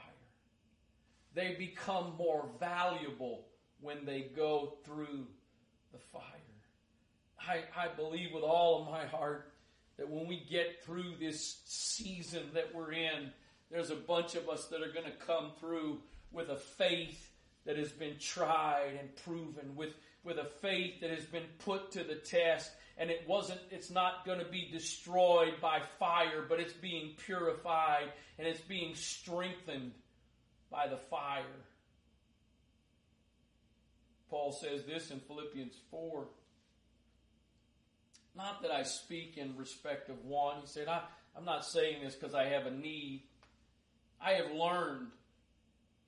They 1.34 1.55
become 1.59 2.14
more 2.16 2.48
valuable 2.61 3.46
when 3.80 4.05
they 4.05 4.30
go 4.34 4.74
through 4.84 5.26
the 5.92 5.98
fire. 5.98 6.41
I, 7.49 7.62
I 7.76 7.88
believe 7.88 8.32
with 8.32 8.45
all 8.45 8.82
of 8.82 8.90
my 8.90 9.07
heart 9.07 9.53
that 9.99 10.09
when 10.09 10.26
we 10.26 10.45
get 10.51 10.82
through 10.84 11.16
this 11.20 11.61
season 11.64 12.43
that 12.55 12.74
we're 12.74 12.93
in, 12.93 13.32
there's 13.70 13.90
a 13.90 13.97
bunch 13.97 14.34
of 14.34 14.49
us 14.49 14.66
that 14.66 14.82
are 14.82 14.93
going 14.93 15.07
to 15.07 15.26
come 15.26 15.53
through 15.59 16.01
with 16.30 16.49
a 16.49 16.57
faith 16.57 17.30
that 17.64 17.76
has 17.78 17.90
been 17.90 18.16
tried 18.18 18.99
and 18.99 19.14
proven, 19.24 19.76
with, 19.76 19.95
with 20.24 20.38
a 20.38 20.49
faith 20.61 21.01
that 21.01 21.11
has 21.11 21.24
been 21.24 21.47
put 21.59 21.93
to 21.93 22.05
the 22.05 22.16
test, 22.16 22.70
and 22.99 23.11
it 23.11 23.24
wasn't, 23.26 23.61
it's 23.70 23.90
not 23.90 24.24
going 24.26 24.38
to 24.38 24.45
be 24.45 24.68
destroyed 24.70 25.55
by 25.61 25.80
fire, 25.99 26.45
but 26.49 26.61
it's 26.61 26.72
being 26.72 27.12
purified 27.24 28.12
and 28.38 28.47
it's 28.47 28.61
being 28.61 28.95
strengthened 28.95 29.93
by 30.70 30.86
the 30.88 30.97
fire. 30.97 31.43
Paul 34.28 34.53
says 34.53 34.84
this 34.84 35.11
in 35.11 35.20
Philippians 35.20 35.74
4 35.90 36.26
not 38.36 38.62
that 38.62 38.70
I 38.70 38.82
speak 38.82 39.36
in 39.36 39.56
respect 39.56 40.08
of 40.08 40.24
one. 40.24 40.60
He 40.60 40.66
said, 40.66 40.88
I, 40.88 41.02
I'm 41.36 41.44
not 41.44 41.64
saying 41.64 42.02
this 42.02 42.14
because 42.14 42.34
I 42.34 42.44
have 42.44 42.66
a 42.66 42.70
need. 42.70 43.22
I 44.20 44.32
have 44.32 44.52
learned 44.52 45.08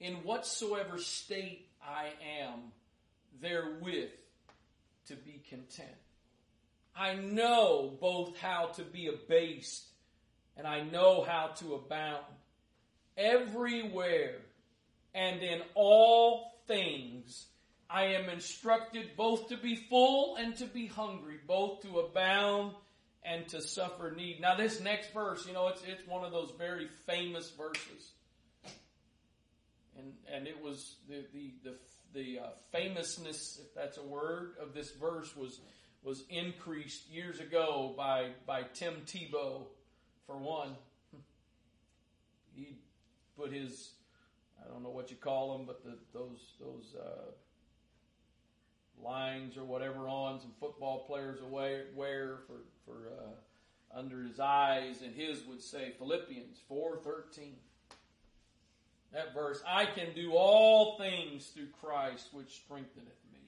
in 0.01 0.15
whatsoever 0.17 0.99
state 0.99 1.69
I 1.83 2.11
am 2.43 2.61
therewith 3.41 4.11
to 5.09 5.17
be 5.17 5.43
content. 5.49 5.89
I 6.97 7.15
know 7.15 7.97
both 8.01 8.39
how 8.39 8.67
to 8.77 8.83
be 8.83 9.09
abased 9.09 9.85
and 10.57 10.67
I 10.67 10.83
know 10.83 11.23
how 11.23 11.49
to 11.57 11.75
abound. 11.75 12.25
Everywhere 13.17 14.37
and 15.15 15.43
in 15.43 15.63
all 15.75 16.55
things 16.67 17.47
I 17.91 18.05
am 18.07 18.29
instructed 18.29 19.11
both 19.17 19.49
to 19.49 19.57
be 19.57 19.77
full 19.77 20.37
and 20.37 20.57
to 20.57 20.67
be 20.67 20.87
hungry, 20.87 21.39
both 21.47 21.83
to 21.83 22.01
abound 22.01 22.73
and 23.23 23.47
to 23.49 23.61
suffer 23.61 24.11
need. 24.11 24.41
Now 24.41 24.57
this 24.57 24.81
next 24.81 25.13
verse, 25.13 25.47
you 25.47 25.53
know, 25.53 25.69
it's, 25.69 25.83
it's 25.87 26.07
one 26.07 26.25
of 26.25 26.33
those 26.33 26.53
very 26.59 26.89
famous 27.07 27.51
verses. 27.51 28.13
and 29.99 30.13
and 30.33 30.47
it 30.47 30.63
was 30.63 30.97
the 31.09 31.25
the 31.33 31.53
the, 31.63 31.75
the 32.15 32.39
uh, 32.41 32.49
famousness, 32.73 33.61
if 33.63 33.75
that's 33.75 33.99
a 33.99 34.03
word, 34.03 34.55
of 34.61 34.75
this 34.75 34.91
verse 34.93 35.35
was 35.37 35.61
was 36.03 36.25
increased 36.29 37.09
years 37.11 37.41
ago 37.41 37.95
by 37.97 38.31
by 38.47 38.63
Tim 38.75 38.95
Tebow, 39.07 39.67
for 40.27 40.37
one. 40.37 40.77
He 42.55 42.77
put 43.37 43.53
his 43.53 43.91
I 44.63 44.71
don't 44.71 44.83
know 44.83 44.91
what 44.91 45.11
you 45.11 45.17
call 45.17 45.57
them, 45.57 45.67
but 45.67 45.83
the, 45.83 45.97
those 46.13 46.53
those 46.61 46.95
uh, 46.95 47.31
lines 49.03 49.57
or 49.57 49.65
whatever 49.65 50.09
on 50.09 50.41
some 50.41 50.53
football 50.61 51.05
players 51.07 51.41
away 51.41 51.83
wear 51.95 52.39
for 52.47 52.63
for 52.85 53.09
uh, 53.19 53.99
under 53.99 54.23
his 54.23 54.41
eyes, 54.41 55.03
and 55.03 55.15
his 55.15 55.45
would 55.47 55.63
say 55.63 55.93
Philippians 55.99 56.59
four 56.69 56.97
thirteen. 56.97 57.57
That 59.13 59.33
verse, 59.33 59.63
I 59.67 59.87
can 59.87 60.13
do 60.15 60.33
all 60.33 60.99
things 60.99 61.47
through 61.47 61.69
Christ 61.81 62.31
which 62.33 62.57
strengtheneth 62.65 63.07
me. 63.33 63.39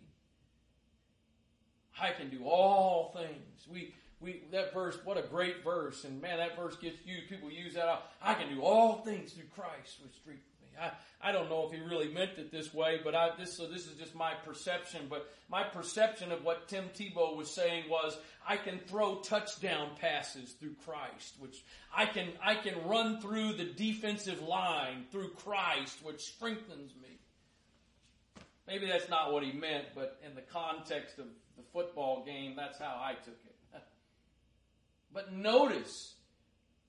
I 2.00 2.12
can 2.12 2.30
do 2.30 2.44
all 2.44 3.12
things. 3.16 3.66
We 3.68 3.94
we 4.20 4.42
that 4.52 4.72
verse, 4.72 4.96
what 5.04 5.18
a 5.18 5.22
great 5.22 5.64
verse, 5.64 6.04
and 6.04 6.22
man, 6.22 6.38
that 6.38 6.56
verse 6.56 6.76
gets 6.76 7.04
used. 7.04 7.28
People 7.28 7.50
use 7.50 7.74
that. 7.74 8.02
I 8.22 8.34
can 8.34 8.54
do 8.54 8.62
all 8.62 9.02
things 9.04 9.32
through 9.32 9.48
Christ 9.54 9.98
which 10.02 10.14
strengtheneth 10.14 10.55
I, 10.80 10.92
I 11.28 11.32
don't 11.32 11.48
know 11.48 11.66
if 11.66 11.72
he 11.72 11.80
really 11.80 12.12
meant 12.12 12.32
it 12.38 12.50
this 12.52 12.72
way, 12.72 13.00
but 13.02 13.14
I, 13.14 13.30
this, 13.38 13.56
so 13.56 13.66
this 13.66 13.86
is 13.86 13.96
just 13.98 14.14
my 14.14 14.34
perception. 14.44 15.06
But 15.08 15.28
my 15.48 15.64
perception 15.64 16.32
of 16.32 16.44
what 16.44 16.68
Tim 16.68 16.84
Tebow 16.94 17.36
was 17.36 17.50
saying 17.50 17.84
was, 17.88 18.16
I 18.46 18.56
can 18.56 18.78
throw 18.78 19.16
touchdown 19.16 19.90
passes 20.00 20.52
through 20.52 20.74
Christ, 20.84 21.34
which 21.38 21.64
I 21.94 22.06
can, 22.06 22.28
I 22.42 22.54
can 22.54 22.86
run 22.86 23.20
through 23.20 23.54
the 23.54 23.64
defensive 23.64 24.42
line 24.42 25.06
through 25.10 25.30
Christ, 25.30 25.98
which 26.02 26.20
strengthens 26.20 26.92
me. 27.02 27.18
Maybe 28.66 28.86
that's 28.86 29.08
not 29.08 29.32
what 29.32 29.44
he 29.44 29.52
meant, 29.52 29.86
but 29.94 30.18
in 30.26 30.34
the 30.34 30.42
context 30.42 31.18
of 31.18 31.26
the 31.56 31.62
football 31.72 32.24
game, 32.24 32.54
that's 32.56 32.78
how 32.78 33.00
I 33.00 33.14
took 33.24 33.38
it. 33.46 33.56
but 35.12 35.32
notice, 35.32 36.15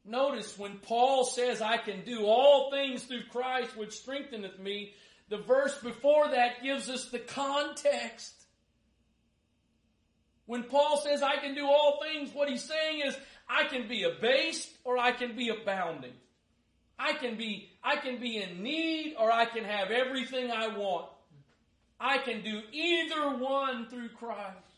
Notice 0.08 0.58
when 0.58 0.78
Paul 0.78 1.26
says, 1.26 1.62
I 1.62 1.78
can 1.78 2.06
do 2.06 2.26
all 2.26 2.72
things 2.72 3.04
through 3.04 3.24
Christ 3.30 3.76
which 3.76 3.92
strengtheneth 3.92 4.58
me, 4.58 4.94
the 5.28 5.38
verse 5.38 5.78
before 5.82 6.30
that 6.30 6.64
gives 6.64 6.90
us 6.90 7.10
the 7.10 7.20
context. 7.20 8.34
When 10.46 10.64
Paul 10.64 11.02
says, 11.04 11.22
I 11.22 11.36
can 11.36 11.56
do 11.56 11.66
all 11.66 12.00
things, 12.02 12.34
what 12.34 12.50
he's 12.50 12.64
saying 12.64 13.02
is, 13.06 13.18
I 13.50 13.66
can 13.66 13.90
be 13.90 14.04
abased 14.04 14.70
or 14.86 14.98
I 14.98 15.12
can 15.12 15.36
be 15.36 15.50
abounding. 15.50 16.14
I 16.98 17.14
can 17.14 17.36
be, 17.36 17.70
I 17.84 17.98
can 17.98 18.22
be 18.22 18.38
in 18.38 18.64
need 18.64 19.16
or 19.20 19.30
I 19.30 19.44
can 19.44 19.66
have 19.66 19.92
everything 19.92 20.52
I 20.52 20.70
want. 20.70 21.08
I 22.00 22.20
can 22.20 22.44
do 22.44 22.62
either 22.72 23.38
one 23.38 23.90
through 23.90 24.10
Christ. 24.10 24.77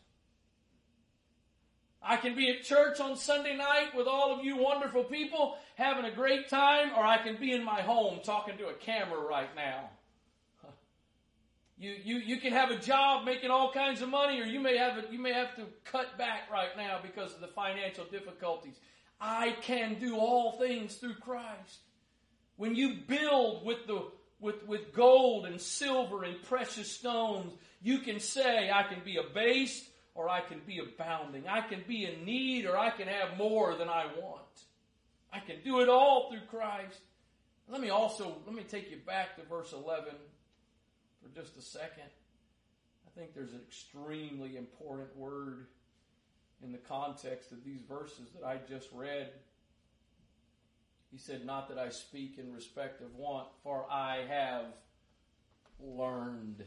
I 2.02 2.16
can 2.16 2.34
be 2.34 2.50
at 2.50 2.62
church 2.62 2.98
on 2.98 3.16
Sunday 3.16 3.56
night 3.56 3.94
with 3.94 4.06
all 4.06 4.32
of 4.32 4.44
you 4.44 4.56
wonderful 4.56 5.04
people 5.04 5.56
having 5.74 6.06
a 6.06 6.14
great 6.14 6.48
time, 6.48 6.92
or 6.96 7.04
I 7.04 7.18
can 7.18 7.36
be 7.36 7.52
in 7.52 7.62
my 7.62 7.82
home 7.82 8.20
talking 8.22 8.56
to 8.58 8.68
a 8.68 8.74
camera 8.74 9.20
right 9.20 9.54
now. 9.54 9.90
You, 11.78 11.94
you, 12.04 12.16
you 12.16 12.36
can 12.36 12.52
have 12.52 12.70
a 12.70 12.76
job 12.76 13.24
making 13.24 13.50
all 13.50 13.72
kinds 13.72 14.02
of 14.02 14.10
money, 14.10 14.38
or 14.38 14.44
you 14.44 14.60
may 14.60 14.76
have 14.76 14.98
a, 14.98 15.04
you 15.10 15.18
may 15.18 15.32
have 15.32 15.56
to 15.56 15.62
cut 15.86 16.18
back 16.18 16.50
right 16.52 16.76
now 16.76 16.98
because 17.02 17.32
of 17.32 17.40
the 17.40 17.46
financial 17.46 18.04
difficulties. 18.04 18.74
I 19.18 19.56
can 19.62 19.98
do 19.98 20.18
all 20.18 20.58
things 20.58 20.96
through 20.96 21.14
Christ. 21.14 21.78
When 22.56 22.74
you 22.74 22.96
build 23.08 23.64
with 23.64 23.86
the 23.86 24.04
with, 24.40 24.66
with 24.66 24.92
gold 24.92 25.46
and 25.46 25.58
silver 25.58 26.24
and 26.24 26.42
precious 26.42 26.92
stones, 26.92 27.54
you 27.82 28.00
can 28.00 28.20
say, 28.20 28.70
I 28.70 28.82
can 28.82 29.00
be 29.02 29.16
abased 29.16 29.89
or 30.14 30.28
I 30.28 30.40
can 30.40 30.60
be 30.66 30.78
abounding. 30.78 31.46
I 31.48 31.60
can 31.60 31.82
be 31.86 32.04
in 32.04 32.24
need 32.24 32.66
or 32.66 32.76
I 32.76 32.90
can 32.90 33.08
have 33.08 33.36
more 33.36 33.74
than 33.76 33.88
I 33.88 34.06
want. 34.20 34.42
I 35.32 35.38
can 35.40 35.56
do 35.62 35.80
it 35.80 35.88
all 35.88 36.30
through 36.30 36.46
Christ. 36.50 37.00
Let 37.68 37.80
me 37.80 37.90
also, 37.90 38.36
let 38.46 38.54
me 38.54 38.64
take 38.64 38.90
you 38.90 38.98
back 39.06 39.36
to 39.36 39.42
verse 39.44 39.72
11 39.72 40.12
for 41.22 41.40
just 41.40 41.56
a 41.56 41.62
second. 41.62 42.10
I 43.06 43.18
think 43.18 43.34
there's 43.34 43.52
an 43.52 43.60
extremely 43.66 44.56
important 44.56 45.16
word 45.16 45.66
in 46.62 46.72
the 46.72 46.78
context 46.78 47.52
of 47.52 47.64
these 47.64 47.80
verses 47.88 48.30
that 48.34 48.46
I 48.46 48.58
just 48.68 48.88
read. 48.92 49.30
He 51.10 51.18
said, 51.18 51.44
Not 51.44 51.68
that 51.68 51.78
I 51.78 51.88
speak 51.90 52.38
in 52.38 52.52
respect 52.52 53.00
of 53.00 53.14
want, 53.16 53.48
for 53.62 53.86
I 53.90 54.24
have 54.28 54.64
learned. 55.80 56.64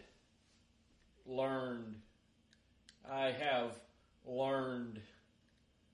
Learned 1.25 1.95
I 3.09 3.31
have 3.31 3.71
learned. 4.25 4.99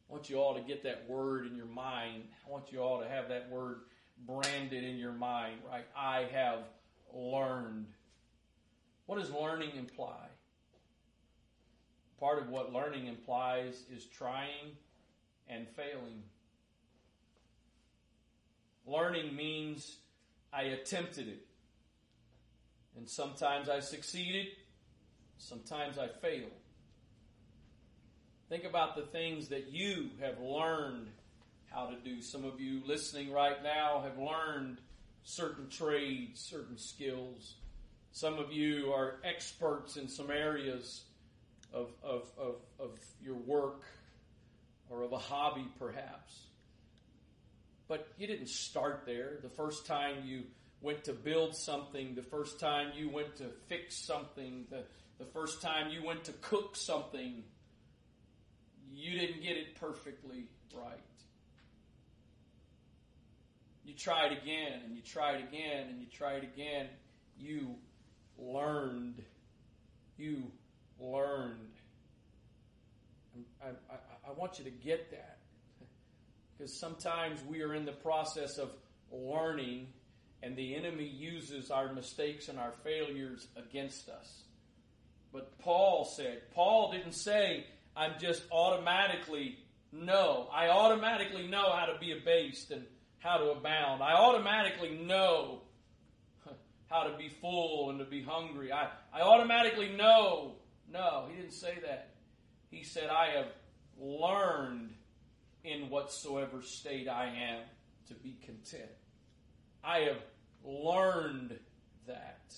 I 0.10 0.14
want 0.14 0.30
you 0.30 0.38
all 0.38 0.56
to 0.56 0.62
get 0.62 0.84
that 0.84 1.10
word 1.10 1.46
in 1.48 1.56
your 1.56 1.66
mind. 1.66 2.24
I 2.48 2.52
want 2.52 2.72
you 2.72 2.80
all 2.80 3.00
to 3.02 3.08
have 3.08 3.30
that 3.30 3.50
word 3.50 3.82
branded 4.26 4.84
in 4.84 4.98
your 4.98 5.14
mind, 5.14 5.60
right? 5.70 5.86
I 5.96 6.28
have 6.34 6.60
learned. 7.14 7.88
What 9.06 9.20
does 9.20 9.32
learning 9.32 9.72
imply? 9.78 10.28
Part 12.20 12.40
of 12.40 12.50
what 12.50 12.74
learning 12.74 13.08
implies 13.08 13.84
is 13.96 14.06
trying 14.06 14.76
and 15.48 15.68
failing. 15.70 16.24
Learning 18.86 19.36
means 19.36 19.98
I 20.52 20.64
attempted 20.64 21.28
it. 21.28 21.46
And 22.98 23.08
sometimes 23.10 23.70
I 23.70 23.80
succeeded, 23.80 24.48
sometimes 25.38 25.98
I 25.98 26.08
failed. 26.08 26.52
Think 28.50 28.64
about 28.64 28.96
the 28.96 29.04
things 29.04 29.50
that 29.50 29.72
you 29.72 30.10
have 30.20 30.40
learned 30.40 31.08
how 31.70 31.86
to 31.86 31.96
do. 32.04 32.20
Some 32.20 32.46
of 32.46 32.60
you 32.60 32.82
listening 32.84 33.32
right 33.32 33.62
now 33.64 34.02
have 34.04 34.18
learned 34.18 34.80
certain 35.24 35.70
trades, 35.70 36.42
certain 36.42 36.80
skills. 36.80 37.58
Some 38.12 38.40
of 38.40 38.52
you 38.52 38.92
are 38.92 39.20
experts 39.24 39.98
in 39.98 40.08
some 40.08 40.32
areas 40.32 41.04
of, 41.72 41.92
of, 42.02 42.32
of, 42.40 42.56
of 42.80 43.00
your 43.22 43.36
work 43.36 43.84
or 44.90 45.04
of 45.04 45.14
a 45.14 45.20
hobby, 45.20 45.68
perhaps. 45.78 46.40
But 47.88 48.08
you 48.18 48.26
didn't 48.26 48.50
start 48.50 49.04
there. 49.06 49.38
The 49.44 49.50
first 49.50 49.86
time 49.86 50.24
you 50.26 50.46
went 50.82 51.04
to 51.04 51.14
build 51.14 51.56
something, 51.56 52.16
the 52.16 52.24
first 52.24 52.60
time 52.60 52.94
you 52.96 53.10
went 53.10 53.36
to 53.36 53.52
fix 53.68 53.96
something, 53.96 54.66
the, 54.72 54.86
the 55.20 55.26
first 55.26 55.62
time 55.62 55.92
you 55.92 56.04
went 56.04 56.24
to 56.24 56.32
cook 56.34 56.76
something, 56.76 57.44
you 58.94 59.20
didn't 59.20 59.42
get 59.42 59.58
it 59.58 59.80
perfectly 59.80 60.46
right. 60.74 61.00
You 63.86 63.94
tried 63.96 64.32
again, 64.32 64.82
and 64.86 64.96
you 64.96 65.02
tried 65.02 65.44
again, 65.48 65.88
and 65.90 66.00
you 66.00 66.06
tried 66.06 66.44
again. 66.44 66.88
You 67.40 67.76
learned. 68.38 69.24
You 70.18 70.52
learned. 71.00 71.74
I, 73.64 73.70
I, 73.70 74.30
I 74.30 74.34
want 74.38 74.60
you 74.60 74.66
to 74.66 74.72
get 74.72 75.12
that. 75.12 75.38
Because 76.58 76.78
sometimes 76.78 77.40
we 77.48 77.62
are 77.62 77.74
in 77.74 77.86
the 77.86 77.94
process 77.94 78.58
of 78.58 78.70
learning, 79.14 79.88
and 80.44 80.58
the 80.58 80.76
enemy 80.76 81.08
uses 81.08 81.72
our 81.72 81.94
mistakes 81.94 82.50
and 82.50 82.60
our 82.60 82.74
failures 82.84 83.48
against 83.56 84.10
us. 84.10 84.44
But 85.32 85.58
Paul 85.60 86.04
said, 86.04 86.42
Paul 86.54 86.92
didn't 86.92 87.14
say, 87.14 87.66
I'm 88.00 88.14
just 88.18 88.44
automatically 88.50 89.58
know. 89.92 90.48
I 90.54 90.70
automatically 90.70 91.48
know 91.48 91.74
how 91.74 91.86
to 91.88 92.00
be 92.00 92.14
abased 92.14 92.72
and 92.72 92.86
how 93.18 93.36
to 93.38 93.52
abound. 93.52 94.02
I 94.02 94.14
automatically 94.14 94.98
know 94.98 95.64
how 96.90 97.04
to 97.04 97.18
be 97.18 97.28
full 97.28 97.90
and 97.90 98.00
to 98.00 98.06
be 98.06 98.24
hungry. 98.24 98.72
I, 98.72 98.88
I 99.12 99.20
automatically 99.20 99.90
know. 99.90 100.54
No, 100.90 101.26
he 101.30 101.42
didn't 101.42 101.52
say 101.52 101.78
that. 101.86 102.12
He 102.72 102.84
said, 102.84 103.10
I 103.10 103.32
have 103.36 103.48
learned 104.00 104.94
in 105.66 105.90
whatsoever 105.90 106.62
state 106.62 107.10
I 107.10 107.26
am 107.26 107.64
to 108.08 108.14
be 108.14 108.38
content. 108.46 108.90
I 109.84 110.00
have 110.00 110.22
learned 110.64 111.60
that. 112.08 112.54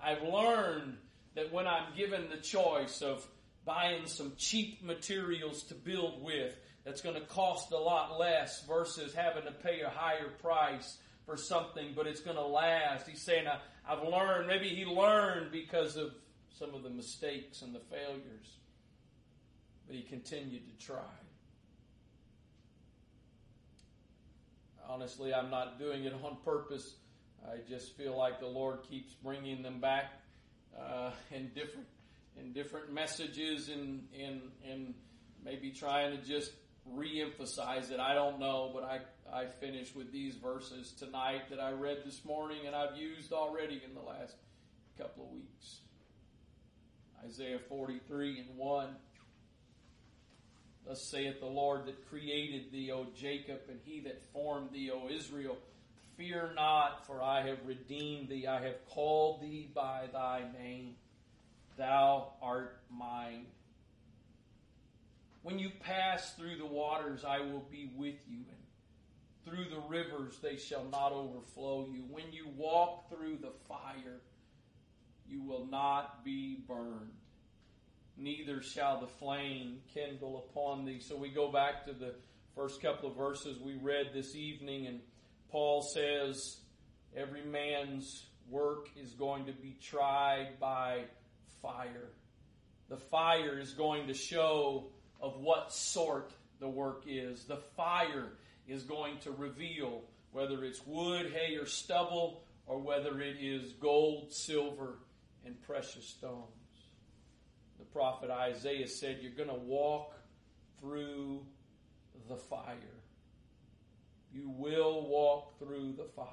I've 0.00 0.22
learned 0.22 0.96
that 1.34 1.52
when 1.52 1.66
I'm 1.66 1.94
given 1.94 2.30
the 2.30 2.38
choice 2.38 3.02
of 3.02 3.26
buying 3.64 4.06
some 4.06 4.32
cheap 4.36 4.82
materials 4.82 5.62
to 5.64 5.74
build 5.74 6.22
with 6.22 6.56
that's 6.84 7.00
going 7.00 7.14
to 7.14 7.26
cost 7.26 7.72
a 7.72 7.78
lot 7.78 8.18
less 8.18 8.62
versus 8.66 9.14
having 9.14 9.44
to 9.44 9.52
pay 9.52 9.80
a 9.80 9.88
higher 9.88 10.28
price 10.42 10.98
for 11.24 11.36
something, 11.36 11.92
but 11.96 12.06
it's 12.06 12.20
going 12.20 12.36
to 12.36 12.44
last. 12.44 13.08
He's 13.08 13.22
saying, 13.22 13.46
I've 13.88 14.02
learned, 14.02 14.46
maybe 14.46 14.68
he 14.68 14.84
learned 14.84 15.50
because 15.50 15.96
of 15.96 16.12
some 16.58 16.74
of 16.74 16.82
the 16.82 16.90
mistakes 16.90 17.62
and 17.62 17.74
the 17.74 17.80
failures, 17.90 18.58
but 19.86 19.96
he 19.96 20.02
continued 20.02 20.62
to 20.68 20.86
try. 20.86 20.98
Honestly, 24.86 25.32
I'm 25.32 25.50
not 25.50 25.78
doing 25.78 26.04
it 26.04 26.12
on 26.22 26.36
purpose. 26.44 26.96
I 27.46 27.56
just 27.68 27.96
feel 27.96 28.16
like 28.16 28.40
the 28.40 28.46
Lord 28.46 28.82
keeps 28.88 29.14
bringing 29.14 29.62
them 29.62 29.80
back 29.80 30.12
uh, 30.78 31.10
in 31.30 31.50
different 31.54 31.86
in 32.40 32.52
different 32.52 32.92
messages 32.92 33.68
and 33.68 34.06
and 34.18 34.40
and 34.68 34.94
maybe 35.44 35.70
trying 35.70 36.16
to 36.16 36.22
just 36.22 36.52
re-emphasize 36.86 37.90
it. 37.90 38.00
I 38.00 38.14
don't 38.14 38.38
know, 38.38 38.70
but 38.74 38.84
I 38.84 39.00
I 39.32 39.46
finish 39.46 39.94
with 39.94 40.12
these 40.12 40.36
verses 40.36 40.92
tonight 40.92 41.50
that 41.50 41.60
I 41.60 41.70
read 41.72 41.98
this 42.04 42.24
morning 42.24 42.66
and 42.66 42.74
I've 42.74 42.96
used 42.96 43.32
already 43.32 43.82
in 43.86 43.94
the 43.94 44.02
last 44.02 44.36
couple 44.98 45.24
of 45.24 45.30
weeks. 45.32 45.80
Isaiah 47.24 47.58
43 47.68 48.40
and 48.40 48.56
1. 48.56 48.88
Thus 50.86 51.02
saith 51.02 51.40
the 51.40 51.46
Lord 51.46 51.86
that 51.86 52.06
created 52.08 52.70
thee, 52.70 52.90
O 52.92 53.06
Jacob, 53.16 53.60
and 53.70 53.80
he 53.84 54.00
that 54.00 54.22
formed 54.32 54.70
thee, 54.72 54.90
O 54.90 55.08
Israel. 55.08 55.56
Fear 56.18 56.52
not, 56.54 57.06
for 57.06 57.22
I 57.22 57.46
have 57.46 57.58
redeemed 57.64 58.28
thee. 58.28 58.46
I 58.46 58.62
have 58.62 58.84
called 58.90 59.40
thee 59.40 59.70
by 59.74 60.08
thy 60.12 60.42
name. 60.56 60.96
Thou 61.76 62.32
art 62.40 62.80
mine. 62.90 63.46
When 65.42 65.58
you 65.58 65.70
pass 65.80 66.32
through 66.34 66.56
the 66.56 66.66
waters, 66.66 67.24
I 67.24 67.40
will 67.40 67.66
be 67.70 67.90
with 67.96 68.16
you, 68.26 68.44
and 68.48 69.44
through 69.44 69.64
the 69.68 69.82
rivers, 69.88 70.38
they 70.42 70.56
shall 70.56 70.84
not 70.90 71.12
overflow 71.12 71.86
you. 71.92 72.04
When 72.10 72.32
you 72.32 72.46
walk 72.56 73.10
through 73.10 73.38
the 73.42 73.52
fire, 73.68 74.20
you 75.28 75.42
will 75.42 75.66
not 75.66 76.24
be 76.24 76.64
burned, 76.66 77.12
neither 78.16 78.62
shall 78.62 79.00
the 79.00 79.06
flame 79.06 79.80
kindle 79.92 80.46
upon 80.48 80.84
thee. 80.84 81.00
So 81.00 81.16
we 81.16 81.28
go 81.28 81.50
back 81.50 81.84
to 81.86 81.92
the 81.92 82.14
first 82.54 82.80
couple 82.80 83.10
of 83.10 83.16
verses 83.16 83.58
we 83.60 83.74
read 83.74 84.10
this 84.14 84.34
evening, 84.34 84.86
and 84.86 85.00
Paul 85.50 85.82
says, 85.82 86.58
Every 87.16 87.44
man's 87.44 88.26
work 88.50 88.88
is 88.96 89.12
going 89.12 89.46
to 89.46 89.52
be 89.52 89.76
tried 89.80 90.58
by 90.58 91.04
fire. 91.64 92.10
The 92.88 92.96
fire 92.96 93.58
is 93.58 93.72
going 93.72 94.08
to 94.08 94.14
show 94.14 94.88
of 95.20 95.38
what 95.38 95.72
sort 95.72 96.32
the 96.60 96.68
work 96.68 97.04
is. 97.06 97.44
The 97.44 97.56
fire 97.76 98.28
is 98.68 98.82
going 98.82 99.18
to 99.20 99.30
reveal 99.30 100.02
whether 100.32 100.64
it's 100.64 100.84
wood, 100.86 101.32
hay, 101.32 101.56
or 101.56 101.66
stubble, 101.66 102.44
or 102.66 102.78
whether 102.78 103.20
it 103.20 103.36
is 103.40 103.72
gold, 103.74 104.32
silver, 104.32 104.98
and 105.46 105.60
precious 105.62 106.06
stones. 106.06 106.48
The 107.78 107.84
prophet 107.84 108.30
Isaiah 108.30 108.88
said, 108.88 109.18
You're 109.20 109.32
going 109.32 109.48
to 109.48 109.54
walk 109.54 110.14
through 110.80 111.40
the 112.28 112.36
fire. 112.36 112.76
You 114.32 114.50
will 114.50 115.06
walk 115.08 115.58
through 115.58 115.94
the 115.96 116.08
fire. 116.16 116.26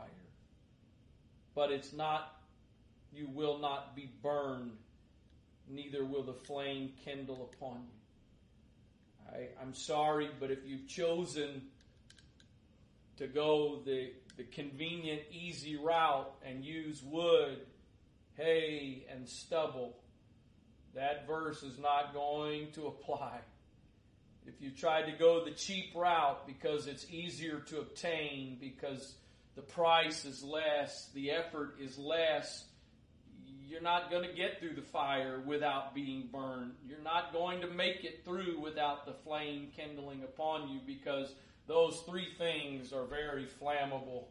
But 1.53 1.71
it's 1.71 1.93
not, 1.93 2.35
you 3.13 3.27
will 3.27 3.59
not 3.59 3.95
be 3.95 4.09
burned, 4.23 4.71
neither 5.71 6.05
will 6.05 6.23
the 6.23 6.33
flame 6.33 6.91
kindle 7.03 7.49
upon 7.53 7.77
you. 7.77 9.33
I, 9.33 9.61
I'm 9.61 9.73
sorry, 9.73 10.29
but 10.39 10.51
if 10.51 10.59
you've 10.65 10.87
chosen 10.87 11.61
to 13.17 13.27
go 13.27 13.81
the, 13.85 14.11
the 14.37 14.43
convenient, 14.43 15.21
easy 15.31 15.77
route 15.77 16.31
and 16.45 16.65
use 16.65 17.01
wood 17.03 17.59
hay 18.35 19.05
and 19.11 19.27
stubble, 19.27 19.97
that 20.95 21.27
verse 21.27 21.63
is 21.63 21.77
not 21.77 22.13
going 22.13 22.71
to 22.73 22.87
apply. 22.87 23.39
If 24.47 24.55
you 24.59 24.71
tried 24.71 25.03
to 25.03 25.11
go 25.11 25.45
the 25.45 25.51
cheap 25.51 25.93
route 25.95 26.47
because 26.47 26.87
it's 26.87 27.05
easier 27.09 27.59
to 27.67 27.79
obtain, 27.79 28.57
because 28.59 29.15
the 29.55 29.61
price 29.61 30.25
is 30.25 30.43
less, 30.43 31.09
the 31.13 31.31
effort 31.31 31.75
is 31.79 31.97
less, 31.97 32.65
you're 33.71 33.81
not 33.81 34.11
going 34.11 34.27
to 34.27 34.35
get 34.35 34.59
through 34.59 34.75
the 34.75 34.81
fire 34.81 35.39
without 35.45 35.95
being 35.95 36.27
burned. 36.29 36.73
You're 36.85 36.99
not 36.99 37.31
going 37.31 37.61
to 37.61 37.67
make 37.67 38.03
it 38.03 38.25
through 38.25 38.59
without 38.59 39.05
the 39.05 39.13
flame 39.13 39.69
kindling 39.75 40.23
upon 40.23 40.67
you 40.67 40.81
because 40.85 41.33
those 41.67 42.03
three 42.05 42.27
things 42.37 42.91
are 42.91 43.05
very 43.05 43.47
flammable. 43.61 44.25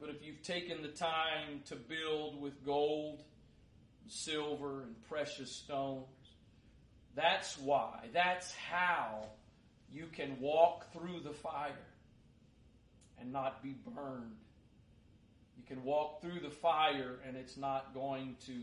But 0.00 0.10
if 0.10 0.24
you've 0.24 0.42
taken 0.42 0.82
the 0.82 0.88
time 0.88 1.62
to 1.66 1.74
build 1.74 2.40
with 2.40 2.64
gold, 2.64 3.24
silver, 4.06 4.82
and 4.82 4.94
precious 5.08 5.50
stones, 5.50 6.06
that's 7.16 7.58
why, 7.58 8.06
that's 8.14 8.54
how 8.54 9.24
you 9.92 10.06
can 10.12 10.38
walk 10.40 10.92
through 10.92 11.20
the 11.24 11.32
fire 11.32 11.72
and 13.20 13.32
not 13.32 13.64
be 13.64 13.74
burned. 13.84 14.36
Can 15.70 15.84
walk 15.84 16.20
through 16.20 16.40
the 16.40 16.50
fire 16.50 17.20
and 17.24 17.36
it's 17.36 17.56
not 17.56 17.94
going 17.94 18.34
to 18.46 18.54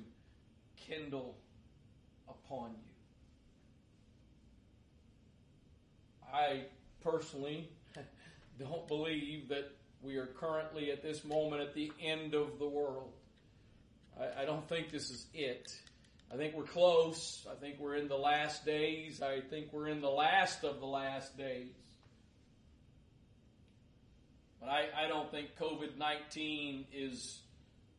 kindle 0.75 1.37
upon 2.27 2.71
you. 2.71 2.93
I 6.33 6.65
personally 7.01 7.69
don't 8.59 8.85
believe 8.89 9.47
that 9.47 9.71
we 10.01 10.17
are 10.17 10.25
currently 10.25 10.91
at 10.91 11.01
this 11.01 11.23
moment 11.23 11.61
at 11.61 11.73
the 11.73 11.93
end 12.03 12.33
of 12.33 12.59
the 12.59 12.67
world. 12.67 13.13
I, 14.19 14.41
I 14.41 14.45
don't 14.45 14.67
think 14.67 14.91
this 14.91 15.09
is 15.09 15.27
it. 15.33 15.71
I 16.29 16.35
think 16.35 16.55
we're 16.55 16.63
close. 16.63 17.47
I 17.49 17.55
think 17.55 17.79
we're 17.79 17.95
in 17.95 18.09
the 18.09 18.17
last 18.17 18.65
days. 18.65 19.21
I 19.21 19.39
think 19.39 19.71
we're 19.71 19.87
in 19.87 20.01
the 20.01 20.09
last 20.09 20.65
of 20.65 20.81
the 20.81 20.85
last 20.85 21.37
days. 21.37 21.69
But 24.59 24.69
I, 24.69 25.05
I 25.05 25.07
don't 25.07 25.29
think 25.31 25.57
COVID 25.59 25.97
19 25.97 26.85
is 26.93 27.39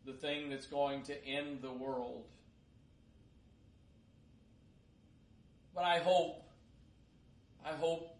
the 0.04 0.12
thing 0.12 0.50
that's 0.50 0.66
going 0.66 1.02
to 1.04 1.26
end 1.26 1.62
the 1.62 1.72
world. 1.72 2.24
But 5.74 5.84
I 5.84 5.98
hope, 5.98 6.42
I 7.64 7.70
hope 7.70 8.16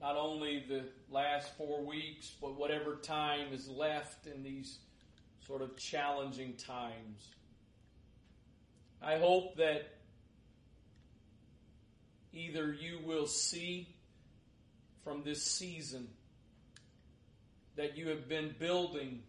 not 0.00 0.16
only 0.16 0.64
the 0.68 0.84
last 1.10 1.56
four 1.56 1.84
weeks, 1.84 2.32
but 2.40 2.58
whatever 2.58 2.96
time 2.96 3.52
is 3.52 3.68
left 3.68 4.26
in 4.26 4.42
these 4.42 4.78
sort 5.46 5.62
of 5.62 5.76
challenging 5.76 6.54
times. 6.54 7.28
I 9.00 9.18
hope 9.18 9.56
that 9.56 9.98
either 12.32 12.72
you 12.72 13.00
will 13.04 13.26
see 13.26 13.88
from 15.04 15.22
this 15.22 15.42
season 15.42 16.08
that 17.78 17.96
you 17.96 18.08
have 18.08 18.28
been 18.28 18.52
building 18.58 19.20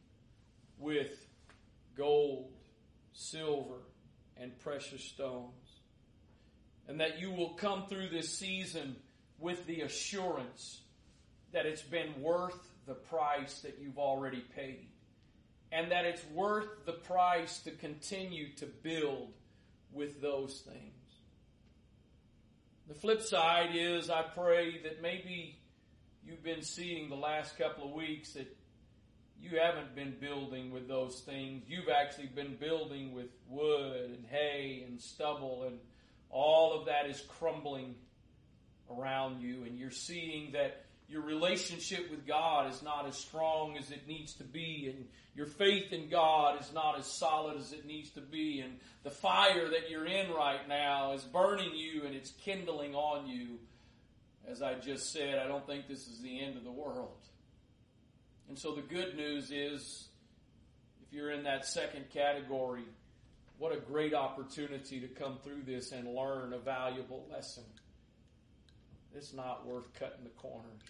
with 0.79 1.15
gold, 1.95 2.51
silver, 3.13 3.83
and 4.37 4.57
precious 4.57 5.03
stones. 5.03 5.53
And 6.87 6.99
that 6.99 7.19
you 7.19 7.31
will 7.31 7.49
come 7.49 7.85
through 7.85 8.09
this 8.09 8.35
season 8.35 8.95
with 9.37 9.67
the 9.67 9.81
assurance 9.81 10.81
that 11.51 11.67
it's 11.67 11.83
been 11.83 12.21
worth 12.21 12.59
the 12.87 12.95
price 12.95 13.59
that 13.61 13.77
you've 13.79 13.99
already 13.99 14.43
paid. 14.55 14.87
And 15.71 15.91
that 15.91 16.05
it's 16.05 16.25
worth 16.33 16.87
the 16.87 16.93
price 16.93 17.59
to 17.59 17.71
continue 17.71 18.55
to 18.55 18.65
build 18.65 19.29
with 19.93 20.21
those 20.21 20.61
things. 20.61 20.95
The 22.87 22.95
flip 22.95 23.21
side 23.21 23.75
is 23.75 24.09
I 24.09 24.23
pray 24.23 24.81
that 24.81 25.03
maybe 25.03 25.58
you've 26.29 26.43
been 26.43 26.61
seeing 26.61 27.09
the 27.09 27.15
last 27.15 27.57
couple 27.57 27.85
of 27.85 27.91
weeks 27.91 28.33
that 28.33 28.55
you 29.41 29.59
haven't 29.59 29.95
been 29.95 30.15
building 30.19 30.71
with 30.71 30.87
those 30.87 31.21
things. 31.21 31.63
You've 31.67 31.89
actually 31.89 32.27
been 32.27 32.55
building 32.55 33.13
with 33.13 33.29
wood 33.47 34.11
and 34.11 34.25
hay 34.29 34.83
and 34.85 35.01
stubble, 35.01 35.63
and 35.65 35.79
all 36.29 36.79
of 36.79 36.85
that 36.85 37.09
is 37.09 37.21
crumbling 37.39 37.95
around 38.91 39.41
you, 39.41 39.63
and 39.63 39.77
you're 39.77 39.89
seeing 39.89 40.51
that 40.51 40.85
your 41.07 41.21
relationship 41.23 42.11
with 42.11 42.27
God 42.27 42.71
is 42.71 42.83
not 42.83 43.07
as 43.07 43.17
strong 43.17 43.77
as 43.77 43.89
it 43.89 44.07
needs 44.07 44.33
to 44.35 44.43
be, 44.43 44.93
and 44.93 45.05
your 45.35 45.47
faith 45.47 45.91
in 45.91 46.09
God 46.09 46.61
is 46.61 46.71
not 46.73 46.99
as 46.99 47.07
solid 47.07 47.57
as 47.57 47.71
it 47.71 47.87
needs 47.87 48.11
to 48.11 48.21
be, 48.21 48.59
and 48.59 48.77
the 49.03 49.09
fire 49.09 49.69
that 49.69 49.89
you're 49.89 50.05
in 50.05 50.31
right 50.31 50.67
now 50.67 51.13
is 51.13 51.23
burning 51.23 51.71
you 51.73 52.03
and 52.05 52.13
it's 52.13 52.31
kindling 52.43 52.93
on 52.93 53.27
you. 53.27 53.57
As 54.49 54.63
I 54.63 54.73
just 54.73 55.13
said, 55.13 55.37
I 55.37 55.47
don't 55.47 55.65
think 55.67 55.87
this 55.87 56.07
is 56.07 56.21
the 56.21 56.41
end 56.41 56.57
of 56.57 56.63
the 56.63 56.71
world. 56.71 57.19
And 58.47 58.57
so 58.57 58.73
the 58.73 58.81
good 58.81 59.15
news 59.15 59.51
is, 59.51 60.07
if 61.03 61.13
you're 61.13 61.31
in 61.31 61.43
that 61.43 61.65
second 61.65 62.09
category, 62.09 62.85
what 63.59 63.75
a 63.75 63.79
great 63.79 64.15
opportunity 64.15 64.99
to 65.01 65.07
come 65.07 65.37
through 65.43 65.61
this 65.67 65.91
and 65.91 66.15
learn 66.15 66.53
a 66.53 66.57
valuable 66.57 67.27
lesson. 67.31 67.63
It's 69.15 69.33
not 69.33 69.67
worth 69.67 69.93
cutting 69.93 70.23
the 70.23 70.29
corners. 70.31 70.81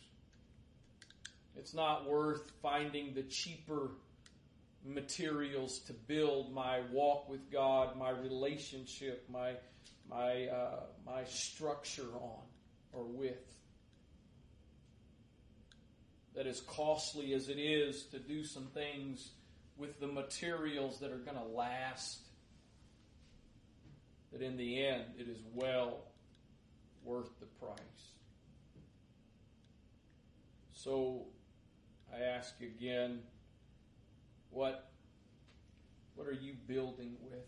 It's 1.57 1.73
not 1.73 2.09
worth 2.09 2.49
finding 2.61 3.13
the 3.13 3.23
cheaper 3.23 3.91
materials 4.85 5.79
to 5.79 5.93
build 5.93 6.53
my 6.53 6.79
walk 6.91 7.27
with 7.27 7.51
God, 7.51 7.97
my 7.97 8.11
relationship, 8.11 9.25
my 9.29 9.55
my 10.09 10.45
uh, 10.47 10.79
my 11.05 11.25
structure 11.25 12.07
on 12.21 12.48
or 12.93 13.03
with. 13.03 13.37
that 16.39 16.47
as 16.47 16.61
costly 16.61 17.33
as 17.33 17.49
it 17.49 17.59
is 17.59 18.03
to 18.05 18.17
do 18.17 18.45
some 18.45 18.67
things 18.67 19.31
with 19.75 19.99
the 19.99 20.07
materials 20.07 20.97
that 20.99 21.11
are 21.11 21.17
going 21.17 21.35
to 21.35 21.43
last, 21.43 22.19
that 24.31 24.41
in 24.41 24.55
the 24.55 24.85
end 24.85 25.03
it 25.17 25.27
is 25.27 25.39
well 25.53 25.97
worth 27.03 27.29
the 27.41 27.45
price. 27.65 27.77
So 30.71 31.25
I 32.13 32.21
ask 32.21 32.53
again, 32.61 33.19
what 34.49 34.89
what 36.15 36.25
are 36.25 36.31
you 36.31 36.53
building 36.67 37.17
with? 37.21 37.45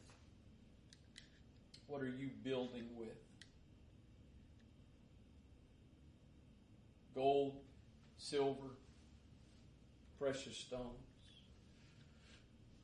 What 1.88 2.02
are 2.02 2.10
you 2.10 2.30
building 2.44 2.88
with? 2.98 3.08
Gold, 7.14 7.58
silver, 8.18 8.78
precious 10.20 10.56
stones, 10.56 10.86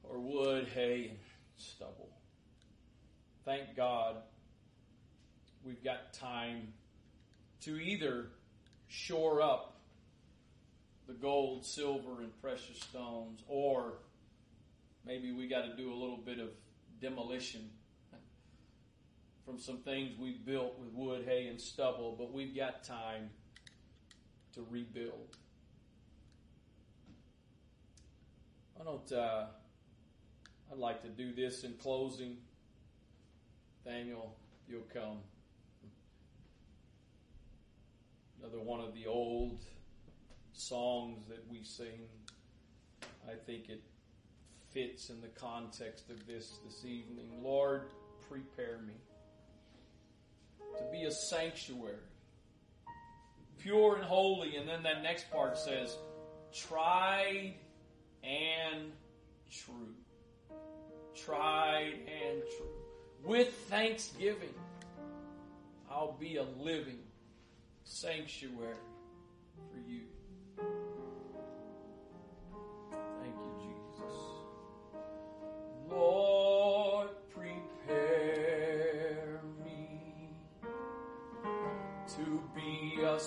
or 0.03 0.19
wood, 0.19 0.67
hay, 0.73 1.07
and 1.09 1.19
stubble. 1.55 2.09
Thank 3.45 3.75
God 3.75 4.17
we've 5.63 5.83
got 5.83 6.13
time 6.13 6.73
to 7.61 7.77
either 7.77 8.27
shore 8.87 9.41
up 9.41 9.81
the 11.07 11.13
gold, 11.13 11.65
silver, 11.65 12.21
and 12.21 12.41
precious 12.41 12.79
stones, 12.79 13.41
or 13.47 13.93
maybe 15.05 15.31
we 15.31 15.47
got 15.47 15.61
to 15.61 15.75
do 15.77 15.93
a 15.93 15.95
little 15.95 16.17
bit 16.17 16.39
of 16.39 16.49
demolition 17.01 17.69
from 19.45 19.57
some 19.57 19.77
things 19.77 20.11
we've 20.19 20.45
built 20.45 20.77
with 20.77 20.91
wood, 20.93 21.23
hay, 21.25 21.47
and 21.47 21.59
stubble, 21.61 22.15
but 22.17 22.33
we've 22.33 22.53
got 22.53 22.83
time 22.83 23.29
to 24.57 24.65
rebuild. 24.69 25.37
I 28.79 28.83
don't, 28.83 29.11
uh, 29.11 29.45
I'd 30.71 30.77
like 30.77 31.01
to 31.03 31.09
do 31.09 31.31
this 31.33 31.63
in 31.63 31.73
closing. 31.75 32.37
Daniel, 33.85 34.35
you'll 34.67 34.81
come. 34.93 35.19
Another 38.39 38.59
one 38.59 38.79
of 38.79 38.93
the 38.93 39.05
old 39.05 39.63
songs 40.53 41.27
that 41.29 41.43
we 41.49 41.63
sing. 41.63 42.07
I 43.27 43.35
think 43.45 43.69
it 43.69 43.83
fits 44.71 45.09
in 45.09 45.21
the 45.21 45.27
context 45.27 46.09
of 46.09 46.25
this 46.25 46.59
this 46.65 46.83
evening. 46.83 47.29
Lord, 47.43 47.83
prepare 48.27 48.79
me 48.85 48.93
to 50.77 50.83
be 50.91 51.03
a 51.03 51.11
sanctuary, 51.11 51.95
pure 53.59 53.95
and 53.95 54.03
holy. 54.03 54.55
And 54.57 54.67
then 54.67 54.83
that 54.83 55.03
next 55.03 55.31
part 55.31 55.57
says, 55.57 55.97
tried 56.53 57.53
and 58.23 58.91
true. 59.51 59.93
Tried 61.15 61.93
and 61.93 62.41
true. 62.57 62.67
With 63.23 63.53
thanksgiving, 63.69 64.53
I'll 65.89 66.17
be 66.19 66.37
a 66.37 66.45
living 66.59 66.99
sanctuary 67.83 68.75
a 83.17 83.19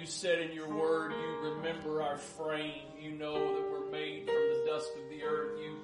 you 0.00 0.06
said 0.06 0.38
in 0.38 0.52
your 0.52 0.68
word, 0.68 1.12
you 1.12 1.50
remember 1.50 2.00
our 2.00 2.16
frame. 2.16 2.84
You 2.98 3.10
know 3.12 3.34
that 3.34 3.70
we're 3.70 3.90
made 3.90 4.24
from 4.24 4.34
the 4.34 4.64
dust 4.66 4.90
of 4.96 5.10
the 5.10 5.22
earth. 5.22 5.58
You, 5.60 5.76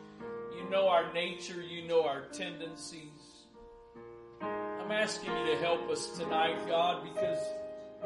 you 0.56 0.70
know 0.70 0.88
our 0.88 1.12
nature. 1.12 1.60
You 1.60 1.86
know 1.86 2.06
our 2.06 2.22
tendencies. 2.32 3.10
I'm 4.40 4.90
asking 4.90 5.36
you 5.36 5.46
to 5.54 5.56
help 5.58 5.90
us 5.90 6.16
tonight, 6.16 6.66
God, 6.66 7.04
because 7.04 7.38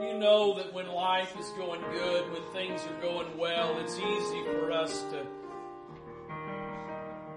you 0.00 0.18
know 0.18 0.56
that 0.56 0.72
when 0.72 0.88
life 0.88 1.38
is 1.38 1.48
going 1.50 1.80
good, 1.92 2.32
when 2.32 2.42
things 2.52 2.80
are 2.82 3.00
going 3.00 3.38
well, 3.38 3.78
it's 3.78 3.96
easy 3.96 4.42
for 4.44 4.72
us 4.72 5.02
to 5.12 5.24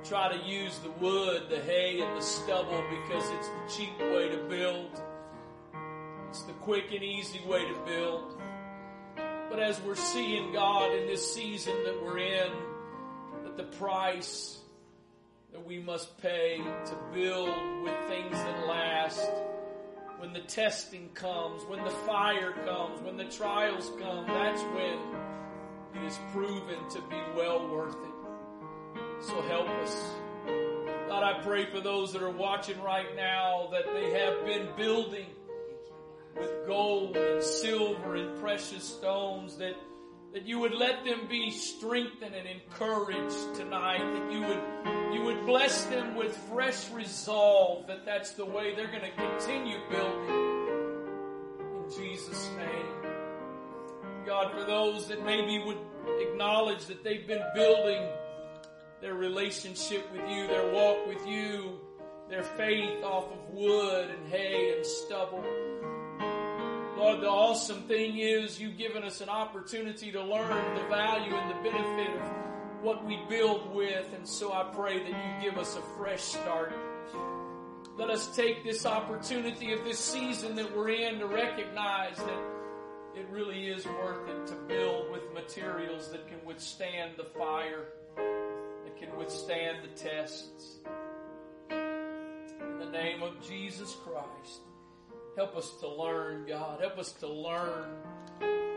try 0.04 0.36
to 0.36 0.44
use 0.44 0.80
the 0.80 0.92
wood, 0.92 1.44
the 1.50 1.60
hay, 1.60 2.02
and 2.02 2.18
the 2.18 2.22
stubble 2.24 2.84
because 2.90 3.30
it's 3.30 3.50
the 3.50 3.78
cheap 3.78 4.00
way 4.00 4.30
to 4.30 4.38
build. 4.50 5.00
It's 6.30 6.42
the 6.44 6.54
quick 6.54 6.92
and 6.92 7.04
easy 7.04 7.42
way 7.46 7.68
to 7.68 7.76
build. 7.86 8.40
But 9.54 9.62
as 9.62 9.80
we're 9.82 9.94
seeing 9.94 10.52
God 10.52 10.92
in 10.96 11.06
this 11.06 11.32
season 11.32 11.76
that 11.84 12.04
we're 12.04 12.18
in, 12.18 12.52
that 13.44 13.56
the 13.56 13.66
price 13.78 14.58
that 15.52 15.64
we 15.64 15.78
must 15.78 16.20
pay 16.24 16.58
to 16.58 16.98
build 17.14 17.84
with 17.84 17.96
things 18.08 18.32
that 18.32 18.68
last, 18.68 19.30
when 20.18 20.34
the 20.34 20.40
testing 20.40 21.08
comes, 21.10 21.62
when 21.66 21.84
the 21.84 21.92
fire 21.92 22.54
comes, 22.66 23.00
when 23.02 23.16
the 23.16 23.26
trials 23.26 23.92
come, 24.00 24.26
that's 24.26 24.64
when 24.64 26.02
it 26.02 26.08
is 26.08 26.18
proven 26.32 26.90
to 26.90 27.00
be 27.02 27.22
well 27.38 27.68
worth 27.68 27.94
it. 27.94 29.22
So 29.22 29.40
help 29.44 29.70
us. 29.70 29.96
God, 31.08 31.22
I 31.22 31.40
pray 31.44 31.68
for 31.68 31.80
those 31.80 32.12
that 32.14 32.24
are 32.24 32.32
watching 32.32 32.82
right 32.82 33.16
now 33.16 33.70
that 33.72 33.86
they 33.94 34.20
have 34.20 34.44
been 34.48 34.70
building 34.76 35.28
with 36.38 36.52
gold 36.68 37.16
and 37.16 37.44
silver 37.44 38.16
and 38.16 38.40
precious 38.40 38.84
stones 38.84 39.58
that 39.58 39.76
that 40.34 40.48
you 40.48 40.58
would 40.58 40.74
let 40.74 41.06
them 41.06 41.28
be 41.30 41.52
strengthened 41.52 42.34
and 42.34 42.48
encouraged 42.48 43.56
tonight 43.56 44.00
that 44.00 44.32
you 44.32 44.42
would 44.42 45.14
you 45.14 45.22
would 45.24 45.46
bless 45.46 45.84
them 45.86 46.16
with 46.16 46.36
fresh 46.52 46.90
resolve 46.92 47.88
that 47.88 48.06
that's 48.06 48.32
the 48.32 48.46
way 48.46 48.76
they're 48.76 48.88
going 48.88 49.02
to 49.02 49.12
continue 49.12 49.78
building 49.90 50.30
in 51.76 51.92
Jesus 51.96 52.50
name 52.58 52.94
God 54.26 54.52
for 54.54 54.64
those 54.64 55.08
that 55.08 55.24
maybe 55.26 55.64
would 55.64 55.78
acknowledge 56.20 56.86
that 56.86 57.04
they've 57.04 57.28
been 57.28 57.44
building 57.54 58.02
their 59.02 59.14
relationship 59.14 60.10
with 60.14 60.22
you, 60.30 60.48
their 60.48 60.72
walk 60.72 61.06
with 61.08 61.28
you, 61.28 61.80
their 62.30 62.44
faith 62.44 63.04
off 63.04 63.26
of 63.26 63.54
wood 63.54 64.10
and 64.10 64.28
hay 64.30 64.74
and 64.76 64.86
stubble. 64.86 65.44
Lord, 67.14 67.26
the 67.26 67.30
awesome 67.30 67.84
thing 67.84 68.18
is 68.18 68.60
you've 68.60 68.76
given 68.76 69.04
us 69.04 69.22
an 69.22 69.30
opportunity 69.30 70.12
to 70.12 70.20
learn 70.20 70.76
the 70.76 70.84
value 70.88 71.36
and 71.36 71.52
the 71.52 71.70
benefit 71.70 72.10
of 72.20 72.28
what 72.82 73.06
we 73.06 73.20
build 73.30 73.72
with. 73.72 74.12
And 74.16 74.28
so 74.28 74.52
I 74.52 74.64
pray 74.74 74.98
that 74.98 75.10
you 75.10 75.52
give 75.52 75.60
us 75.60 75.78
a 75.78 75.82
fresh 75.96 76.24
start. 76.24 76.74
Let 77.98 78.10
us 78.10 78.36
take 78.36 78.64
this 78.64 78.88
opportunity 78.88 79.74
of 79.74 79.84
this 79.84 80.00
season 80.00 80.56
that 80.56 80.76
we're 80.76 80.90
in 80.90 81.20
to 81.20 81.28
recognize 81.28 82.18
that 82.18 82.42
it 83.16 83.28
really 83.30 83.68
is 83.68 83.86
worth 83.86 84.28
it 84.28 84.48
to 84.48 84.56
build 84.68 85.12
with 85.12 85.22
materials 85.36 86.10
that 86.10 86.28
can 86.28 86.44
withstand 86.44 87.12
the 87.18 87.26
fire 87.38 87.90
that 88.16 88.98
can 88.98 89.16
withstand 89.20 89.78
the 89.84 90.00
tests. 90.00 90.80
In 91.70 92.80
the 92.80 92.90
name 92.92 93.22
of 93.22 93.40
Jesus 93.48 93.96
Christ, 94.04 94.62
help 95.36 95.56
us 95.56 95.72
to 95.80 95.88
learn, 95.88 96.46
God. 96.48 96.82
Help 96.82 96.98
us 96.98 97.12
to 97.14 97.28
learn 97.28 97.86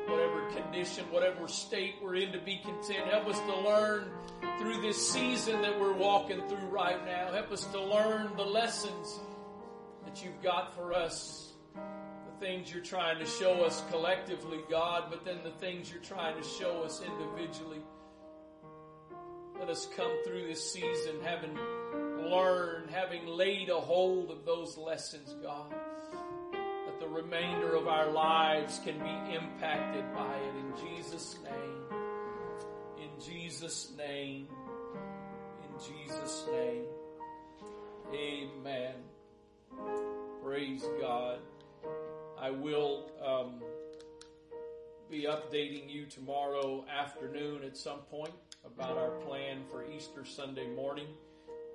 whatever 0.09 0.49
condition, 0.51 1.05
whatever 1.11 1.49
state 1.49 1.97
we're 2.03 2.17
in 2.17 2.33
to 2.33 2.39
be 2.39 2.59
content. 2.59 3.09
Help 3.11 3.27
us 3.27 3.39
to 3.41 3.61
learn 3.61 4.11
through 4.59 4.81
this 4.81 5.11
season 5.11 5.61
that 5.63 5.79
we're 5.79 5.93
walking 5.93 6.41
through 6.49 6.69
right 6.69 7.05
now. 7.05 7.33
Help 7.33 7.51
us 7.53 7.65
to 7.67 7.83
learn 7.83 8.31
the 8.37 8.45
lessons 8.45 9.21
that 10.05 10.25
you've 10.25 10.43
got 10.43 10.75
for 10.75 10.93
us. 10.93 11.53
The 11.75 12.47
things 12.47 12.73
you're 12.73 12.83
trying 12.83 13.19
to 13.19 13.27
show 13.27 13.65
us 13.65 13.83
collectively, 13.91 14.61
God, 14.71 15.05
but 15.11 15.25
then 15.25 15.39
the 15.43 15.51
things 15.51 15.91
you're 15.91 16.03
trying 16.03 16.41
to 16.41 16.49
show 16.49 16.83
us 16.83 17.03
individually. 17.03 17.83
Let 19.59 19.71
us 19.71 19.89
come 19.97 20.13
through 20.25 20.47
this 20.47 20.73
season 20.73 21.17
having 21.23 21.59
learned, 22.31 22.91
having 22.91 23.27
laid 23.27 23.71
a 23.71 23.81
hold 23.81 24.31
of 24.31 24.45
those 24.45 24.77
lessons, 24.77 25.35
God. 25.43 25.75
Remainder 27.17 27.75
of 27.77 27.89
our 27.89 28.11
lives 28.11 28.79
can 28.85 28.99
be 28.99 29.35
impacted 29.35 30.05
by 30.13 30.37
it 30.37 30.55
in 30.55 30.87
Jesus' 30.87 31.39
name. 31.43 31.99
In 32.99 33.09
Jesus' 33.25 33.91
name. 33.97 34.47
In 35.63 35.81
Jesus' 35.81 36.45
name. 36.53 36.85
Amen. 38.13 38.97
Praise 40.45 40.85
God. 41.01 41.39
I 42.39 42.51
will 42.51 43.11
um, 43.25 43.63
be 45.11 45.23
updating 45.23 45.89
you 45.89 46.05
tomorrow 46.05 46.85
afternoon 46.95 47.65
at 47.65 47.79
some 47.79 48.01
point 48.11 48.35
about 48.67 48.99
our 48.99 49.13
plan 49.27 49.63
for 49.71 49.91
Easter 49.91 50.27
Sunday 50.27 50.67
morning, 50.67 51.07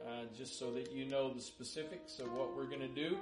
uh, 0.06 0.26
just 0.38 0.60
so 0.60 0.70
that 0.74 0.92
you 0.92 1.06
know 1.06 1.34
the 1.34 1.42
specifics 1.42 2.20
of 2.20 2.32
what 2.32 2.56
we're 2.56 2.68
going 2.68 2.82
to 2.82 2.88
do. 2.88 3.18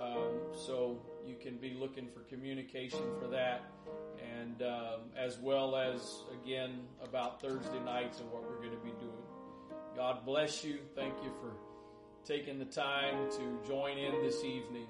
Um, 0.00 0.40
so 0.54 1.00
you 1.26 1.36
can 1.40 1.56
be 1.56 1.74
looking 1.74 2.08
for 2.08 2.20
communication 2.20 3.02
for 3.20 3.28
that, 3.28 3.62
and 4.40 4.62
um, 4.62 5.00
as 5.16 5.38
well 5.38 5.76
as 5.76 6.24
again 6.42 6.80
about 7.02 7.40
Thursday 7.40 7.80
nights 7.84 8.20
and 8.20 8.30
what 8.30 8.42
we're 8.42 8.58
going 8.58 8.76
to 8.76 8.84
be 8.84 8.92
doing. 8.98 9.12
God 9.94 10.24
bless 10.24 10.64
you. 10.64 10.78
Thank 10.94 11.14
you 11.22 11.30
for 11.40 11.52
taking 12.24 12.58
the 12.58 12.64
time 12.64 13.30
to 13.32 13.68
join 13.68 13.98
in 13.98 14.22
this 14.22 14.42
evening. 14.44 14.86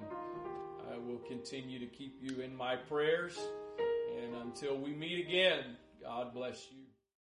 I 0.93 0.99
will 0.99 1.21
continue 1.27 1.79
to 1.79 1.87
keep 1.87 2.19
you 2.21 2.41
in 2.43 2.55
my 2.55 2.77
prayers. 2.77 3.39
And 4.23 4.37
until 4.37 4.77
we 4.77 4.95
meet 4.95 5.27
again, 5.27 5.77
God 6.03 6.35
bless 6.35 6.67
you. 6.71 6.82